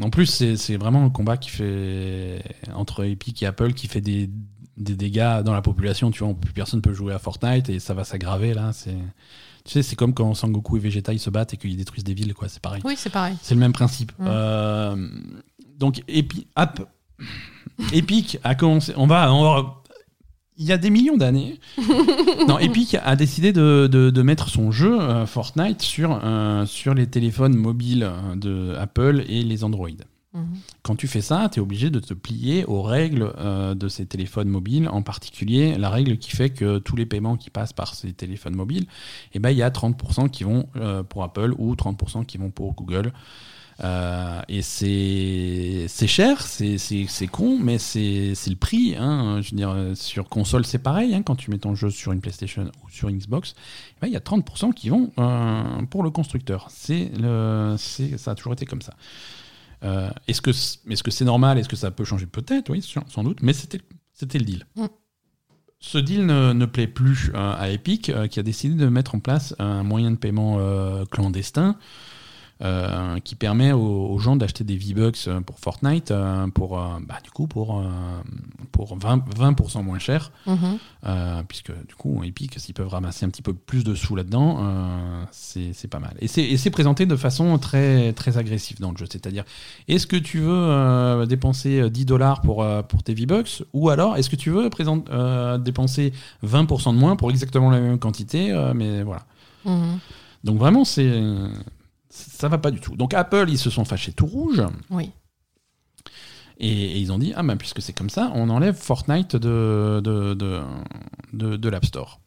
[0.00, 0.26] En plus,
[0.56, 2.42] c'est vraiment un combat qui fait
[2.74, 4.30] entre Epic et Apple qui fait des,
[4.76, 6.10] des dégâts dans la population.
[6.10, 8.72] Tu vois, plus personne peut jouer à Fortnite et ça va s'aggraver là.
[8.72, 8.94] C'est
[9.64, 12.14] tu sais, c'est comme quand Sangoku et Vegeta ils se battent et qu'ils détruisent des
[12.14, 12.48] villes, quoi.
[12.48, 12.80] C'est pareil.
[12.84, 13.36] Oui, c'est pareil.
[13.42, 14.12] C'est le même principe.
[14.18, 14.24] Mm.
[14.26, 15.08] Euh,
[15.78, 16.88] donc, Epi- App-
[17.92, 18.92] Epic a commencé.
[18.96, 19.74] On va, on va-
[20.58, 21.60] Il y a des millions d'années.
[22.48, 26.94] non, Epic a décidé de, de- de mettre son jeu euh, Fortnite sur, euh, sur
[26.94, 29.88] les téléphones mobiles euh, de Apple et les Android.
[30.34, 30.46] Mhm.
[30.82, 34.04] Quand tu fais ça, tu es obligé de te plier aux règles euh, de ces
[34.04, 37.94] téléphones mobiles, en particulier la règle qui fait que tous les paiements qui passent par
[37.94, 38.86] ces téléphones mobiles,
[39.34, 40.66] eh ben, il y a 30% qui vont
[41.08, 43.12] pour Apple ou 30% qui vont pour Google.
[43.84, 48.96] Euh, et c'est c'est cher, c'est c'est- c'est con, mais c'est c'est le prix.
[48.98, 49.40] Hein.
[49.40, 51.14] Je veux dire, sur console, c'est pareil.
[51.14, 51.22] Hein.
[51.22, 54.12] Quand tu mets ton jeu sur une PlayStation ou sur une Xbox, eh ben, il
[54.12, 56.66] y a 30% qui vont euh, pour le constructeur.
[56.70, 58.94] C'est le, c'est- ça a toujours été comme ça.
[59.84, 61.56] Euh, est-ce que c- est-ce que c'est normal?
[61.56, 62.26] Est-ce que ça peut changer?
[62.26, 63.38] Peut-être, oui, sans doute.
[63.42, 63.78] Mais c'était
[64.38, 64.66] le deal.
[64.74, 64.86] Mm.
[65.78, 69.14] Ce deal ne, ne plaît plus euh, à Epic, euh, qui a décidé de mettre
[69.14, 70.58] en place un moyen de paiement
[71.12, 71.76] clandestin
[72.60, 76.98] euh, qui permet aux, aux gens d'acheter des V-Bucks euh, pour Fortnite euh, pour, euh,
[77.06, 77.82] bah, du coup, pour,
[78.72, 79.22] pour 20%,
[79.54, 80.32] 20% moins cher.
[80.46, 80.78] Mhm.
[81.46, 84.58] Puisque du coup, Epic, s'ils peuvent ramasser un petit peu plus de sous là-dedans,
[85.30, 86.14] c'est pas mal.
[86.20, 89.06] Et c'est présenté de façon très, très agressive dans le jeu.
[89.10, 89.44] C'est-à-dire,
[89.86, 94.36] est-ce que tu veux dépenser 10 dollars pour, pour tes V-Bucks Ou alors, est-ce que
[94.36, 96.12] tu veux présent- euh, dépenser
[96.44, 99.22] 20% de moins pour exactement la même quantité Mais voilà.
[99.64, 99.98] Mhm.
[100.44, 101.22] Donc vraiment, c'est
[102.10, 102.96] ça va pas du tout.
[102.96, 104.62] Donc Apple, ils se sont fâchés tout rouge.
[104.90, 105.10] Oui.
[106.58, 110.00] Et, et ils ont dit, ah ben puisque c'est comme ça, on enlève Fortnite de,
[110.02, 110.62] de, de,
[111.32, 112.20] de, de l'App Store.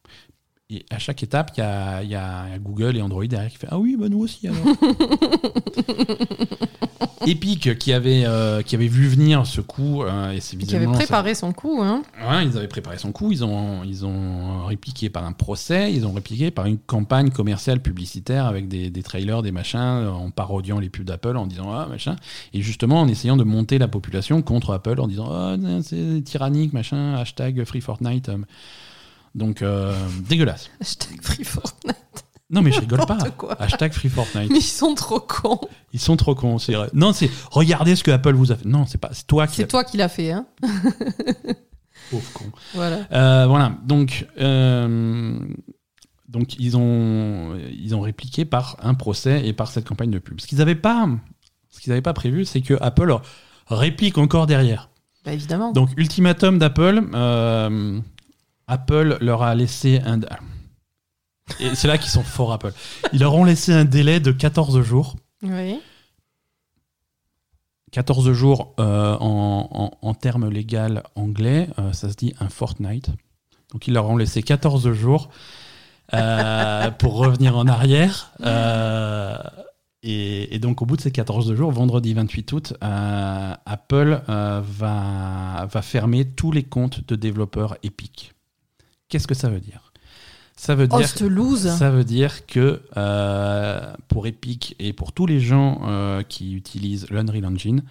[0.73, 3.57] Et à chaque étape, il y a, il y a Google et Android derrière qui
[3.57, 4.63] fait, ah oui, bah nous aussi alors.
[7.27, 10.85] Epic qui avait, euh, qui avait vu venir ce coup, euh, et c'est Qui avait
[10.85, 12.01] ça- préparé son coup, hein.
[12.27, 16.05] Ouais, ils avaient préparé son coup, ils ont, ils ont répliqué par un procès, ils
[16.07, 20.31] ont répliqué par une campagne commerciale publicitaire avec des, des trailers, des machins, euh, en
[20.31, 22.15] parodiant les pubs d'Apple, en disant ah machin,
[22.53, 26.73] et justement en essayant de monter la population contre Apple, en disant ah c'est tyrannique,
[26.73, 28.31] machin, hashtag Free Fortnite.
[29.35, 29.95] Donc euh,
[30.27, 30.69] dégueulasse.
[30.79, 31.95] Hashtag Free Fortnite.
[32.49, 33.17] Non mais je rigole pas.
[33.37, 33.59] Quoi.
[33.61, 34.51] Hashtag Free Fortnite.
[34.51, 35.59] Mais ils sont trop cons.
[35.93, 36.57] Ils sont trop cons.
[36.57, 36.89] c'est vrai.
[36.93, 38.65] Non c'est regardez ce que Apple vous a fait.
[38.65, 39.55] Non c'est pas, c'est toi qui.
[39.55, 40.45] C'est toi qui l'as fait, hein.
[42.09, 42.45] Pauvre con.
[42.73, 43.07] Voilà.
[43.13, 45.39] Euh, voilà, donc, euh,
[46.27, 50.41] donc ils, ont, ils ont répliqué par un procès et par cette campagne de pub.
[50.41, 51.07] Ce qu'ils n'avaient pas,
[51.69, 53.15] ce qu'ils avaient pas prévu, c'est que Apple
[53.67, 54.89] réplique encore derrière.
[55.23, 55.71] Bah évidemment.
[55.71, 57.99] Donc, ultimatum d'Apple, euh,
[58.71, 60.21] Apple leur a laissé un.
[61.59, 62.71] Et c'est là qu'ils sont forts, Apple.
[63.11, 65.17] Ils leur ont laissé un délai de 14 jours.
[65.43, 65.81] Oui.
[67.91, 69.67] 14 jours euh, en,
[70.01, 73.09] en, en termes légal anglais, euh, ça se dit un fortnight.
[73.73, 75.29] Donc ils leur ont laissé 14 jours
[76.13, 78.31] euh, pour revenir en arrière.
[80.01, 85.81] Et, et donc, au bout de ces 14 jours, vendredi 28 août, Apple va, va
[85.81, 88.31] fermer tous les comptes de développeurs Epic.
[89.11, 89.91] Qu'est-ce que ça veut dire?
[90.55, 90.97] Ça veut dire.
[91.75, 97.07] Ça veut dire que euh, pour Epic et pour tous les gens euh, qui utilisent
[97.09, 97.83] l'Unreal Engine,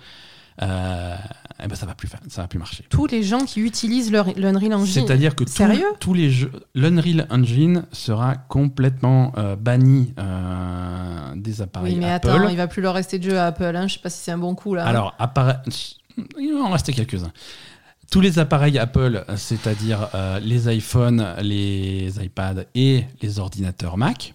[0.62, 1.14] euh,
[1.62, 2.84] eh ben ça va plus ça va plus marcher.
[2.90, 5.04] Tous les gens qui utilisent l'Unreal Engine.
[5.06, 5.84] C'est-à-dire que tout- Sérieux?
[6.00, 12.28] tous les jeux, l'Unreal Engine sera complètement euh, banni euh, des appareils Oui, mais Apple.
[12.30, 13.74] attends, il va plus leur rester de jeu à Apple.
[13.74, 13.88] Hein.
[13.88, 14.84] Je sais pas si c'est un bon coup là.
[14.86, 15.62] Alors, appara-
[16.38, 17.32] il va en rester quelques-uns.
[18.10, 24.34] Tous les appareils Apple, c'est-à-dire euh, les iPhones, les iPads et les ordinateurs Mac,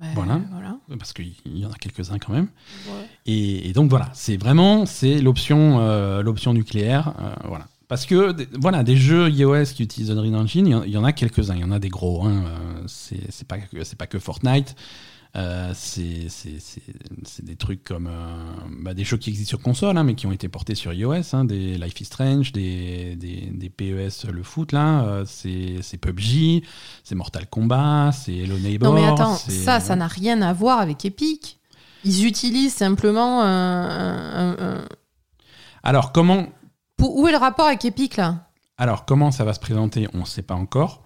[0.00, 0.40] Ben, voilà.
[0.50, 0.76] voilà.
[0.98, 2.48] parce qu'il y en a quelques-uns quand même.
[2.88, 3.06] Ouais.
[3.26, 7.66] Et, et donc voilà, c'est vraiment c'est l'option euh, l'option nucléaire, euh, voilà.
[7.86, 11.12] Parce que des- voilà, des jeux iOS qui utilisent Unreal Engine, il y en- a
[11.12, 12.24] quelques-uns, il y en a des gros.
[12.24, 12.42] Hein,
[12.88, 14.74] c'est c'est pas que c'est pas que Fortnite.
[15.36, 16.28] Euh, c'est
[17.42, 18.44] des trucs comme euh,
[18.82, 21.34] bah, des jeux qui existent sur console, hein, mais qui ont été portés sur iOS,
[21.34, 26.62] hein, des Life is Strange, des, des, des PES le foot là, euh, c'est PUBG,
[27.02, 28.94] c'est Mortal Kombat, c'est Hello Neighbor.
[28.94, 31.58] Non mais attends, ça, ça n'a rien à voir avec Epic.
[32.04, 33.46] Ils utilisent simplement un,
[33.88, 34.88] un- un- un-
[35.82, 36.46] Alors comment
[36.96, 38.48] Pour- Où est le rapport avec Epic là?
[38.76, 41.03] Alors, comment ça va se présenter On ne sait pas encore.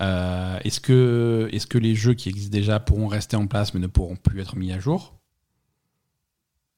[0.00, 3.80] Euh, est-ce, que, est-ce que les jeux qui existent déjà pourront rester en place mais
[3.80, 5.14] ne pourront plus être mis à jour?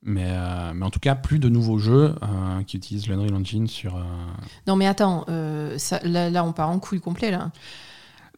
[0.02, 3.66] Mais, euh, mais en tout cas, plus de nouveaux jeux euh, qui utilisent l'Unreal Engine
[3.66, 4.00] sur.
[4.66, 5.24] Non mais attends,
[5.78, 7.50] ça- là, là, on part en couille complet là.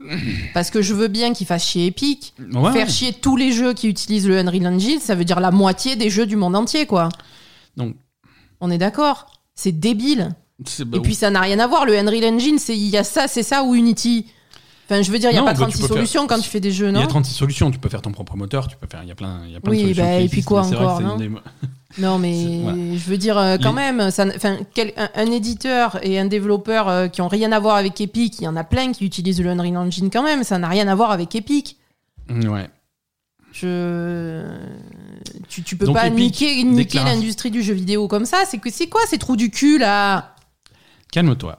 [0.55, 2.33] Parce que je veux bien qu'ils fassent chier Epic.
[2.39, 5.51] ouais, Faire chier tous les jeux qui utilisent le Unreal Engine, ça veut dire la
[5.51, 7.09] moitié des jeux du monde entier quoi.
[7.77, 7.97] Donc-
[8.61, 9.27] On est d'accord
[9.57, 10.31] C'est débile.
[10.87, 11.85] Bah, Et puis ça n'a rien à voir.
[11.85, 14.27] Le Unreal Engine, c'est il y a ça, c'est ça ou Unity.
[14.91, 16.27] Enfin, je veux dire, il n'y a Non, pas bah, tu 36 peux faire- solutions
[16.27, 17.71] quand tu fais des jeux, il non y a 36 solutions.
[17.71, 19.03] Tu peux faire ton propre moteur, tu peux faire.
[19.03, 20.05] Il y a plein, il y a plein Oui, de solutions.
[20.05, 21.31] bah, et puis quoi encore, non une des-
[21.99, 22.79] Non, mais voilà.
[22.97, 24.25] je veux dire, euh, quand Les- même, ça,
[24.75, 28.39] quel- un, un éditeur et un développeur euh, qui ont rien à voir avec Epic,
[28.41, 30.89] il y en a plein qui utilisent le Unreal Engine quand même, ça n'a rien
[30.89, 31.77] à voir avec Epic.
[32.31, 32.69] Ouais.
[33.53, 34.43] Je...
[35.49, 38.39] Tu, tu peux Donc, pas Epic niquer, niquer l'industrie du jeu vidéo comme ça.
[38.47, 40.35] C'est que c'est quoi ces trous du cul là?
[41.13, 41.59] Calme-toi.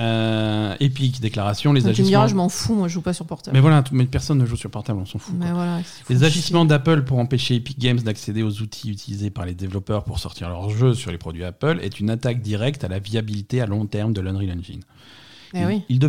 [0.00, 2.08] Euh, Epic, déclaration, les Tu me agissements.
[2.08, 3.54] diras, je m'en fous, moi je joue pas sur portable.
[3.54, 5.34] Mais voilà, mais personne ne joue sur portable, on s'en fout.
[5.38, 9.54] Mais voilà, Les agissements d'Apple pour empêcher Epic Games d'accéder aux outils utilisés par les
[9.54, 12.98] développeurs pour sortir leurs jeux sur les produits Apple est une attaque directe à la
[12.98, 14.80] viabilité à long terme de l'Unreal Engine.
[15.52, 15.82] Eh il, oui.
[15.88, 16.00] il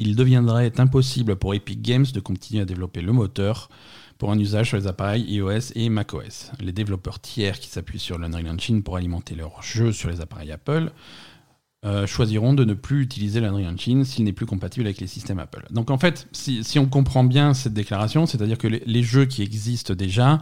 [0.00, 3.70] il deviendrait impossible pour Epic Games de continuer à développer le moteur
[4.18, 6.50] pour un usage sur les appareils iOS et macOS.
[6.60, 10.50] Les développeurs tiers qui s'appuient sur l'Unreal Engine pour alimenter leurs jeux sur les appareils
[10.50, 10.90] Apple
[11.84, 15.38] euh, choisiront de ne plus utiliser l'Unreal Engine s'il n'est plus compatible avec les systèmes
[15.38, 15.66] Apple.
[15.70, 19.26] Donc en fait, si, si on comprend bien cette déclaration, c'est-à-dire que les, les jeux
[19.26, 20.40] qui existent déjà,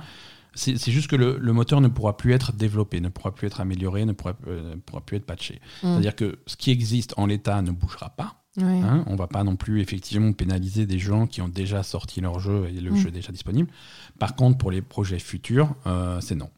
[0.54, 3.60] c'est juste que le, le moteur ne pourra plus être développé, ne pourra plus être
[3.60, 5.56] amélioré, ne pourra, euh, ne pourra plus être patché.
[5.82, 5.92] Mm.
[5.92, 8.42] C'est-à-dire que ce qui existe en l'état ne bougera pas.
[8.56, 8.64] Ouais.
[8.64, 12.40] Hein, on va pas non plus effectivement pénaliser des gens qui ont déjà sorti leur
[12.40, 12.96] jeu et le Mm.
[12.96, 13.68] jeu est déjà disponible.
[14.18, 16.48] Par contre, pour les projets futurs, euh, c'est non.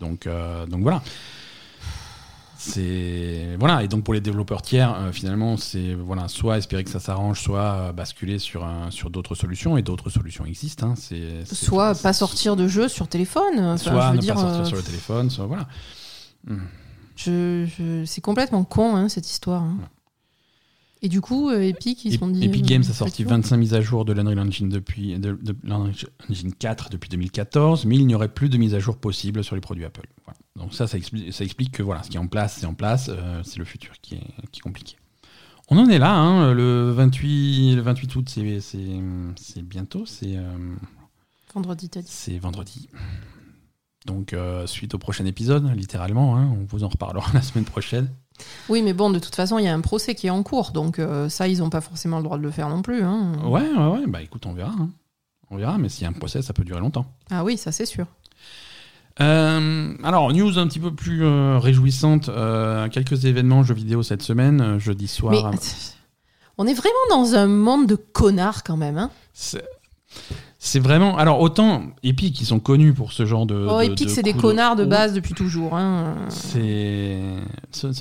[0.00, 1.02] Donc, euh, donc voilà.
[2.68, 6.90] C'est voilà et donc pour les développeurs tiers, euh, finalement, c'est voilà soit espérer que
[6.90, 10.88] ça s'arrange, soit euh, basculer sur un, sur d'autres solutions et d'autres solutions existent.
[10.90, 10.94] hein.
[10.96, 13.58] C'est Soit pas sortir de jeu sur téléphone.
[13.58, 15.66] Enfin, soit je veux ne dire, pas sortir euh, sur le téléphone, soit voilà.
[16.46, 16.58] Hmm.
[17.16, 19.62] je- je- c'est complètement con hein, cette histoire.
[19.62, 19.78] hein.
[21.00, 22.44] Et du coup, Epic, ils se sont dit.
[22.44, 23.36] Epic Games a sorti de jour.
[23.36, 25.92] 25 mises à jour de l'Unreal Engine depuis de, de l'Unreal
[26.28, 29.54] Engine 4 depuis 2014, mais il n'y aurait plus de mises à jour possibles sur
[29.54, 30.08] les produits Apple.
[30.24, 30.38] Voilà.
[30.58, 32.74] Donc ça, ça explique, ça explique que voilà, ce qui est en place, c'est en
[32.74, 33.08] place.
[33.12, 34.96] euh, c'est le futur qui est, qui est compliqué.
[35.70, 40.74] On en est là, hein, le 28, le 28 août, c'est, bientôt, c'est, euh,
[41.54, 42.88] Vendredi, c'est vendredi.
[44.06, 48.10] Donc euh, suite au prochain épisode, littéralement, hein, on vous en reparlera la semaine prochaine.
[48.68, 50.70] Oui, mais bon, de toute façon, il y a un procès qui est en cours,
[50.72, 53.02] donc euh, ça, ils n'ont pas forcément le droit de le faire non plus.
[53.02, 53.32] hein.
[53.44, 54.72] Ouais, ouais, ouais, bah écoute, on verra.
[54.78, 54.90] hein.
[55.50, 57.06] On verra, mais s'il y a un procès, ça peut durer longtemps.
[57.30, 58.06] Ah oui, ça c'est sûr.
[59.20, 62.28] Euh, alors, news un petit peu plus euh, réjouissante.
[62.28, 65.32] euh, quelques événements jeux vidéo cette semaine, euh, jeudi soir.
[65.32, 65.58] Mais
[66.56, 68.98] on est vraiment dans un monde de connards quand même.
[68.98, 69.64] Hein C'est
[70.68, 71.16] c'est vraiment.
[71.18, 73.66] Alors, autant Epic, ils sont connus pour ce genre de.
[73.68, 75.76] oh, de- Epic, de c'est des connards de base depuis toujours.
[75.76, 76.14] Hein.
[76.28, 77.18] C'est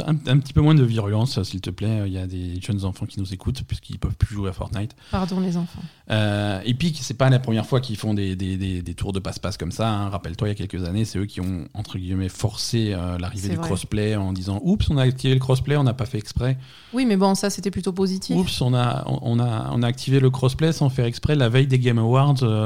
[0.05, 2.03] un, un petit peu moins de virulence, s'il te plaît.
[2.05, 4.91] Il y a des jeunes enfants qui nous écoutent puisqu'ils peuvent plus jouer à Fortnite.
[5.11, 5.81] Pardon, les enfants.
[6.09, 9.19] Euh, Epic, c'est pas la première fois qu'ils font des, des, des, des tours de
[9.19, 9.89] passe-passe comme ça.
[9.89, 10.09] hein.
[10.09, 13.49] Rappelle-toi, il y a quelques années, c'est eux qui ont entre guillemets forcé euh, l'arrivée
[13.49, 13.65] du vrai.
[13.65, 16.57] crossplay en disant "Oups, on a activé le crossplay, on n'a pas fait exprès."
[16.93, 18.35] Oui, mais bon, ça c'était plutôt positif.
[18.37, 21.67] Oups, on a, on a, on a activé le crossplay sans faire exprès la veille
[21.67, 22.56] des Game Awards euh,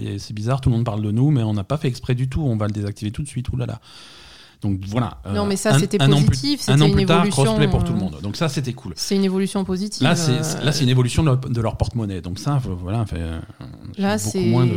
[0.00, 2.14] et c'est bizarre, tout le monde parle de nous, mais on n'a pas fait exprès
[2.14, 2.42] du tout.
[2.42, 3.48] On va le désactiver tout de suite.
[3.50, 3.80] Oulala.
[4.62, 5.22] Donc voilà.
[5.32, 7.44] Non, euh, mais ça, c'était un an plus- positif, Un an une plus tard, évolution,
[7.44, 8.18] crossplay pour tout le euh, monde.
[8.22, 8.92] Donc ça, c'était cool.
[8.94, 10.02] C'est une évolution positive.
[10.02, 12.20] Là, c'est euh, là, c'est une évolution de leur, de leur porte-monnaie.
[12.20, 13.40] Donc ça, voilà, fait, euh,
[13.96, 14.44] Là, c'est.
[14.44, 14.76] moins de-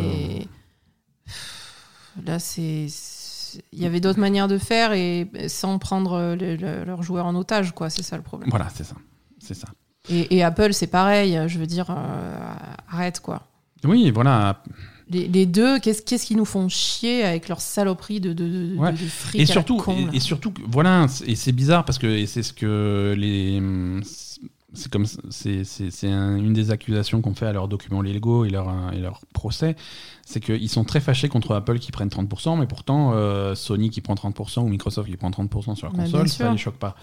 [2.26, 2.88] Là, c'est.
[2.90, 7.26] c'est- Il y avait d'autres manières de faire et sans prendre le- le- leurs joueurs
[7.28, 7.90] en otage, quoi.
[7.92, 8.50] C'est ça le problème.
[8.50, 8.96] Voilà, c'est ça.
[9.40, 9.68] C'est ça.
[10.10, 11.38] Et, et Apple, c'est pareil.
[11.48, 12.36] Je veux dire, euh,
[12.90, 13.44] arrête, quoi.
[13.86, 14.62] Oui, voilà.
[15.10, 18.92] Les, les deux, qu'est-ce qu'ils nous font chier avec leur saloperie de, de, Ouais.
[18.92, 22.26] de fric Et à la surtout, con, et, surtout, voilà, et c'est bizarre parce que
[22.26, 23.62] c'est ce que les,
[24.74, 28.46] c'est comme c'est c'est c'est un- une des accusations qu'on fait à leurs documents légaux
[28.46, 29.76] et leur et leur procès,
[30.26, 34.02] c'est qu'ils sont très fâchés contre Apple qui prennent 30%, mais pourtant euh, Sony qui
[34.02, 36.52] prend 30% ou Microsoft qui prend 30% sur la Bah, console, ça sûr.
[36.52, 36.96] les choque pas.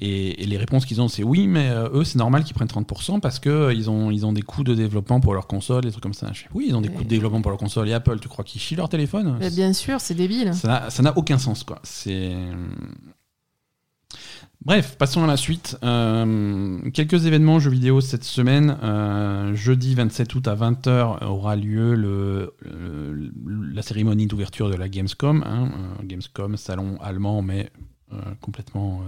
[0.00, 2.68] Et, et les réponses qu'ils ont, c'est oui, mais euh, eux, c'est normal qu'ils prennent
[2.68, 5.82] 30% parce que euh, ils ont, ils ont des coûts de développement pour leur console,
[5.82, 6.30] des trucs comme ça.
[6.32, 7.88] Je oui, ils ont des coûts de développement pour leur console.
[7.88, 9.36] Et Apple, tu crois qu'ils chient leur téléphone?
[9.40, 10.54] Mais bien sûr, c'est débile.
[10.54, 11.80] ça n'a- aucun sens, quoi.
[11.82, 12.32] C'est.
[14.64, 15.78] Bref, passons à la suite.
[15.84, 18.76] Euh, quelques événements jeux vidéo cette semaine.
[18.82, 23.32] Euh, jeudi 27 août à 20h aura lieu le, le-
[23.72, 25.44] la cérémonie d'ouverture de la Gamescom.
[25.46, 25.68] hein.
[26.04, 27.70] Gamescom, salon allemand, mais
[28.12, 29.00] euh, complètement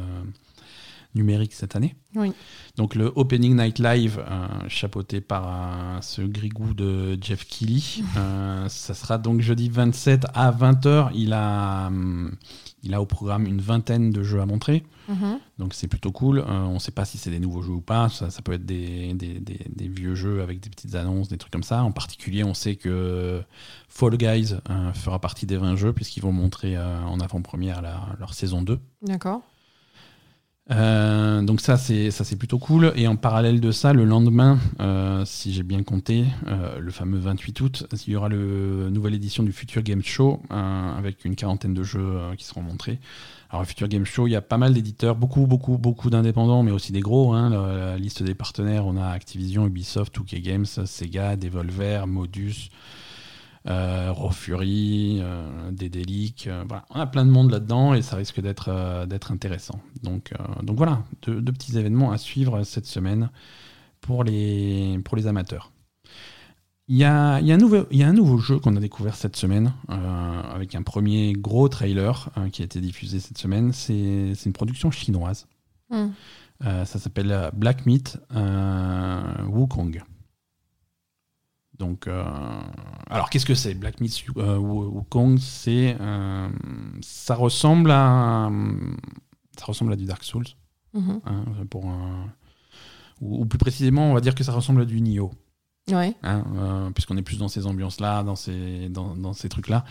[1.15, 1.97] numérique cette année.
[2.15, 2.32] Oui.
[2.77, 7.82] Donc le Opening Night Live, euh, chapeauté par euh, ce grigou de Jeff Keighley,
[8.16, 11.11] euh, ça sera donc jeudi 27 à 20h.
[11.15, 11.91] Il a,
[12.82, 15.39] il a au programme une vingtaine de jeux à montrer, Mhm.
[15.59, 16.45] donc c'est plutôt cool.
[16.47, 18.65] On ne sait pas si c'est des nouveaux jeux ou pas, ça, ça peut être
[18.65, 21.82] des, des- des- des vieux jeux avec des petites annonces, des trucs comme ça.
[21.82, 23.43] En particulier, on sait que
[23.89, 24.55] Fall Guys
[24.95, 28.78] fera partie des 20 jeux puisqu'ils vont montrer en avant-première leur saison 2.
[29.03, 29.43] D'accord.
[30.70, 34.59] Euh, donc ça c'est ça c'est plutôt cool et en parallèle de ça le lendemain
[34.78, 39.14] euh, si j'ai bien compté euh, le fameux 28 août il y aura le nouvelle
[39.14, 43.01] édition du Future Game Show avec une quarantaine de jeux qui seront montrés
[43.51, 46.70] alors Future Game Show il y a pas mal d'éditeurs beaucoup beaucoup beaucoup d'indépendants mais
[46.70, 47.51] aussi des gros hein.
[47.51, 52.68] la, la liste des partenaires on a Activision Ubisoft 2K Games Sega Devolver Modus
[53.69, 56.85] euh, Raw Fury, euh, euh, voilà.
[56.91, 59.81] on a plein de monde là-dedans et ça risque d'être euh, d'être intéressant.
[60.03, 63.31] Donc, euh, donc voilà, deux, deux petits événements à suivre cette semaine
[64.01, 65.73] pour les, pour les amateurs.
[66.89, 68.81] Il y a, y a un nouveau, il y a un nouveau jeu qu'on a
[68.81, 73.73] découvert cette semaine avec un premier gros trailer euh, qui a été diffusé cette semaine.
[73.73, 75.47] C'est une production chinoise.
[75.93, 78.19] Euh, ça s'appelle Black Meat
[79.49, 80.03] Wukong.
[81.81, 82.23] Donc, euh,
[83.09, 85.39] alors qu'est-ce que c'est Black Myth euh, Wu- Wukong?
[85.39, 86.48] C'est, euh,
[87.01, 88.51] ça ressemble à,
[89.59, 90.44] ça ressemble à du Dark Souls,
[90.93, 91.20] Mhm.
[91.24, 92.27] hein, pour un-
[93.23, 95.31] ou, ou plus précisément, on va dire que ça ressemble à du Nioh,
[95.90, 96.15] Ouais.
[96.23, 99.85] hein, euh, puisqu'on est plus dans ces ambiances-là, dans ces, dans, dans ces trucs-là.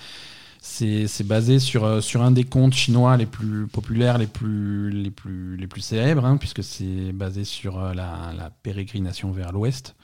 [0.62, 5.10] C'est c'est basé sur, sur un des contes chinois les plus populaires, les plus, les
[5.10, 9.96] plus, les plus célèbres, hein, puisque c'est basé sur la, la pérégrination vers l'ouest.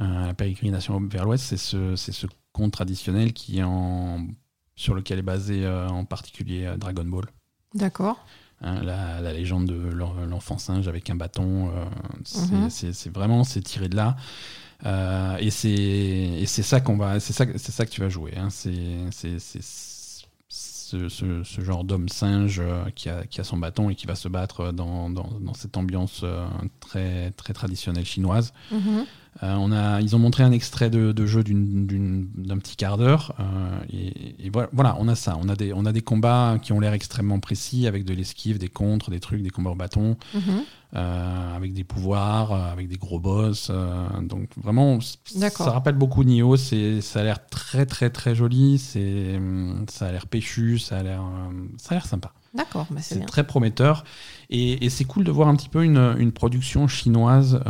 [0.00, 4.26] Euh, la pérégrination vers l'ouest, c'est ce, c'est ce conte traditionnel qui est en,
[4.76, 7.24] sur lequel est basé euh, en particulier euh, Dragon Ball.
[7.74, 8.24] D'accord.
[8.60, 11.84] Hein, la, la légende de l'en- l'enfant singe avec un bâton, euh,
[12.24, 12.70] c'est Mhm.
[12.70, 14.16] c'est- vraiment c'est tiré de là.
[14.86, 18.08] Euh, et c'est et c'est ça qu'on va, c'est ça, c'est ça que tu vas
[18.08, 18.34] jouer.
[18.36, 18.50] hein.
[18.50, 19.60] C'est c'est- c'est
[20.48, 22.62] ce, ce- ce genre d'homme singe
[22.94, 25.76] qui a, qui a son bâton et qui va se battre dans, dans, dans cette
[25.76, 26.24] ambiance
[26.80, 28.52] très très traditionnelle chinoise.
[28.72, 29.04] Mhm.
[29.44, 33.34] Euh, on a, ils ont montré un extrait de, de jeu d'un petit quart d'heure.
[33.38, 35.38] euh, et, et voilà, voilà, on a ça.
[35.40, 38.58] On a, des, on a des combats qui ont l'air extrêmement précis, avec de l'esquive,
[38.58, 40.42] des contres, des trucs, des combats au bâton, Mhm.
[40.96, 43.70] euh, avec des pouvoirs, avec des gros boss.
[44.22, 44.98] donc vraiment,
[45.66, 46.56] ça rappelle beaucoup Nioh.
[46.56, 48.78] Ça a l'air très très très joli.
[48.78, 52.32] Ça a l'air péchu, ça a l'air sympa.
[52.54, 54.04] D'accord, bah, c'est très prometteur.
[54.50, 57.60] Et, et c'est cool de voir un petit peu une, une production chinoise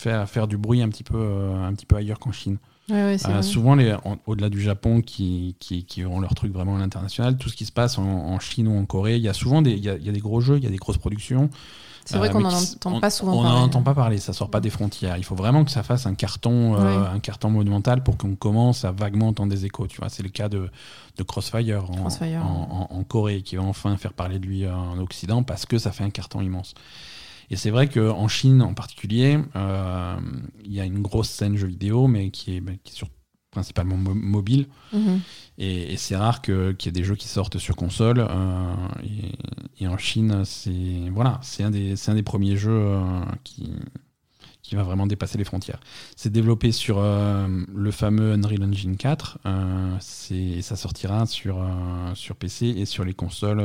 [0.00, 2.58] faire, faire du bruit un petit peu, euh, un petit peu ailleurs qu'en Chine.
[2.88, 3.94] Ouais, ouais, Euh, souvent, les,
[4.26, 7.64] au-delà du Japon, qui, qui, qui ont leur truc vraiment à l'international, tout ce qui
[7.64, 9.88] se passe en, en Chine ou en Corée, il y a souvent des, il y
[9.88, 11.50] a, il y a des gros jeux, il y a des grosses productions.
[12.06, 13.58] C'est vrai euh, qu'on n'en entend on- pas souvent On parler.
[13.58, 15.16] n'en entend pas parler, ça sort pas des frontières.
[15.18, 18.84] Il faut vraiment que ça fasse un carton, euh, un carton monumental pour qu'on commence
[18.84, 19.86] à vaguement entendre des échos.
[19.86, 20.68] Tu vois, c'est le cas de,
[21.16, 24.66] de Crossfire, en, Crossfire, en- en- en Corée, qui va enfin faire parler de lui
[24.66, 26.74] en Occident parce que ça fait un carton immense.
[27.50, 30.16] Et c'est vrai qu'en Chine en particulier, euh,
[30.64, 33.08] il y a une grosse scène jeux vidéo, mais qui est, qui est sur-
[33.50, 34.66] principalement mo- mobile.
[34.92, 35.20] Mhm.
[35.58, 36.54] Et, et c'est rare qu'il
[36.84, 38.20] y ait des jeux qui sortent sur console.
[38.20, 38.72] euh,
[39.02, 43.00] et, et en Chine, c'est voilà, un des un des premiers jeux euh,
[43.42, 43.72] qui
[44.62, 45.80] qui va vraiment dépasser les frontières.
[46.14, 49.38] C'est développé sur euh, le fameux Unreal Engine 4.
[49.46, 53.60] euh, c'est- ça sortira sur, euh, sur PC et sur les consoles.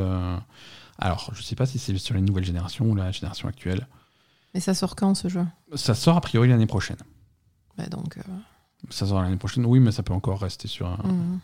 [0.97, 3.87] Alors, je sais pas si c'est sur les nouvelles générations ou la génération actuelle.
[4.53, 5.45] Mais ça sort quand ce jeu
[5.75, 6.97] Ça sort a priori l'année prochaine.
[7.77, 8.17] Bah donc.
[8.17, 8.21] euh,
[8.89, 10.97] Ça sort l'année prochaine, oui, mais ça peut encore rester sur un.
[11.03, 11.39] hmm.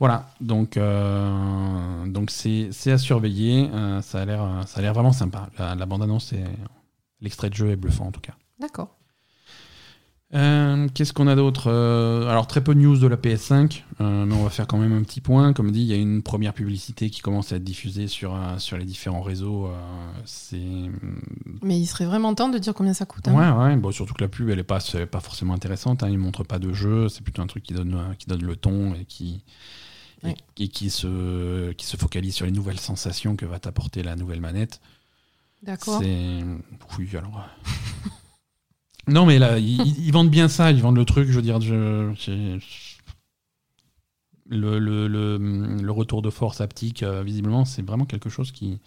[0.00, 3.70] Voilà, donc euh, donc c'est à surveiller.
[3.72, 5.48] euh, ça a l'air ça a l'air vraiment sympa.
[5.58, 6.42] La, la bande annonce et
[7.20, 8.34] l'extrait de jeu est bluffant en tout cas.
[8.58, 8.96] D'accord.
[10.34, 14.24] Euh, Qu'est-ce qu'on a d'autre Euh, Alors très peu de news de la PS5, euh,
[14.26, 15.52] mais on va faire quand même un petit point.
[15.52, 18.76] Comme dit, il y a une première publicité qui commence à être diffusée sur sur
[18.76, 19.70] les différents réseaux.
[20.24, 20.60] c'est
[21.62, 23.28] Mais il serait vraiment temps de dire combien ça coûte.
[23.28, 23.34] hein.
[23.34, 24.80] Ouais, ouais, bon, surtout que la pub, elle est pas,
[25.10, 26.02] pas forcément intéressante.
[26.02, 28.56] Hein, ils montrent pas de jeu, c'est plutôt un truc qui donne, qui donne le
[28.56, 29.42] ton et qui,
[30.24, 30.34] et- Ouais.
[30.56, 34.40] et, qui, se, qui se focalise sur les nouvelles sensations que va t'apporter la nouvelle
[34.40, 34.80] manette.
[35.62, 36.00] D'accord.
[36.02, 36.40] C'est.
[36.98, 37.46] Oui, alors.
[39.08, 41.58] Non, mais là, ils, vendent bien ça, ils vendent le truc, je veux dire.
[44.48, 48.80] Le, retour de force haptique, euh, visiblement, c'est vraiment quelque chose qui.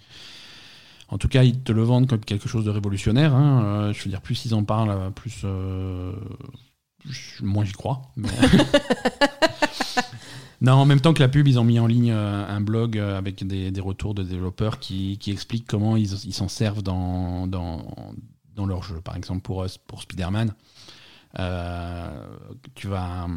[1.10, 3.34] En tout cas, ils te le vendent comme quelque chose de révolutionnaire.
[3.34, 3.64] hein.
[3.64, 5.46] Euh, je veux dire, plus ils en parlent, euh, plus.
[7.42, 8.02] moins j'y crois.
[10.62, 13.46] non, en même temps que la pub, ils ont mis en ligne un blog avec
[13.46, 17.48] des, retours de développeurs qui, expliquent comment ils s'en servent dans,
[18.58, 19.00] dans leur jeu.
[19.00, 20.54] Par exemple, pour, pour Spider-Man,
[21.40, 22.28] euh,
[22.76, 23.28] tu, vas,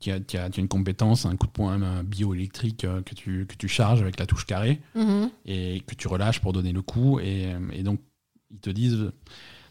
[0.00, 3.68] tu, as, tu une compétence, un coup de poing bioélectrique euh, que tu, que tu
[3.68, 5.30] charges avec la touche carré Mhm.
[5.46, 7.18] et que tu relâches pour donner le coup.
[7.20, 8.00] Et, et donc,
[8.50, 9.10] ils te disent.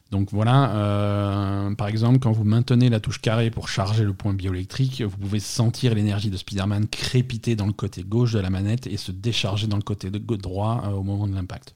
[0.10, 4.34] Donc voilà, euh, par exemple, quand vous maintenez la touche carré pour charger le point
[4.34, 8.88] bioélectrique, vous pouvez sentir l'énergie de Spider-Man crépiter dans le côté gauche de la manette
[8.88, 11.76] et se décharger dans le côté droit euh, au moment de l'impact.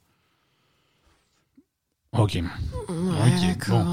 [2.18, 2.34] Ok.
[2.36, 2.44] Ouais,
[2.90, 3.86] Ok, d'accord.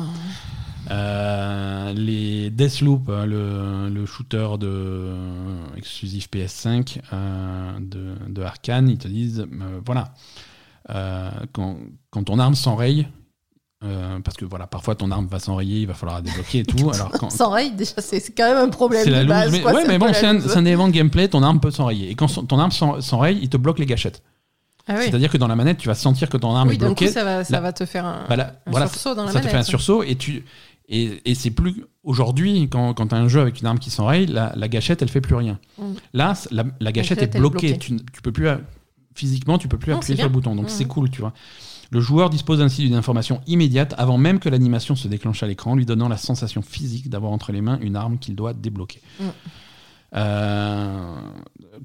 [0.90, 8.88] Euh, les Deathloop, euh, le, le shooter de, euh, exclusif PS5 euh, de, de Arkane,
[8.88, 9.46] ils te disent
[9.84, 10.14] voilà,
[11.52, 11.76] quand,
[12.10, 13.06] quand ton arme s'enraye,
[13.80, 16.90] parce que voilà, parfois ton arme va s'enrayer, il va falloir la débloquer et tout.
[16.94, 19.52] alors quand, Sans rail, déjà, c'est quand même un problème c'est la base.
[19.52, 22.10] mais, quoi, ouais, mais bon, c'est un, un élément de gameplay, ton arme peut s'enrayer.
[22.10, 24.22] Et quand son- ton arme s'en- s'enraye, il te bloque les gâchettes.
[24.88, 25.04] Ah oui.
[25.04, 26.94] C'est-à-dire que dans la manette, tu vas sentir que ton arme Oui, est d'un coup,
[26.94, 27.12] bloquée.
[27.12, 29.38] ça va, ça La- va te faire un, Voilà, un voilà, sursaut dans la ça
[29.40, 29.66] te fait un manette.
[29.68, 30.44] sursaut et tu
[30.90, 33.90] et, et c'est plus aujourd'hui quand, quand tu as un jeu avec une arme qui
[33.90, 35.82] s'enraye la, la gâchette elle fait plus rien Mm.
[36.14, 37.78] là la, gâchette gâchette, est est bloquée bloquée.
[37.78, 38.56] Tu, tu peux plus euh,
[39.14, 40.70] physiquement tu peux plus Non, appuyer sur le bouton donc Mm.
[40.70, 41.34] c'est cool tu vois
[41.90, 45.74] le joueur dispose ainsi d'une information immédiate avant même que l'animation se déclenche à l'écran
[45.74, 49.24] lui donnant la sensation physique d'avoir entre les mains une arme qu'il doit débloquer Mm.
[50.16, 51.14] Euh,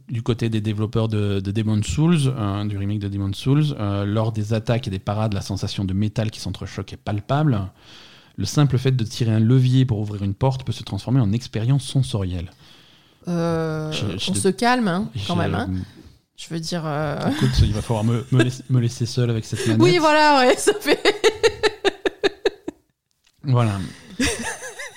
[0.09, 4.05] du côté des développeurs de, de Demon's Souls, euh, du remake de Demon's Souls, euh,
[4.05, 7.67] lors des attaques et des parades, la sensation de métal qui s'entrechoque est palpable.
[8.37, 11.31] Le simple fait de tirer un levier pour ouvrir une porte peut se transformer en
[11.33, 12.49] expérience sensorielle.
[13.27, 15.53] Euh, Je- je- on se calme, hein, quand Je- même.
[15.55, 15.69] hein.
[16.35, 16.83] Je veux dire.
[16.85, 19.81] euh, Écoute, il va falloir me, me laisser, me laisser seul avec cette manette.
[19.81, 20.99] Oui, voilà, ouais, ça fait.
[23.43, 23.79] Voilà.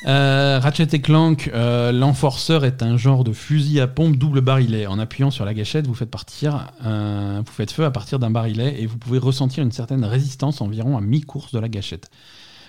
[0.06, 4.86] Euh, Ratchet et Clank, euh, l'enforceur est un genre de fusil à pompe double barillet.
[4.86, 8.30] En appuyant sur la gâchette, vous faites partir, euh, vous faites feu à partir d'un
[8.30, 12.08] barillet et vous pouvez ressentir une certaine résistance environ à mi-course de la gâchette.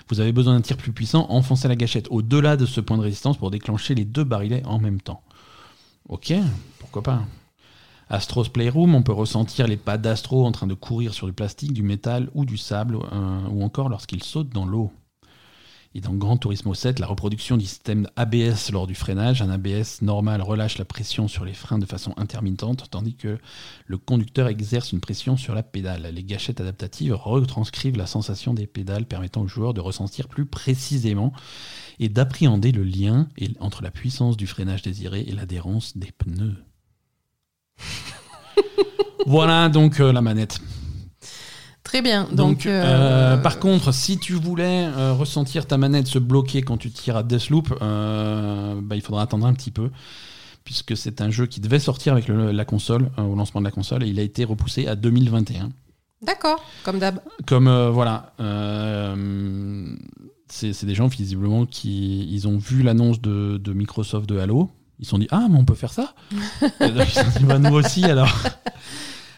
[0.08, 3.02] Vous avez besoin d'un tir plus puissant, enfoncez la gâchette au-delà de ce point de
[3.02, 5.22] résistance pour déclencher les deux barillets en même temps.
[6.08, 6.32] Ok,
[6.80, 7.22] pourquoi pas.
[8.10, 11.74] Astro's Playroom, on peut ressentir les pas d'Astro en train de courir sur du plastique,
[11.74, 14.90] du métal ou du sable, ou encore lorsqu'il saute dans l'eau.
[15.94, 20.02] Et dans Gran Turismo 7, la reproduction du système ABS lors du freinage, un ABS
[20.02, 23.38] normal relâche la pression sur les freins de façon intermittente, tandis que
[23.86, 26.10] le conducteur exerce une pression sur la pédale.
[26.12, 31.32] Les gâchettes adaptatives retranscrivent la sensation des pédales, permettant au joueur de ressentir plus précisément
[31.98, 33.28] et d'appréhender le lien
[33.58, 36.56] entre la puissance du freinage désiré et l'adhérence des pneus.
[39.26, 40.60] voilà donc euh, la manette.
[41.88, 42.24] Très bien.
[42.24, 46.60] Donc, Donc, euh, euh, par contre, si tu voulais euh, ressentir ta manette se bloquer
[46.60, 49.88] quand tu tires à Deathloop, bah, il faudra attendre un petit peu,
[50.64, 53.70] puisque c'est un jeu qui devait sortir avec le- la console, au lancement de la
[53.70, 55.70] console, et il a été repoussé à 2021.
[56.20, 57.20] D'accord, comme d'hab.
[57.46, 58.34] Comme, voilà,
[60.50, 64.70] c'est c'est des gens, visiblement, qui ils ont vu l'annonce de, de Microsoft de Halo,
[64.98, 66.12] ils se sont dit, ah, mais on peut faire ça
[66.80, 68.28] Et donc, ils se sont dit, bah, nous aussi, alors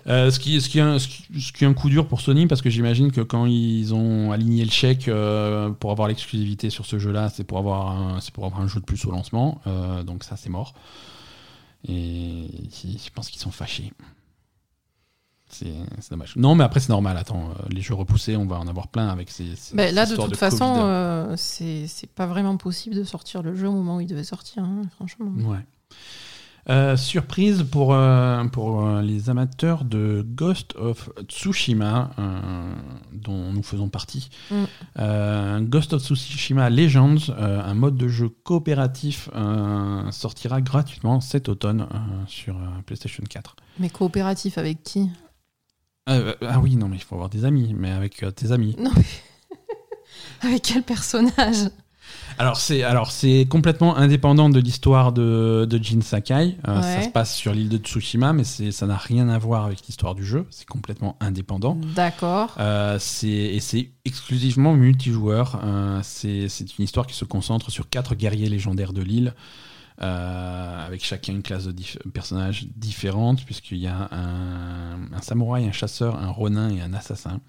[0.07, 2.07] Euh, ce, qui, ce, qui est un, ce, qui, ce qui est un coup dur
[2.09, 6.09] pour Sony parce que j'imagine que quand ils ont aligné le chèque euh, pour avoir
[6.09, 9.05] l'exclusivité sur ce jeu-là, c'est pour avoir un, c'est pour avoir un jeu de plus
[9.05, 9.61] au lancement.
[9.67, 10.75] Euh, donc ça, c'est mort.
[11.89, 13.93] Et je pense qu'ils sont fâchés.
[15.53, 15.73] C'est
[16.11, 16.37] dommage.
[16.37, 17.17] Non, mais après, c'est normal.
[17.17, 19.57] Attends, les jeux repoussés, on va en avoir plein avec ces.
[19.57, 23.43] ces- Ben, là, ces de toute façon, euh, c'est c'est pas vraiment possible de sortir
[23.43, 25.33] le jeu au moment où il devait sortir, hein, franchement.
[25.51, 25.59] Ouais.
[26.69, 32.11] Euh, surprise pour, euh, pour euh, les amateurs de Ghost of Tsushima,
[33.13, 34.31] dont nous faisons partie.
[34.51, 35.65] Mm.
[35.65, 39.31] Ghost of Tsushima Legends, un mode de jeu coopératif,
[40.11, 41.87] sortira gratuitement cet automne
[42.27, 42.57] sur
[42.87, 43.57] PlayStation 4.
[43.79, 45.11] Mais coopératif avec qui?
[46.07, 48.75] Ah oui, non, mais il faut avoir des amis, mais avec tes amis.
[48.79, 49.05] Non, mais.
[50.49, 51.71] avec quel personnage?
[52.39, 56.57] Alors c'est alors c'est complètement indépendant de l'histoire de, de Jin Sakai.
[56.67, 59.67] Euh, Ça se passe sur l'île de Tsushima, mais c'est ça n'a rien à voir
[59.67, 60.47] avec l'histoire du jeu.
[60.51, 61.77] C'est complètement indépendant.
[61.95, 62.55] D'accord.
[62.59, 65.61] Euh, c'est et c'est exclusivement multijoueur.
[65.65, 69.35] Euh, c'est c'est une histoire qui se concentre sur quatre guerriers légendaires de l'île.
[70.03, 75.67] euh, avec chacun une classe de dif- personnages différente, puisqu'il y a un, un samouraï,
[75.67, 77.41] un chasseur, un ronin et un assassin.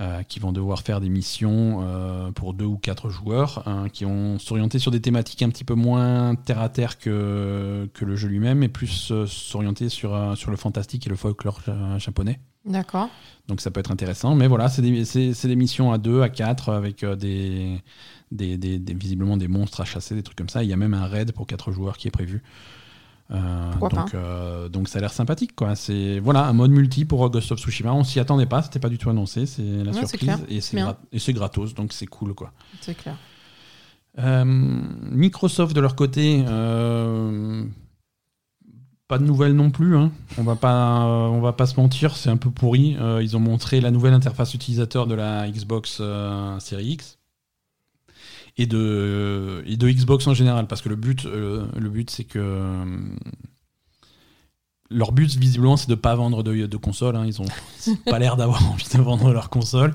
[0.00, 4.04] Euh, qui vont devoir faire des missions euh, pour deux ou quatre joueurs, hein, qui
[4.04, 8.14] vont s'orienter sur des thématiques un petit peu moins terre à terre que, que le
[8.16, 11.60] jeu lui-même, et plus euh, s'orienter sur, sur le fantastique et le folklore
[11.98, 12.38] japonais.
[12.64, 13.08] D'accord.
[13.48, 14.34] Donc ça peut être intéressant.
[14.34, 17.80] Mais voilà, c'est des, des missions à 2, à 4, avec des,
[18.30, 20.62] des, des- visiblement des monstres à chasser, des trucs comme ça.
[20.62, 22.42] Il y a même un raid pour 4 joueurs qui est prévu.
[23.30, 25.54] Euh, donc, euh, donc ça a l'air sympathique.
[25.54, 25.74] quoi.
[25.76, 27.92] C'est voilà, un mode multi pour Ghost of Tsushima.
[27.92, 29.44] On s'y attendait pas, c'était pas du tout annoncé.
[29.46, 30.44] C'est la Ouais, surprise.
[30.48, 30.96] Et c'est grat-
[31.34, 32.34] gratos, donc c'est cool.
[32.34, 32.52] quoi.
[32.80, 33.16] C'est clair.
[34.18, 37.64] Euh, Microsoft de leur côté, euh,
[39.06, 39.96] pas de nouvelles non plus.
[39.96, 40.10] hein.
[40.38, 42.96] On va pas, euh, on va pas se mentir, c'est un peu pourri.
[42.98, 47.17] Euh, ils ont montré la nouvelle interface utilisateur de la Xbox euh, Series X
[48.58, 52.24] et de et de Xbox en général, parce que le but, euh, le but, c'est
[52.24, 52.84] que euh,
[54.90, 57.16] leur but visiblement, c'est de pas vendre de, de console.
[57.16, 57.24] hein.
[57.26, 57.46] Ils ont
[58.06, 59.94] pas l'air d'avoir envie de vendre leur console,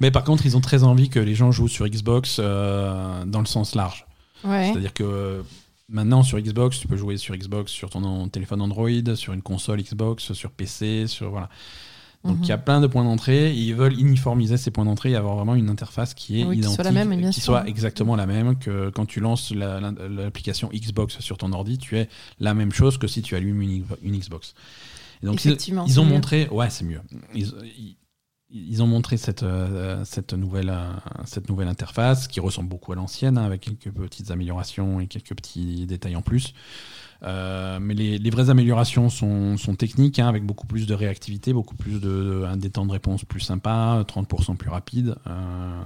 [0.00, 3.40] mais par contre, ils ont très envie que les gens jouent sur Xbox euh, dans
[3.40, 4.06] le sens large.
[4.44, 4.68] Ouais.
[4.70, 5.42] C'est-à-dire que euh,
[5.88, 9.80] maintenant sur Xbox, tu peux jouer sur Xbox sur ton téléphone Android, sur une console
[9.82, 11.48] Xbox, sur PC, sur voilà.
[12.24, 13.50] Donc il y a plein de points d'entrée.
[13.50, 16.54] et Ils veulent uniformiser ces points d'entrée et avoir vraiment une interface qui est Oui,
[16.54, 17.44] qui identique, soit la même, bien qui sûr.
[17.52, 21.76] soit exactement la même que quand tu lances la- la- l'application Xbox sur ton ordi,
[21.78, 22.08] tu es
[22.40, 24.54] la même chose que si tu allumes une, une Xbox.
[25.22, 26.12] Et donc ils, Effectivement, ils c'est ont mieux.
[26.12, 27.00] montré, ouais c'est mieux.
[27.34, 27.96] Ils, ils-
[28.56, 30.88] ils ont montré cette, euh, cette, nouvelle, euh,
[31.24, 35.34] cette nouvelle interface qui ressemble beaucoup à l'ancienne, hein, avec quelques petites améliorations et quelques
[35.34, 36.54] petits détails en plus.
[37.22, 41.52] Euh, mais les, les vraies améliorations sont, sont techniques, hein, avec beaucoup plus de réactivité,
[41.52, 45.82] beaucoup plus de, de- des temps de réponse plus sympa, 30% plus rapide, euh,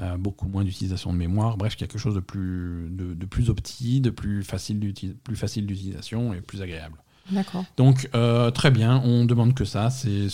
[0.00, 1.56] euh, beaucoup moins d'utilisation de mémoire.
[1.56, 6.60] Bref, quelque chose de plus, de, de plus opti, de plus facile d'utilisation et plus
[6.62, 6.96] agréable.
[7.30, 7.64] D'accord.
[7.76, 10.28] Donc euh, très bien, on demande que ça, c'est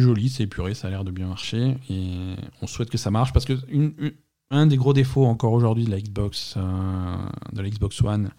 [0.00, 3.32] joli, c'est épuré, ça a l'air de bien marcher et on souhaite que ça marche
[3.32, 4.12] parce que une- une-
[4.50, 7.16] un des gros défauts encore aujourd'hui de la Xbox, euh,
[7.52, 8.30] de la Xbox One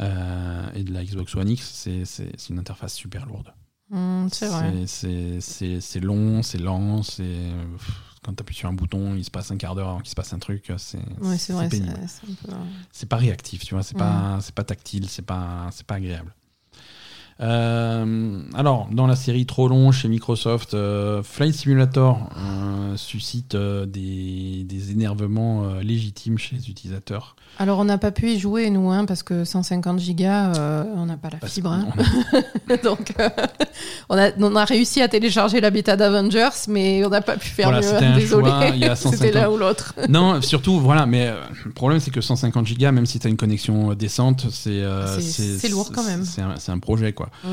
[0.00, 3.52] euh, et de la Xbox One X, c'est une interface super lourde.
[3.90, 7.50] Hum, c'est long, c'est lent, c'est
[8.22, 10.14] quand tu appuies sur un bouton, il se passe un quart d'heure avant qu'il se
[10.14, 11.38] passe un truc, c'est Ouais,
[12.92, 16.34] c'est pas réactif, tu vois, c'est pas, c'est pas tactile, c'est pas, c'est pas agréable.
[17.40, 24.64] Euh, alors, dans la série trop long chez Microsoft, euh, Flight Simulator euh, suscite des,
[24.64, 27.36] des énervements légitimes chez les utilisateurs.
[27.60, 30.52] Alors, on n'a pas pu y jouer, nous, hein, parce que 150 gigas,
[30.96, 31.72] on n'a pas la Parce fibre.
[31.72, 31.88] hein.
[32.70, 33.12] a- Donc,
[34.08, 37.48] on, a, on a réussi à télécharger la bêta d'Avengers, mais on n'a pas pu
[37.48, 38.06] faire Voilà, mieux.
[38.06, 38.50] un Désolé.
[38.94, 39.34] C'était 150.
[39.34, 39.94] l'un ou l'autre.
[40.08, 41.32] non, surtout, voilà, mais
[41.64, 44.82] le problème c'est que 150 gigas, même si tu as une connexion décente, c'est
[45.70, 46.24] lourd quand même.
[46.24, 47.27] C'est un, c'est un projet, quoi.
[47.44, 47.48] Mm.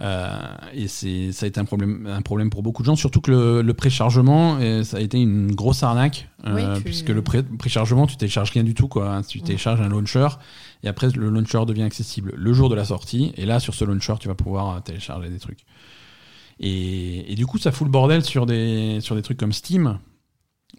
[0.00, 0.30] Euh,
[0.74, 3.32] et c'est ça a été un problème, un problème pour beaucoup de gens, surtout que
[3.32, 7.42] le, le préchargement, ça a été une grosse arnaque, euh, Oui, tu- puisque le pré-
[7.42, 9.22] préchargement, tu télécharges rien du tout, quoi.
[9.26, 9.42] Tu Mm.
[9.42, 10.28] télécharges un launcher,
[10.84, 13.84] et après le launcher devient accessible le jour de la sortie, et là sur ce
[13.84, 15.64] launcher, tu vas pouvoir euh, télécharger des trucs.
[16.60, 19.98] Et, et du coup, ça fout le bordel sur des, sur des trucs comme Steam.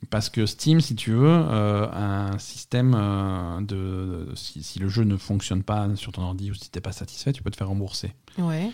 [0.09, 4.25] Parce que Steam, si tu veux, euh, a un système euh, de.
[4.29, 6.91] de- si, si le jeu ne fonctionne pas sur ton ordi ou si t'es pas
[6.93, 8.13] satisfait, tu peux te faire rembourser.
[8.37, 8.71] Ouais.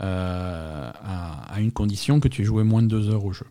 [0.00, 3.46] Euh, à, à une condition que tu aies joué moins de deux heures au jeu.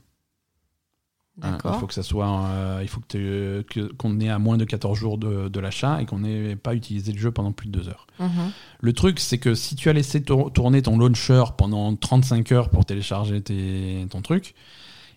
[1.42, 2.48] Hein, il faut que ça soit.
[2.84, 3.64] il faut que
[3.98, 7.12] qu'on ait à moins de 14 jours de, de l'achat et qu'on n'ait pas utilisé
[7.12, 8.06] le jeu pendant plus de deux heures.
[8.20, 8.52] Mhm.
[8.82, 12.70] Le truc, c'est que si tu as laissé tour- tourner ton launcher pendant 35 heures
[12.70, 14.54] pour télécharger tes- ton truc,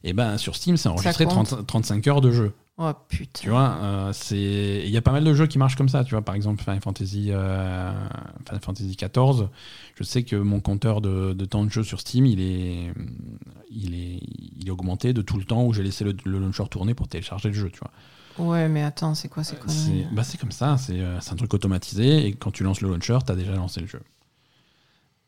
[0.06, 1.48] et ben sur Steam, c'est enregistré compte.
[1.48, 2.52] 30 35 heures de jeu.
[2.78, 3.40] Oh putain.
[3.42, 6.04] Tu vois, euh, c'est il y a pas mal de jeux qui marchent comme ça.
[6.04, 7.90] Tu vois, par exemple Final Fantasy, euh,
[8.46, 9.48] Final Fantasy 14.
[9.96, 12.92] Je sais que mon compteur de, de temps de jeu sur Steam, il est,
[13.70, 14.20] il est,
[14.58, 17.08] il est augmenté de tout le temps où j'ai laissé le, le launcher tourner pour
[17.08, 17.70] télécharger le jeu.
[17.70, 17.90] Tu vois.
[18.38, 20.76] Ouais, mais attends, c'est quoi conneries C'est bah, c'est comme ça.
[20.76, 23.80] C'est euh, c'est un truc automatisé et quand tu lances le launcher, t'as déjà lancé
[23.80, 24.02] le jeu.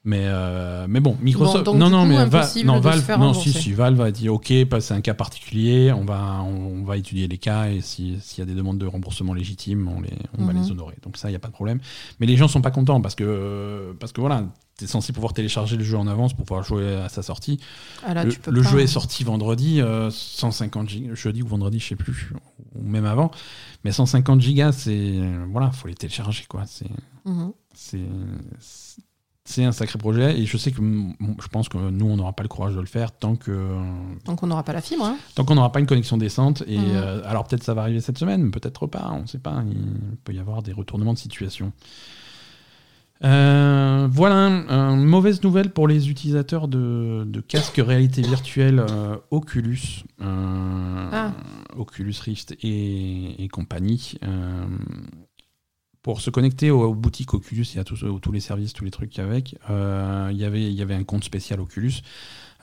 [0.04, 1.64] Mais, euh, mais bon, Microsoft.
[1.66, 4.46] Bon, non, non, coup, mais Va- non, Valve, non, si, si, Valve a dit OK,
[4.80, 8.38] c'est un cas particulier, on va, on, on va étudier les cas et si- s'il
[8.38, 10.62] y a des demandes de remboursement légitimes, on, les, on va Mhm.
[10.62, 10.96] les honorer.
[11.02, 11.80] Donc ça, il n'y a pas de problème.
[12.20, 14.44] Mais les gens sont pas contents parce que, parce que voilà,
[14.78, 17.58] tu es censé pouvoir télécharger le jeu en avance pour pouvoir jouer à sa sortie.
[18.06, 21.96] Ah là, le jeu est sorti vendredi, euh, 150 gigas, jeudi ou vendredi, je sais
[21.96, 22.30] plus,
[22.76, 23.30] ou même avant.
[23.84, 25.18] Mais 150 gigas, c'est.
[25.50, 26.62] Voilà, faut les télécharger, quoi.
[26.66, 26.86] C'est
[27.24, 27.52] Mhm.
[27.74, 27.98] c'est
[29.48, 32.42] c'est un sacré projet et je sais que je pense que nous on n'aura pas
[32.42, 33.76] le courage de le faire tant que
[34.26, 35.04] Donc on n'aura pas la fibre.
[35.04, 35.16] Hein.
[35.34, 36.84] tant qu'on n'aura pas une connexion décente et Mhm.
[36.90, 40.16] euh, alors peut-être ça va arriver cette semaine peut-être pas on ne sait pas il
[40.24, 41.72] peut y avoir des retournements de situation
[43.24, 50.04] Euh, voilà une mauvaise nouvelle pour les utilisateurs de, de casques réalité virtuelle euh, Oculus
[50.20, 51.32] Ah.
[51.76, 54.14] Oculus Rift et, et compagnie
[56.02, 58.90] pour se connecter aux, aux boutiques Oculus et à tous, tous les services, tous les
[58.90, 61.60] trucs qu'il y a avec, euh, il y avait- il y avait un compte spécial
[61.60, 61.94] Oculus.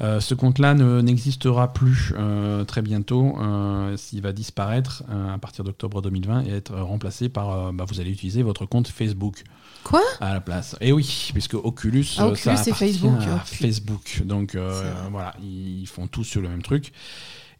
[0.01, 3.37] Euh, ce compte-là ne- n'existera plus euh, très bientôt.
[3.39, 7.51] Euh, S'il va disparaître euh, à partir d'octobre 2020 et être remplacé par.
[7.51, 9.43] euh, bah, vous allez utiliser votre compte Facebook.
[9.85, 10.01] Quoi?
[10.19, 10.75] À la place.
[10.81, 13.21] Et oui, puisque Oculus, Ah, euh, Oculus, ça appartient Facebook.
[13.21, 13.37] à.
[13.39, 14.21] Facebook.
[14.25, 16.91] Donc euh, voilà, ils font tous sur le même truc.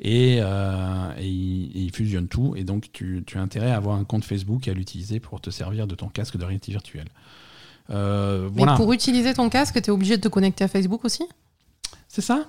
[0.02, 2.54] Et, euh, et ils fusionnent tout.
[2.58, 5.40] Et donc, tu, tu as intérêt à avoir un compte Facebook et à l'utiliser pour
[5.40, 7.08] te servir de ton casque de réalité virtuelle.
[7.90, 11.06] Euh, Mais voilà, pour utiliser ton casque, tu es obligé de te connecter à Facebook
[11.06, 11.24] aussi?
[12.08, 12.46] C'est ça.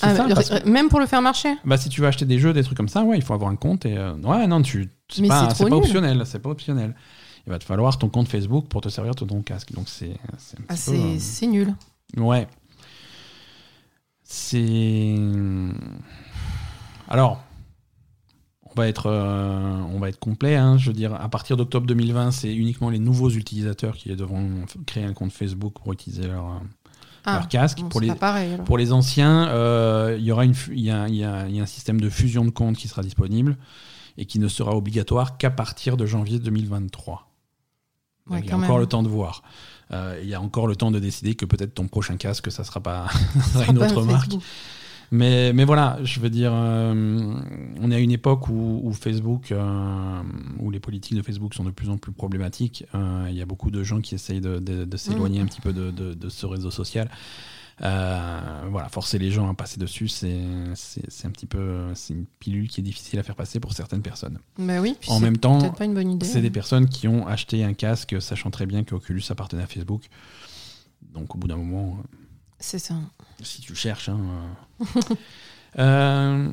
[0.00, 1.54] Ah, ça, parce Même pour le faire marcher?
[1.64, 3.50] Bah, si tu veux acheter des jeux, des trucs comme ça, ouais, il faut avoir
[3.50, 3.84] un compte.
[3.84, 6.22] Et euh, ouais, non, tu, c'est pas, pas optionnel.
[6.24, 6.94] C'est pas optionnel.
[7.46, 9.72] Il va te falloir ton compte Facebook pour te servir de ton casque.
[9.72, 11.74] Donc c'est, c'est Ah, peu, euh, c'est nul.
[12.16, 12.46] Ouais.
[14.22, 15.14] C'est.
[17.08, 17.42] Alors,
[18.64, 20.56] on va être, euh, on va être complet.
[20.56, 20.78] hein.
[20.78, 25.04] Je veux dire, à partir d'octobre 2020, c'est uniquement les nouveaux utilisateurs qui devront créer
[25.04, 26.58] un compte Facebook pour utiliser leur, euh,
[27.24, 27.80] Ah, leur casque.
[27.80, 28.54] bon, pour, les, pas pareil.
[28.54, 28.64] alors.
[28.64, 31.46] pour les anciens, euh, il y aura une, fu- il y a, il y a-
[31.48, 33.56] il y a un système de fusion de comptes qui sera disponible
[34.16, 37.28] et qui ne sera obligatoire qu'à partir de janvier 2023.
[38.26, 38.80] Donc, Ouais, il y a encore même.
[38.80, 39.42] le temps de voir.
[39.92, 42.64] Euh, il y a encore le temps de décider que peut-être ton prochain casque, ça
[42.64, 44.24] sera pas ça sera Ah, une pas autre marque.
[44.26, 44.42] Facebook.
[45.14, 47.34] Mais, mais voilà, je veux dire, euh,
[47.80, 50.22] on est à une époque où, où Facebook, euh,
[50.58, 52.84] où les politiques de Facebook sont de plus en plus problématiques.
[52.94, 55.42] Euh, Il y a beaucoup de gens qui essayent de, de- de s'éloigner Mm.
[55.42, 57.10] un petit peu de, ce réseau social.
[57.82, 62.68] Euh, voilà, forcer les gens à passer dessus, c'est un petit peu, c'est une pilule
[62.68, 64.38] qui est difficile à faire passer pour certaines personnes.
[64.58, 65.58] Bah oui, En c'est même temps,
[66.22, 69.66] c'est des personnes qui ont acheté un casque sachant très bien que Oculus appartenait à
[69.66, 70.04] Facebook.
[71.12, 71.98] Donc au bout d'un moment,
[72.58, 72.94] C'est ça.
[73.44, 74.08] Si tu cherches.
[74.08, 74.18] hein,
[75.78, 76.48] euh.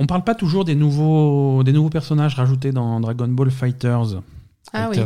[0.00, 4.20] On parle pas toujours des nouveaux, des nouveaux personnages rajoutés dans Dragon Ball Fighters.
[4.72, 4.98] Ah oui.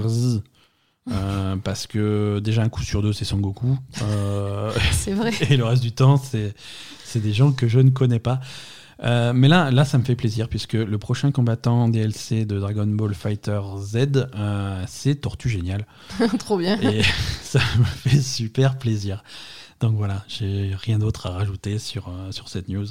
[1.11, 5.33] Euh, parce que déjà un coup sur deux c'est Son Goku Euh, C'est vrai.
[5.51, 6.55] et le reste du temps c'est
[7.21, 8.39] des gens que je ne connais pas
[9.03, 12.87] Euh, mais là là ça me fait plaisir puisque le prochain combattant DLC de Dragon
[12.87, 14.29] Ball Fighter Z
[14.87, 15.87] c'est Tortue Génial
[16.39, 16.81] Trop bien.
[16.81, 17.03] et
[17.43, 19.25] ça me fait super plaisir.
[19.83, 22.87] Donc voilà, j'ai rien d'autre à rajouter sur, euh, sur cette news.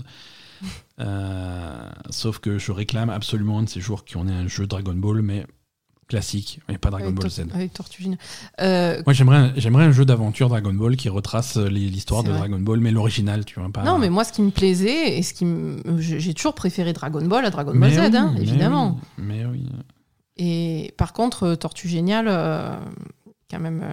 [1.00, 4.94] Euh, sauf que je réclame absolument un de ces jours qu'on ait un jeu Dragon
[4.94, 5.48] Ball, mais
[6.08, 7.40] classique, mais pas Dragon avec, Ball Z.
[7.52, 7.72] avec.
[8.60, 12.30] Euh, Moi j'aimerais un, j'aimerais un jeu d'aventure Dragon Ball qui retrace les- l'histoire de
[12.30, 12.38] vrai.
[12.38, 13.72] Dragon Ball, mais l'original, tu vois.
[13.72, 13.82] Pas...
[13.82, 15.48] Non, mais moi, ce qui me plaisait et ce qui
[15.98, 19.00] j'ai toujours préféré Dragon Ball à Dragon Ball Z, hein, mais évidemment.
[19.18, 19.66] oui, Mais oui.
[20.38, 22.76] Et par contre, euh, Tortue Géniale, euh,
[23.52, 23.82] quand même.
[23.84, 23.92] euh,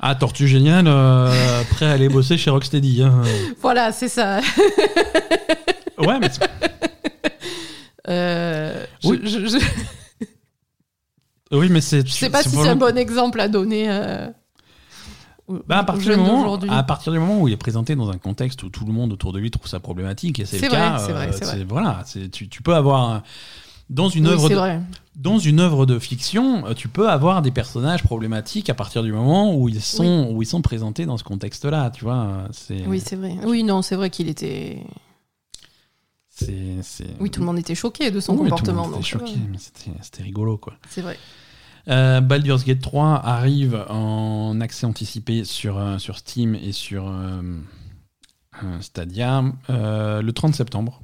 [0.00, 3.02] Ah, Tortue Génial, euh, prêt à aller bosser chez Rocksteady.
[3.02, 3.22] hein.
[3.60, 4.40] Voilà, c'est ça.
[5.98, 6.28] Ouais, mais
[8.08, 9.20] Euh, Oui.
[9.22, 10.26] je, je- je-
[11.56, 12.06] oui, mais c'est.
[12.06, 13.88] je sais pas si c'est un bon exemple à donner.
[13.88, 14.26] euh,
[15.68, 18.16] Bah, à, partir du moment, à partir du moment où il est présenté dans un
[18.18, 20.76] contexte où tout le monde autour de lui trouve ça problématique, et c'est le vrai,
[20.76, 21.64] cas, c'est vrai, c'est vrai.
[21.68, 23.22] voilà, c'est- tu, tu peux avoir un-
[23.92, 24.80] dans une œuvre de,
[25.16, 29.12] dans une œuvre de fiction, euh, tu peux avoir des personnages problématiques à partir du
[29.12, 32.24] moment où ils sont où ils sont présentés dans ce contexte-là, tu vois.
[32.24, 33.36] euh, C'est Oui, c'est vrai.
[33.44, 34.82] Oui, non, c'est vrai qu'il était.
[36.28, 38.82] c'est c'est- Oui, tout le monde était choqué de son Oui, tout le comportement.
[38.88, 39.58] monde était donc, choqué, euh, mais
[40.02, 40.74] c'était rigolo quoi.
[40.88, 41.18] C'est vrai.
[41.88, 47.42] Euh, Baldur's Gate 3 arrive en accès anticipé sur, euh, sur Steam et sur euh,
[48.62, 51.02] euh, Stadia euh, le 30 septembre.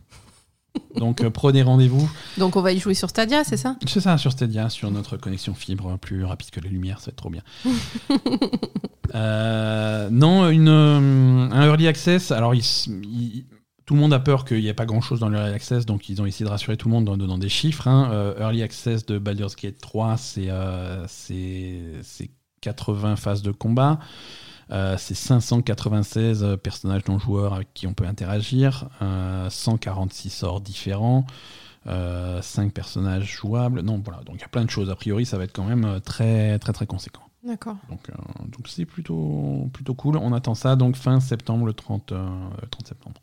[0.97, 2.11] Donc euh, prenez rendez-vous.
[2.39, 3.77] Donc on va y jouer sur Stadia, c'est ça?
[3.87, 7.11] C'est ça, sur Stadia, sur notre connexion fibre plus rapide que la lumière, ça va
[7.11, 7.43] être trop bien.
[9.15, 12.31] Euh, non, une, euh, un early access.
[12.31, 13.47] Alors, il s- il-
[13.87, 16.21] tout le monde a peur qu'il n'y ait pas grand-chose dans l'early access, donc ils
[16.21, 17.89] ont essayé de rassurer tout le monde en donnant des chiffres.
[17.89, 18.35] hein.
[18.39, 22.29] Early access de Baldur's Gate 3, c'est euh, c'est c'est
[22.61, 23.99] 80 phases de combat.
[24.71, 31.27] Euh, c'est 596 personnages non joueurs avec qui on peut interagir, euh, 146 sorts différents,
[31.87, 33.81] 5 personnages jouables.
[33.81, 34.91] Non, voilà, donc il y a plein de choses.
[34.91, 37.23] A priori, ça va être quand même euh, très très très conséquent.
[37.45, 37.77] D'accord.
[37.89, 38.15] Donc euh,
[38.47, 40.17] donc c'est plutôt plutôt cool.
[40.17, 42.29] On attend ça donc fin septembre, le 30, euh,
[42.61, 43.21] le 30 septembre.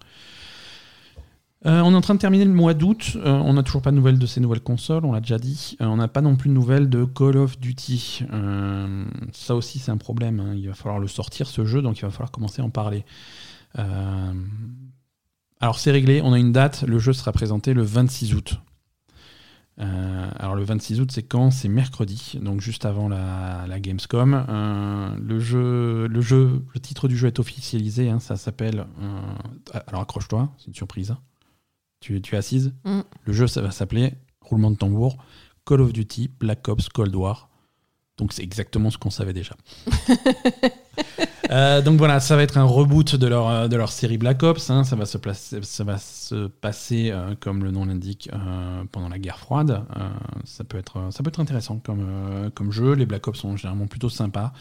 [1.66, 3.18] Euh, on est en train de terminer le mois d'août.
[3.18, 5.76] Euh, on n'a toujours pas de nouvelles de ces nouvelles consoles, on l'a déjà dit.
[5.82, 8.24] Euh, on n'a pas non plus de nouvelles de Call of Duty.
[9.34, 10.40] Ça aussi, c'est un problème.
[10.40, 10.54] hein.
[10.56, 13.04] Il va falloir le sortir, ce jeu, donc il va falloir commencer à en parler.
[15.60, 16.22] Alors, c'est réglé.
[16.24, 16.84] On a une date.
[16.88, 18.60] Le jeu sera présenté le 26 août.
[19.78, 21.50] Alors, le 26 août, c'est quand?
[21.52, 24.46] C'est mercredi, donc juste avant la, Gamescom.
[25.20, 28.10] Le, jeu, le, jeu, le titre du jeu est officialisé.
[28.10, 28.20] hein.
[28.20, 28.86] ça s'appelle.
[29.88, 31.16] alors, accroche-toi, c'est une surprise.
[32.06, 33.00] Tu, tu es assise Mm.
[33.24, 35.18] Le jeu, ça va s'appeler, roulement de tambour,
[35.66, 37.50] Call of Duty Black Ops Cold War.
[38.18, 39.56] Donc c'est exactement ce qu'on savait déjà.
[41.52, 44.42] Euh, donc voilà, ça va être un reboot de leur, euh, de leur série Black
[44.42, 44.72] Ops.
[44.72, 44.84] hein.
[44.84, 49.10] Ça, va se placer, ça va se passer, euh, comme le nom l'indique, euh, pendant
[49.10, 49.84] la guerre froide.
[50.44, 52.94] Ça, peut être, ça peut être intéressant comme, comme jeu.
[52.94, 54.54] Les Black Ops sont généralement plutôt sympas.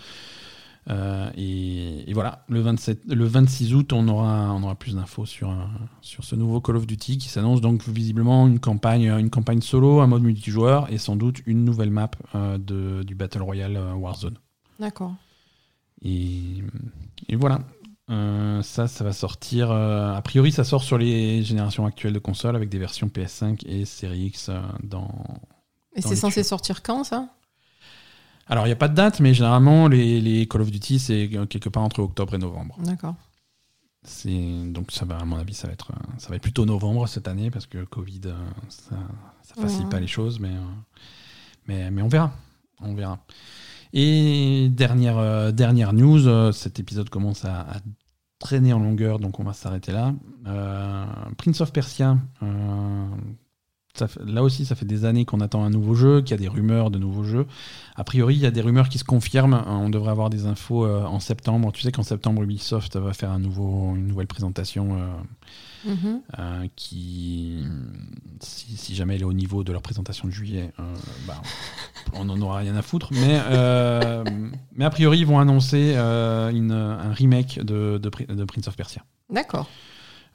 [0.90, 5.24] Euh, et, et voilà, le, 27, le 26 août, on aura, on aura plus d'infos
[5.24, 5.64] sur, euh,
[6.02, 10.00] sur ce nouveau Call of Duty qui s'annonce donc visiblement une campagne, une campagne solo,
[10.00, 14.38] un mode multijoueur et sans doute une nouvelle map euh, de, du Battle Royale Warzone.
[14.78, 15.14] D'accord.
[16.02, 16.62] Et,
[17.28, 17.60] et voilà.
[18.10, 19.70] Euh, ça, ça va sortir.
[19.70, 23.86] a priori, ça sort sur les générations actuelles de consoles avec des versions PS5 et
[23.86, 24.50] Series X
[24.82, 25.08] dans.
[25.96, 26.48] Et c'est censé tuyaux.
[26.48, 27.30] sortir quand ça?
[28.48, 31.28] Alors, il n'y a pas de date, mais généralement, les, les Call of Duty, c'est
[31.48, 32.76] quelque part entre octobre et novembre.
[32.80, 33.14] D'accord.
[34.06, 36.66] C'est donc ça va à mon avis ça va être euh, ça va être plutôt
[36.66, 38.34] novembre cette année parce que Covid euh,
[38.68, 38.96] ça,
[39.42, 39.90] ça facilite Ouais.
[39.92, 40.60] pas les choses mais euh,
[41.66, 42.30] mais mais on verra
[42.82, 43.18] on verra
[43.94, 47.76] et dernière euh, dernière news euh, cet épisode commence à, à
[48.38, 50.12] traîner en longueur donc on va s'arrêter là
[50.46, 51.06] Euh,
[51.38, 52.18] Prince of Persia
[53.96, 56.36] ça là aussi, ça fait des années qu'on attend un nouveau jeu, qu'il y a
[56.38, 57.46] des rumeurs de nouveaux jeux.
[57.94, 59.54] A priori, il y a des rumeurs qui se confirment.
[59.54, 61.70] Euh, On devrait avoir des infos euh, en septembre.
[61.72, 65.06] Tu sais qu'en septembre, Ubisoft va faire un nouveau, une nouvelle présentation euh,
[65.86, 66.20] Mhm.
[66.38, 67.62] euh, qui,
[68.40, 70.72] si, si jamais elle est au niveau de leur présentation de juillet,
[71.26, 71.42] bah,
[72.14, 73.10] on n'en aura rien à foutre.
[73.12, 73.38] Mais,
[74.74, 78.76] mais a priori, ils vont annoncer une- un remake de, de, Pri- de Prince of
[78.76, 79.04] Persia.
[79.30, 79.68] D'accord.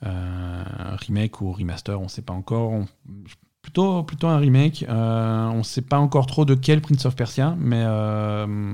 [0.06, 0.64] Euh,
[1.07, 2.69] remake ou remaster, on ne sait pas encore.
[2.72, 2.86] On-
[3.70, 4.84] plutôt, plutôt un remake.
[4.90, 8.74] Euh, on ne sait pas encore trop de quel Prince of Persia, mais euh,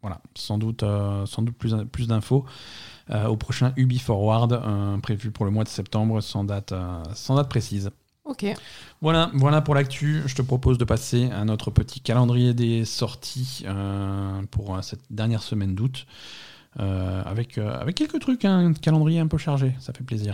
[0.00, 2.46] voilà, sans doute, euh, sans doute plus, plus d'infos
[3.28, 4.62] au prochain Ubi Forward,
[5.02, 6.72] prévu pour le mois de septembre, sans date,
[7.12, 7.90] sans date précise.
[8.24, 8.46] Ok.
[9.02, 10.22] Voilà, voilà pour l'actu.
[10.24, 15.42] Je te propose de passer à notre petit calendrier des sorties euh, pour cette dernière
[15.42, 16.06] semaine d'août.
[16.80, 20.32] euh, avec, euh, avec quelques trucs, hein, un calendrier un peu chargé, ça fait plaisir.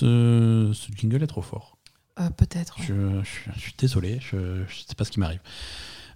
[0.00, 1.76] Ce, ce jingle est trop fort.
[2.18, 2.76] Euh, Peut-être.
[2.80, 5.40] Je, je- je suis désolé, je ne sais pas ce qui m'arrive.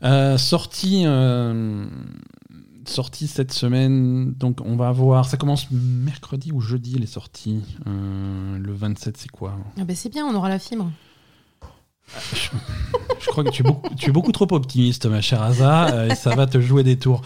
[0.02, 1.86] Euh, sortie, euh,
[2.86, 5.26] sortie cette semaine, donc on va avoir.
[5.26, 7.62] Ça commence mercredi ou jeudi les sorties.
[7.86, 10.90] Euh, le 27, c'est quoi Ah ben c'est bien, on aura la fibre.
[13.20, 16.14] Je crois que tu es beaucoup, tu es beaucoup trop optimiste, ma chère euh, et
[16.14, 17.22] ça va te jouer des tours.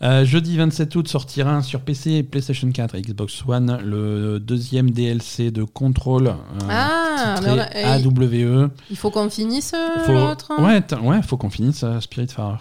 [0.00, 5.50] Euh, jeudi 27 août sortira sur PC, PlayStation 4 et Xbox One le deuxième DLC
[5.50, 6.32] de Control euh,
[6.70, 8.70] Ah, a- AWE.
[8.90, 10.12] Il faut qu'on finisse euh, Faut...
[10.12, 10.52] l'autre.
[10.56, 10.80] hein?
[11.02, 12.58] Ouais, faut qu'on finisse Spiritfarer.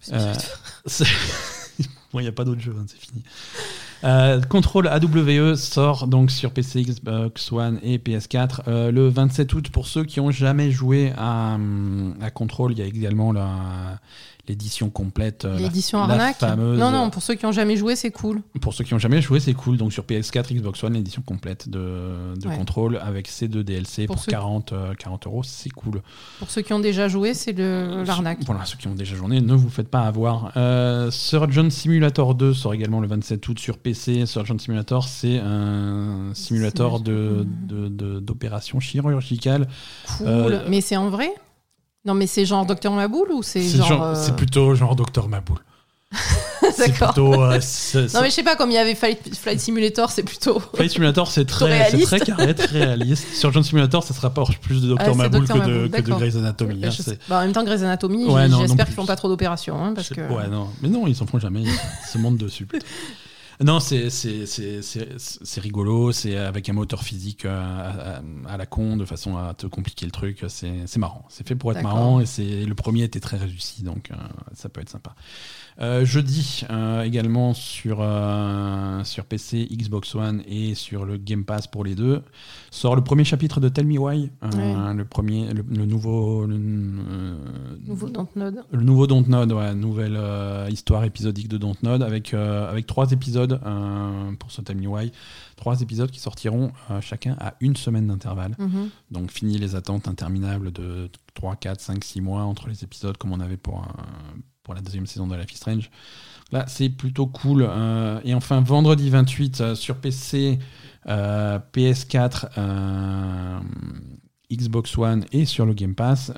[0.00, 1.04] C'est-
[2.12, 3.22] Bon, il n'y a pas d'autre jeu, hein, c'est fini.
[4.02, 9.68] Euh, Control AWE sort donc sur PC, Xbox One et PS4 euh, le 27 août.
[9.70, 14.00] Pour ceux qui ont jamais joué à, hum, à Control, il y a également la-
[14.50, 15.44] l'édition complète.
[15.44, 16.36] euh, L'édition arnaque.
[16.38, 18.42] fameuse- Non, non, pour ceux qui ont jamais joué, c'est cool.
[18.60, 19.76] Pour ceux qui ont jamais joué, c'est cool.
[19.76, 22.56] Donc sur PS4, Xbox One, l'édition complète de, de Ouais.
[22.56, 26.02] Control avec ces deux DLC Pour pour, ceux- 40, euh, 40 euros, c'est cool.
[26.40, 28.38] Pour ceux qui ont déjà joué, c'est l'arnaque.
[28.44, 30.52] Voilà, ceux qui ont déjà journé, ne vous faites pas avoir.
[30.56, 34.26] Euh, Surgeon Simulator 2 sort également le 27 août sur PC.
[34.26, 39.68] Surgeon Simulator, c'est un simulator de- de- de- d'opération chirurgicale.
[40.18, 40.26] Cool.
[40.26, 41.30] Euh, Mais c'est en vrai
[42.04, 43.88] Non, mais c'est genre Docteur Maboul ou c'est C'est genre.
[43.88, 45.58] genre- euh, c'est plutôt genre Docteur Maboul.
[46.78, 47.14] d'accord.
[47.16, 47.60] euh,
[48.14, 50.58] Non mais je sais pas, comme il y avait Flight, Flight Simulator, c'est plutôt.
[50.74, 53.34] Flight Simulator, c'est très, très carré, très réaliste.
[53.34, 54.96] Sur John Simulator, ça se rapproche plus de Dr.
[54.98, 55.54] Ah, c'est Maboul Dr.
[55.54, 56.12] que de, que de.
[56.12, 56.84] Grey's Anatomy.
[56.84, 59.28] hein, c'est- sais- bah, en même temps, Grey's Anatomy, Ouais, j'espère qu'ils font pas trop
[59.28, 60.20] d'opérations, hein, parce que.
[60.32, 60.68] Ouais, non.
[60.82, 61.62] Mais non, ils s'en font jamais.
[61.62, 61.70] Ils
[62.10, 62.66] se montent dessus.
[63.62, 66.12] Non, c'est c'est- c'est- c'est- c'est rigolo.
[66.12, 68.22] C'est avec un moteur physique euh, à, à-
[68.54, 70.44] à la con, de façon à te compliquer le truc.
[70.48, 71.26] C'est c'est marrant.
[71.28, 72.20] C'est fait pour être marrant.
[72.20, 74.14] Et c'est le premier était très réussi, donc euh,
[74.54, 75.14] ça peut être sympa.
[75.80, 81.66] Euh, jeudi, euh, également sur, euh, sur PC, Xbox One et sur le Game Pass
[81.66, 82.22] pour les deux,
[82.70, 84.30] sort le premier chapitre de Tell Me Why.
[84.42, 84.94] Ouais.
[84.94, 86.44] le, premier, le, le nouveau.
[86.46, 86.58] Le,
[87.86, 88.62] Nouveau Dontnod.
[88.70, 90.18] le nouveau Dontnod, ouais, nouvelle
[90.70, 93.58] histoire épisodique de Dontnod avec, avec trois épisodes
[94.38, 95.12] pour ce Tell Me Why.
[95.56, 98.54] Trois épisodes qui sortiront chacun à une semaine d'intervalle.
[98.58, 98.88] Mhm.
[99.10, 103.32] Donc fini les attentes interminables de 3, 4, 5, 6 mois entre les épisodes comme
[103.32, 103.86] on avait pour, un-
[104.70, 105.90] pour la deuxième saison de Life is Strange.
[106.52, 107.66] Là, c'est plutôt cool.
[107.68, 110.60] euh, et enfin, vendredi 28 euh, sur PC,
[111.08, 113.58] euh, PS4, euh,
[114.52, 116.30] Xbox One et sur le Game Pass,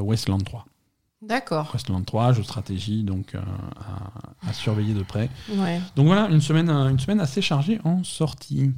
[0.00, 0.64] Westland 3.
[1.22, 1.68] D'accord.
[1.74, 5.28] Westland 3, jeu de stratégie, donc à, à surveiller de près.
[5.50, 5.80] Ouais.
[5.96, 8.70] Donc voilà, une semaine, une semaine assez chargée en sortie.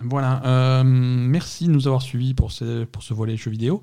[0.00, 3.80] Voilà, merci de nous avoir suivis pour ce, pour ce volet jeux vidéo.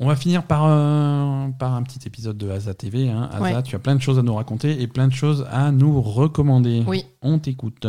[0.00, 3.08] On va finir par, euh, par un petit épisode de Asa TV.
[3.10, 3.28] Hein.
[3.32, 3.62] Asa, Ouais.
[3.64, 6.84] tu as plein de choses à nous raconter et plein de choses à nous recommander.
[6.86, 7.04] Oui.
[7.20, 7.84] On t'écoute.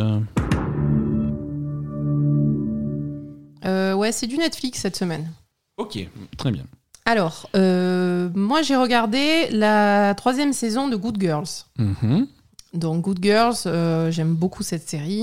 [3.64, 5.30] Euh, ouais, c'est du Netflix cette semaine.
[5.76, 5.98] Ok,
[6.36, 6.64] très bien.
[7.06, 11.46] Alors, euh, moi j'ai regardé la troisième saison de Good Girls.
[11.78, 12.26] Mhm.
[12.72, 15.22] Donc Good Girls, euh, j'aime beaucoup cette série.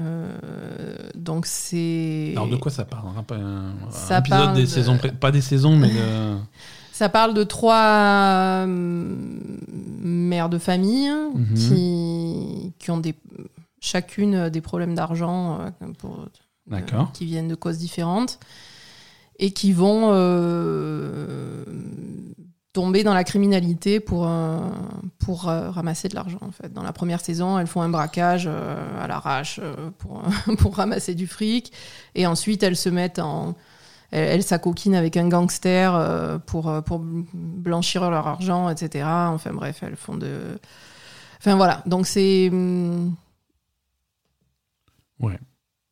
[0.00, 2.30] Euh, donc c'est.
[2.32, 3.06] Alors de quoi ça parle?
[3.16, 6.36] Un, un- Ça un épisode parle des de- saisons, pas des saisons, mais de...
[6.92, 9.40] Ça parle de trois hum,
[10.02, 11.54] mères de famille Mhm.
[11.54, 13.14] qui, qui ont des,
[13.80, 16.76] chacune des problèmes d'argent euh,
[17.14, 18.40] qui viennent de causes différentes
[19.38, 21.64] et qui vont euh,
[22.78, 24.56] tomber dans la criminalité pour, euh,
[25.18, 26.38] pour euh, ramasser de l'argent.
[26.42, 26.72] En fait.
[26.72, 29.60] Dans la première saison, elles font un braquage euh, à l'arrache
[29.98, 30.22] pour,
[30.58, 31.72] pour ramasser du fric
[32.14, 33.56] et ensuite elles se mettent en...
[34.12, 39.04] Elles, elles s'acoquinent avec un gangster pour, pour blanchir leur argent, etc.
[39.08, 40.38] Enfin bref, elles font de...
[41.40, 42.48] Enfin voilà, donc c'est...
[42.48, 43.16] hum,
[45.18, 45.38] Ouais.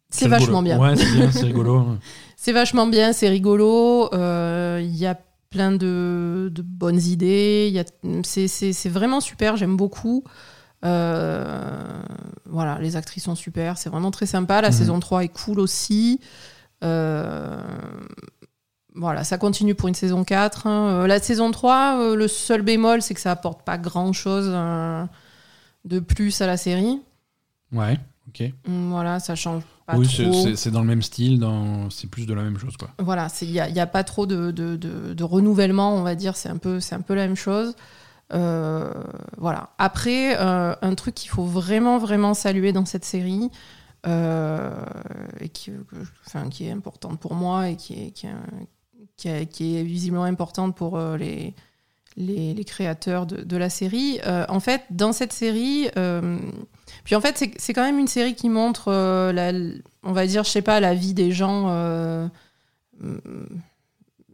[0.09, 0.79] C'est vachement bien.
[0.79, 1.99] Ouais, c'est bien, c'est rigolo.
[2.37, 4.09] C'est vachement bien, c'est rigolo.
[4.13, 5.19] Il y a
[5.57, 7.83] plein de, de bonnes idées.
[8.25, 10.23] C'est vraiment super, j'aime beaucoup.
[10.85, 12.03] Euh,
[12.45, 14.61] voilà, les actrices sont super, c'est vraiment très sympa.
[14.61, 14.75] La Mhm.
[14.75, 16.21] saison 3 est cool aussi.
[16.85, 17.59] Euh,
[18.95, 20.67] voilà, ça continue pour une saison 4.
[20.67, 20.89] hein.
[20.91, 25.05] Euh, La saison 3, euh, le seul bémol, c'est que ça apporte pas grand-chose euh,
[25.87, 27.01] de plus à la série.
[27.73, 28.45] Ouais, ok.
[28.67, 30.55] Voilà, ça change pas oui, trop.
[30.57, 31.89] c'est- dans le même style, dans...
[31.91, 32.91] c'est plus de la même chose, quoi.
[32.99, 36.15] Voilà, il n'y a, y a pas trop de, de, de- de renouvellement, on va
[36.15, 37.75] dire, c'est un, peu- un peu la même chose.
[38.33, 38.93] Euh,
[39.39, 39.71] voilà.
[39.79, 43.49] Après, euh, un truc qu'il faut vraiment, vraiment saluer dans cette série,
[44.07, 44.71] euh,
[45.41, 48.31] et qui, que je- enfin, qui est importante pour moi et qui est, qui est,
[48.31, 48.67] un-
[49.17, 51.55] qui est- qui est visiblement importante pour les,
[52.17, 54.19] les, les créateurs de, de la série.
[54.49, 55.89] En fait, dans cette série,
[57.07, 59.53] puis en fait, c'est quand même une série qui montre, euh, la,
[60.03, 61.67] on va dire, je sais pas, la vie des gens.
[61.71, 62.29] euh,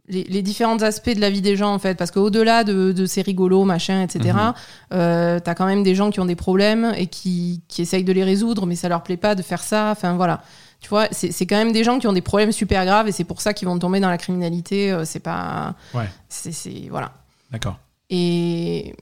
[0.07, 3.05] les, les différents aspects de la vie des gens en fait parce qu'au-delà de, de
[3.05, 4.53] ces rigolos machin etc Mhm.
[4.93, 8.11] euh, t'as quand même des gens qui ont des problèmes et qui, qui essayent de
[8.11, 10.41] les résoudre mais ça leur plaît pas de faire ça enfin voilà
[10.81, 13.23] tu vois c'est quand même des gens qui ont des problèmes super graves et c'est
[13.23, 16.09] pour ça qu'ils vont tomber dans la criminalité euh, c'est pas Ouais.
[16.27, 17.13] c'est c'est- voilà
[17.51, 17.77] D'accord.
[18.09, 18.93] et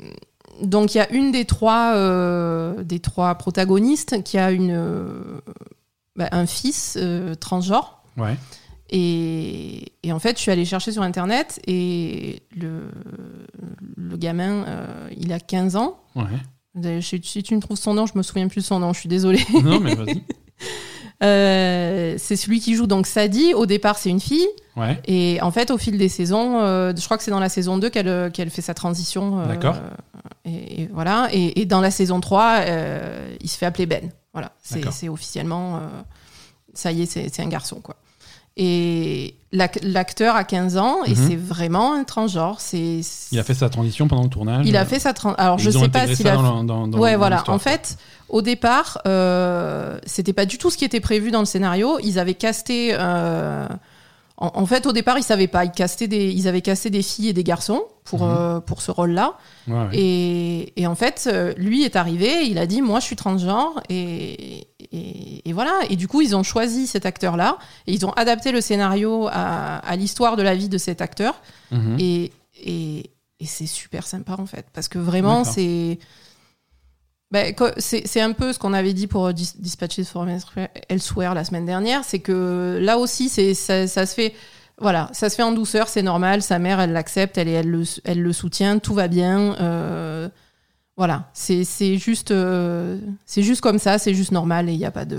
[0.61, 5.41] donc il y a une des trois, euh, des trois protagonistes qui a une, euh,
[6.15, 8.03] bah, un fils euh, transgenre.
[8.17, 8.35] Ouais.
[8.89, 12.91] Et, et en fait, je suis allée chercher sur Internet et le,
[13.95, 14.65] le gamin,
[15.15, 16.01] il a 15 ans.
[16.15, 17.01] Ouais.
[17.01, 19.09] Si tu me trouves son nom, je me souviens plus de son nom, je suis
[19.09, 19.45] désolée.
[19.63, 20.23] Non, mais vas-y.
[21.23, 23.53] Euh, c'est celui qui joue donc Sadie.
[23.53, 24.47] Au départ, c'est une fille.
[24.75, 24.99] Ouais.
[25.05, 27.77] Et en fait, au fil des saisons, euh, je crois que c'est dans la saison
[27.77, 29.45] 2 qu'elle euh, qu'elle fait sa transition.
[29.45, 29.75] D'accord.
[30.45, 31.29] Et, et voilà.
[31.31, 34.09] Et, et dans la saison 3, euh, il se fait appeler Ben.
[34.33, 34.51] Voilà.
[34.61, 35.81] C'est officiellement.
[36.73, 37.97] ça y est, c'est un garçon, quoi.
[38.57, 41.27] Et l'ac- l'acteur a 15 ans et Mhm.
[41.29, 42.59] c'est vraiment un transgenre.
[42.59, 42.99] C'est
[43.31, 44.67] Il a fait sa transition pendant le tournage.
[44.67, 46.35] il a fait sa tran- Alors, Et je ils ont sais pas s'il a.
[46.35, 47.43] dans, dans, dans- ouais, voilà.
[47.47, 47.97] En fait,
[48.29, 51.97] au départ, euh, c'était pas du tout ce qui était prévu dans le scénario.
[52.03, 52.89] Ils avaient casté.
[52.93, 53.67] euh,
[54.37, 55.63] en, en fait, au départ, ils savaient pas.
[55.65, 58.35] Ils, castaient des, ils avaient casté des filles et des garçons pour, Mhm.
[58.35, 59.35] euh, pour ce rôle-là.
[59.67, 59.89] Ouais, ouais.
[59.93, 63.81] Et, et en fait, euh, lui est arrivé, il a dit Moi, je suis transgenre.
[63.89, 65.79] Et, et, et voilà.
[65.89, 67.57] Et du coup, ils ont choisi cet acteur-là.
[67.87, 71.41] Et ils ont adapté le scénario à, à l'histoire de la vie de cet acteur.
[71.71, 71.97] Mhm.
[71.99, 72.31] Et,
[72.63, 74.65] et, et c'est super sympa, en fait.
[74.73, 75.99] Parce que vraiment, c'est.
[77.31, 80.27] Ben, c'est c'est un peu ce qu'on avait dit pour Dis- Dispatches from
[80.89, 84.33] Elsewhere la semaine dernière, c'est que là aussi, ça, ça se fait,
[84.77, 86.41] voilà, ça se fait en douceur, c'est normal.
[86.41, 89.55] Sa mère, elle l'accepte, elle, elle, le, elle le soutient, tout va bien.
[89.61, 90.27] euh,
[91.01, 94.91] voilà, c'est juste, euh, c'est juste comme ça, c'est juste normal et il n'y a
[94.91, 95.17] pas de.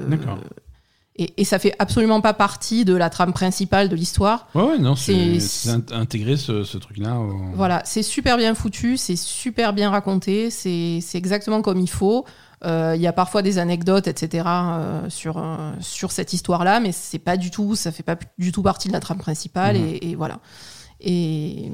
[1.17, 4.47] Et, et ça fait absolument pas partie de la trame principale de l'histoire.
[4.55, 7.19] Ouais, ouais, non, c'est c'est- c'est int- intégrer ce, ce truc-là.
[7.19, 12.25] au- Voilà, c'est super bien foutu, c'est super bien raconté, c'est exactement comme il faut.
[12.65, 14.45] Euh, Il y a parfois des anecdotes, etc.
[14.47, 18.53] euh, sur, euh, sur cette histoire-là, mais c'est pas du tout, ça fait pas du
[18.53, 19.85] tout partie de la trame principale, Mhm.
[19.89, 20.39] et, et voilà.
[21.01, 21.73] Et,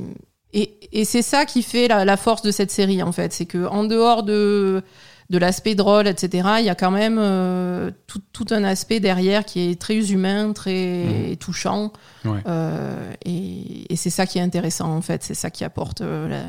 [0.52, 3.46] et, et c'est ça qui fait la, la force de cette série, en fait, c'est
[3.46, 4.82] que en dehors de
[5.30, 9.44] de l'aspect drôle, etc., il y a quand même euh, tout, tout un aspect derrière
[9.44, 11.92] qui est très humain, très touchant.
[12.24, 12.40] Ouais.
[12.46, 15.22] Euh, et et c'est ça qui est intéressant, en fait.
[15.22, 16.00] C'est ça qui apporte.
[16.00, 16.42] euh, la...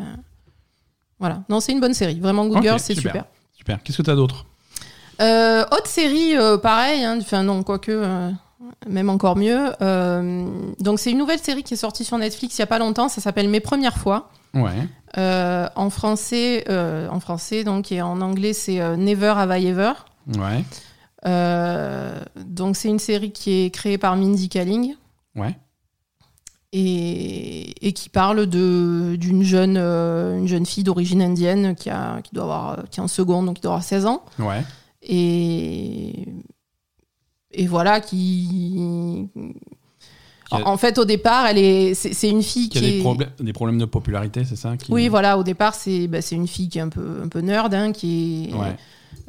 [1.19, 1.43] Voilà.
[1.49, 2.21] Non, c'est une bonne série.
[2.21, 3.11] Vraiment, Good Ok, Girls, c'est super.
[3.11, 3.25] super.
[3.57, 3.83] Super.
[3.83, 4.45] Qu'est-ce que tu as d'autre
[5.19, 7.03] autre série, pareil.
[7.03, 7.91] hein, Enfin, non, quoique.
[8.87, 9.71] Même encore mieux.
[9.81, 10.47] Euh,
[10.79, 13.09] donc, c'est une nouvelle série qui est sortie sur Netflix il y a pas longtemps.
[13.09, 14.29] Ça s'appelle Mes premières fois.
[14.53, 14.87] Ouais.
[15.17, 19.93] Euh, en français, euh, en français donc, et en anglais, c'est Never Have I Ever.
[20.37, 20.63] Ouais.
[22.45, 24.95] Donc, c'est une série qui est créée par Mindy Kaling.
[25.35, 25.55] Ouais.
[26.73, 32.33] et, et qui parle de d'une jeune une jeune fille d'origine indienne qui a qui
[32.33, 34.63] doit avoir qui est en seconde donc qui doit avoir 16 ans Ouais.
[35.01, 36.25] et
[37.51, 39.27] et voilà qui
[40.51, 43.01] a- en, fait au départ elle est c'est une fille Qui a qui des, est
[43.01, 46.47] problèmes des problèmes de popularité, c'est ça qui- oui voilà au départ c'est bah, une
[46.47, 48.75] fille qui est un peu un peu nerd hein, qui est Ouais.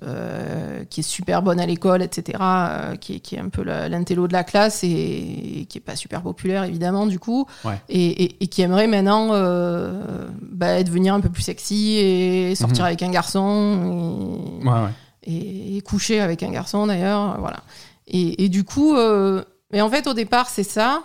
[0.03, 3.63] euh, qui est super bonne à l'école, etc., euh, qui, est, qui est un peu
[3.63, 7.79] l'intello de la classe et, et qui est pas super populaire évidemment du coup, Ouais.
[7.91, 12.85] et, et- et qui aimerait maintenant euh, bah, devenir un peu plus sexy et sortir
[12.85, 12.87] Mhm.
[12.87, 14.91] avec un garçon Ouais,
[15.27, 17.63] et coucher avec un garçon d'ailleurs, voilà.
[18.11, 19.43] Et, et du coup, euh,
[19.73, 21.03] mais en fait au départ c'est ça,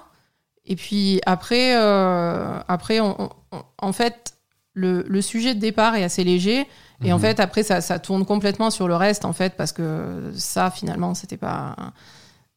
[0.66, 4.34] et puis après, euh, après on- on- on- en fait
[4.74, 6.68] le, le sujet de départ est assez léger.
[7.04, 7.22] Et en Mhm.
[7.22, 11.14] fait, après, ça, ça tourne complètement sur le reste, en fait, parce que ça, finalement,
[11.14, 11.76] c'était pas.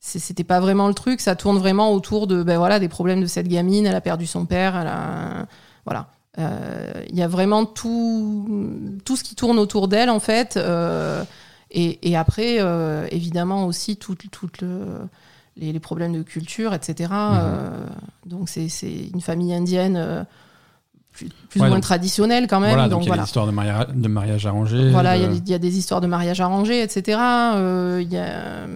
[0.01, 3.27] C'était pas vraiment le truc, ça tourne vraiment autour de ben voilà des problèmes de
[3.27, 3.85] cette gamine.
[3.85, 5.47] Elle a perdu son père, elle a
[5.85, 6.07] voilà.
[6.39, 8.49] Euh, Il y a vraiment tout
[9.05, 10.57] tout ce qui tourne autour d'elle en fait.
[10.57, 11.25] euh,
[11.71, 14.87] et, et après, euh, évidemment aussi tout, tout le,
[15.57, 17.11] les, les problèmes de culture, etc.
[17.13, 17.71] Euh,
[18.27, 18.69] donc c'est
[19.13, 20.25] une famille indienne euh,
[21.13, 22.71] plus, plus Ouais, ou moins donc- traditionnelle quand même.
[22.71, 24.91] Voilà, donc donc il y a des histoires de, maria- de mariage arrangé.
[24.91, 27.19] Voilà, il y, a de- des- il y a des histoires de mariage arrangé, etc.
[27.57, 28.67] Euh, il y a,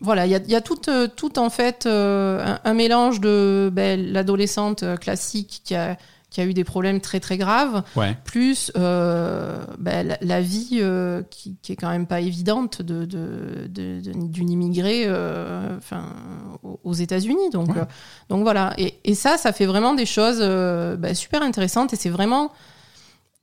[0.00, 0.80] voilà, il y a, il y a tout,
[1.14, 5.96] tout en fait un, un mélange de ben, l'adolescente classique qui a,
[6.36, 8.14] qui a eu des problèmes très très graves, Ouais.
[8.24, 13.06] plus euh, ben, la, la vie euh, qui, qui est quand même pas évidente de,
[13.06, 16.04] de- de- de- d'une immigrée euh, enfin,
[16.84, 17.48] aux- États-Unis.
[17.52, 17.82] Donc, Ouais.
[18.28, 18.74] donc voilà.
[18.76, 20.40] Et, et ça, ça fait vraiment des choses
[20.98, 22.52] ben, super intéressantes et c'est vraiment.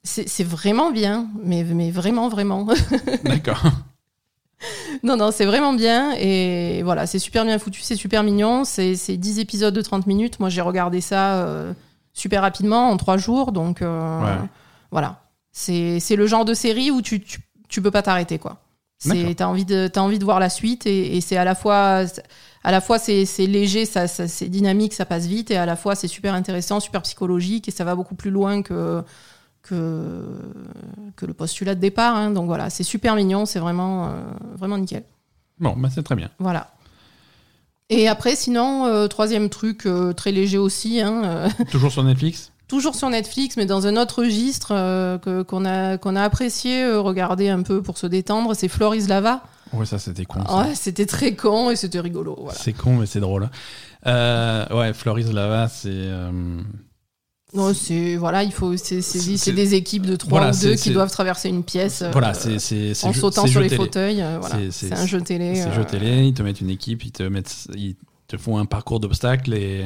[0.04, 2.68] C'est c'est vraiment bien, mais, mais vraiment, vraiment.
[3.24, 3.64] D'accord.
[5.02, 6.14] non, non, c'est vraiment bien.
[6.20, 8.66] Et voilà, c'est super bien foutu, c'est super mignon.
[8.66, 10.40] C'est c'est 10 épisodes de 30 minutes.
[10.40, 11.74] Moi, j'ai regardé ça euh,
[12.14, 13.52] super rapidement, en 3 jours.
[13.52, 14.48] Donc, euh, Ouais.
[14.92, 15.20] voilà.
[15.52, 18.60] C'est c'est le genre de série où tu, tu, tu peux pas t'arrêter, quoi.
[19.36, 22.06] T'as envie, de- t'as envie de voir la suite et, et c'est à la fois,
[22.64, 25.66] à la fois c'est c'est léger, ça, ça- c'est dynamique, ça passe vite et à
[25.66, 29.04] la fois c'est super intéressant, super psychologique et ça va beaucoup plus loin que,
[29.62, 30.24] que,
[31.18, 32.16] que le postulat de départ.
[32.16, 32.32] hein.
[32.32, 34.12] Donc voilà, c'est super mignon, c'est vraiment, euh,
[34.58, 35.04] vraiment nickel.
[35.60, 36.30] Bon, bah c'est très bien.
[36.40, 36.72] Voilà.
[37.94, 42.50] Et après, sinon, euh, troisième truc euh, très léger aussi, hein, euh, Toujours sur Netflix
[42.70, 44.70] toujours sur Netflix, mais dans un autre registre
[45.20, 49.44] que- qu'on a, qu'on a apprécié regarder un peu pour se détendre, c'est Floris Lava.
[49.74, 50.40] Ouais, ça c'était con.
[50.48, 50.58] ça.
[50.62, 52.36] Ouais, c'était très con et c'était rigolo.
[52.42, 52.58] Voilà.
[52.58, 53.50] C'est con, mais c'est drôle.
[54.08, 55.90] Euh, ouais, Floris Lava, c'est.
[57.54, 60.76] Euh, Non, c'est voilà, il faut c'est des équipes de trois Voilà, ou deux c'est-
[60.76, 62.02] qui c'est- doivent traverser une pièce.
[62.02, 62.56] euh, voilà, c'est
[63.04, 63.78] en sautant sur les télé.
[63.82, 64.22] fauteuils.
[64.22, 64.58] euh, voilà.
[64.72, 65.56] C'est- un jeu télé.
[65.56, 67.96] C'est euh, jeu télé, ils te mettent une équipe, ils te mettent, ils
[68.28, 69.84] te font un parcours d'obstacles et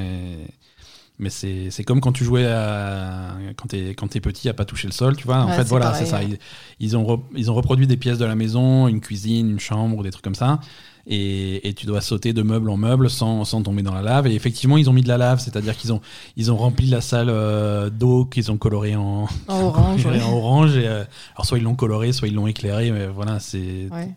[1.19, 4.87] Mais c'est comme quand tu jouais à, quand t'es quand t'es petit à pas toucher
[4.87, 5.37] le sol, tu vois.
[5.37, 6.21] En Ouais, fait, voilà, c'est ça.
[6.21, 6.37] Ils,
[6.79, 9.97] ils ont re- ils ont reproduit des pièces de la maison, une cuisine, une chambre,
[9.97, 10.59] ou des trucs comme ça.
[11.09, 14.27] Et, et tu dois sauter de meuble en meuble sans, sans tomber dans la lave.
[14.27, 16.01] Et effectivement, ils ont mis de la lave, c'est-à-dire qu'ils ont
[16.35, 20.03] ils ont rempli la salle euh, d'eau qu'ils ont colorée en En orange.
[20.03, 20.25] colorée ouais.
[20.25, 20.75] en orange.
[20.75, 21.05] Et, euh,
[21.35, 22.91] alors soit ils l'ont coloré, soit ils l'ont éclairé.
[22.91, 24.09] Mais voilà, c'est Ouais.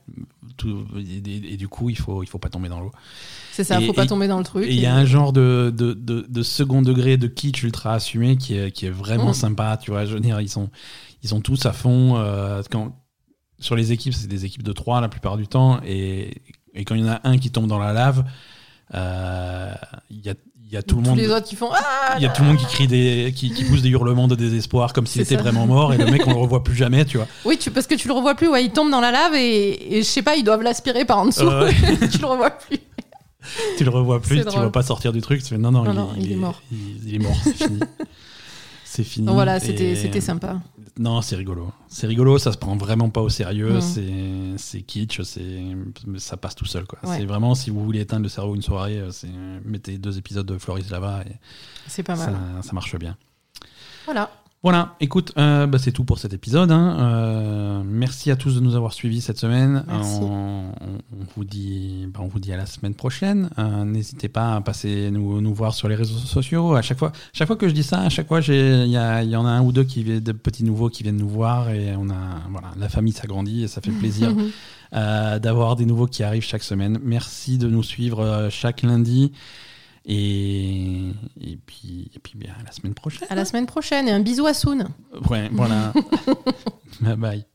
[0.57, 0.85] tout.
[0.99, 2.91] Et, du coup, il faut il faut pas tomber dans l'eau.
[3.53, 4.65] C'est ça, Et- faut pas tomber dans le truc.
[4.65, 7.95] Et il y a un genre de, de, de, de second degré de kitsch ultra
[7.95, 9.35] assumé qui est, qui est vraiment Mm.
[9.35, 9.77] sympa.
[9.81, 10.71] Tu vois, je veux dire, ils sont,
[11.23, 12.17] ils sont tous à fond.
[12.17, 12.97] euh, quand,
[13.61, 15.81] sur les équipes, c'est des équipes de trois la plupart du temps.
[15.87, 16.43] Et,
[16.75, 18.25] et quand il y en a un qui tombe dans la lave,
[18.95, 19.73] euh,
[20.11, 20.35] il y, a,
[20.71, 21.19] y a tout le Tous monde.
[21.19, 23.53] les autres qui font Ah Il y a tout le monde qui crie des, qui,
[23.53, 25.43] qui pousse des hurlements de désespoir comme s'il était ça.
[25.43, 27.27] vraiment mort et le mec on le revoit plus jamais, tu vois.
[27.45, 29.97] Oui, tu, parce que tu le revois plus, ouais, il tombe dans la lave et,
[29.99, 31.47] et je sais pas, ils doivent l'aspirer par en dessous.
[31.47, 31.75] Ouais.
[32.11, 32.79] tu le revois plus.
[33.79, 34.63] Tu le revois plus, tu drôle.
[34.63, 35.43] vas pas sortir du truc.
[35.43, 36.63] Tu fais non non, Non, il, non, il est mort.
[36.71, 37.81] Il, il est mort, c'est fini.
[38.85, 39.27] C'est fini.
[39.33, 40.61] Voilà, c'était Et- c'était sympa.
[40.99, 41.73] Non, c'est rigolo.
[41.89, 43.79] C'est rigolo, ça se prend vraiment pas au sérieux.
[43.79, 44.57] Mm.
[44.59, 45.63] C'est, kitsch, c'est,
[46.19, 46.87] ça passe tout seul.
[46.87, 46.99] Quoi.
[47.05, 47.19] Ouais.
[47.19, 50.59] C'est vraiment, si vous voulez éteindre le cerveau une soirée, euh, mettez deux épisodes de
[50.59, 51.37] Floris là-bas et
[51.87, 52.35] C'est pas mal.
[52.63, 53.17] ça, ça marche bien.
[54.05, 54.31] Voilà.
[54.63, 56.71] Voilà, écoute, euh, bah, c'est tout pour cet épisode.
[56.71, 56.97] hein.
[57.01, 59.85] Euh, merci à tous de nous avoir suivis cette semaine.
[59.89, 60.19] Merci.
[60.21, 63.49] On, on- on vous dit, bah, on vous dit à la semaine prochaine.
[63.59, 66.75] Euh, N'hésitez pas à passer nous, nous voir sur les réseaux sociaux.
[66.75, 69.23] À chaque fois, chaque fois que je dis ça, à chaque fois, il y, a-
[69.23, 71.29] il y en a un ou deux qui viennent, de petits nouveaux qui viennent nous
[71.29, 74.29] voir et on a, voilà, la famille s'agrandit et ça fait plaisir
[74.93, 76.99] euh, d'avoir des nouveaux qui arrivent chaque semaine.
[77.03, 79.33] Merci de nous suivre euh, chaque lundi.
[80.13, 83.29] Et, et puis, et puis bien, à la semaine prochaine.
[83.31, 84.89] À la semaine prochaine et un bisou à Soon.
[85.31, 85.93] Ouais, voilà.
[87.01, 87.47] bye bye.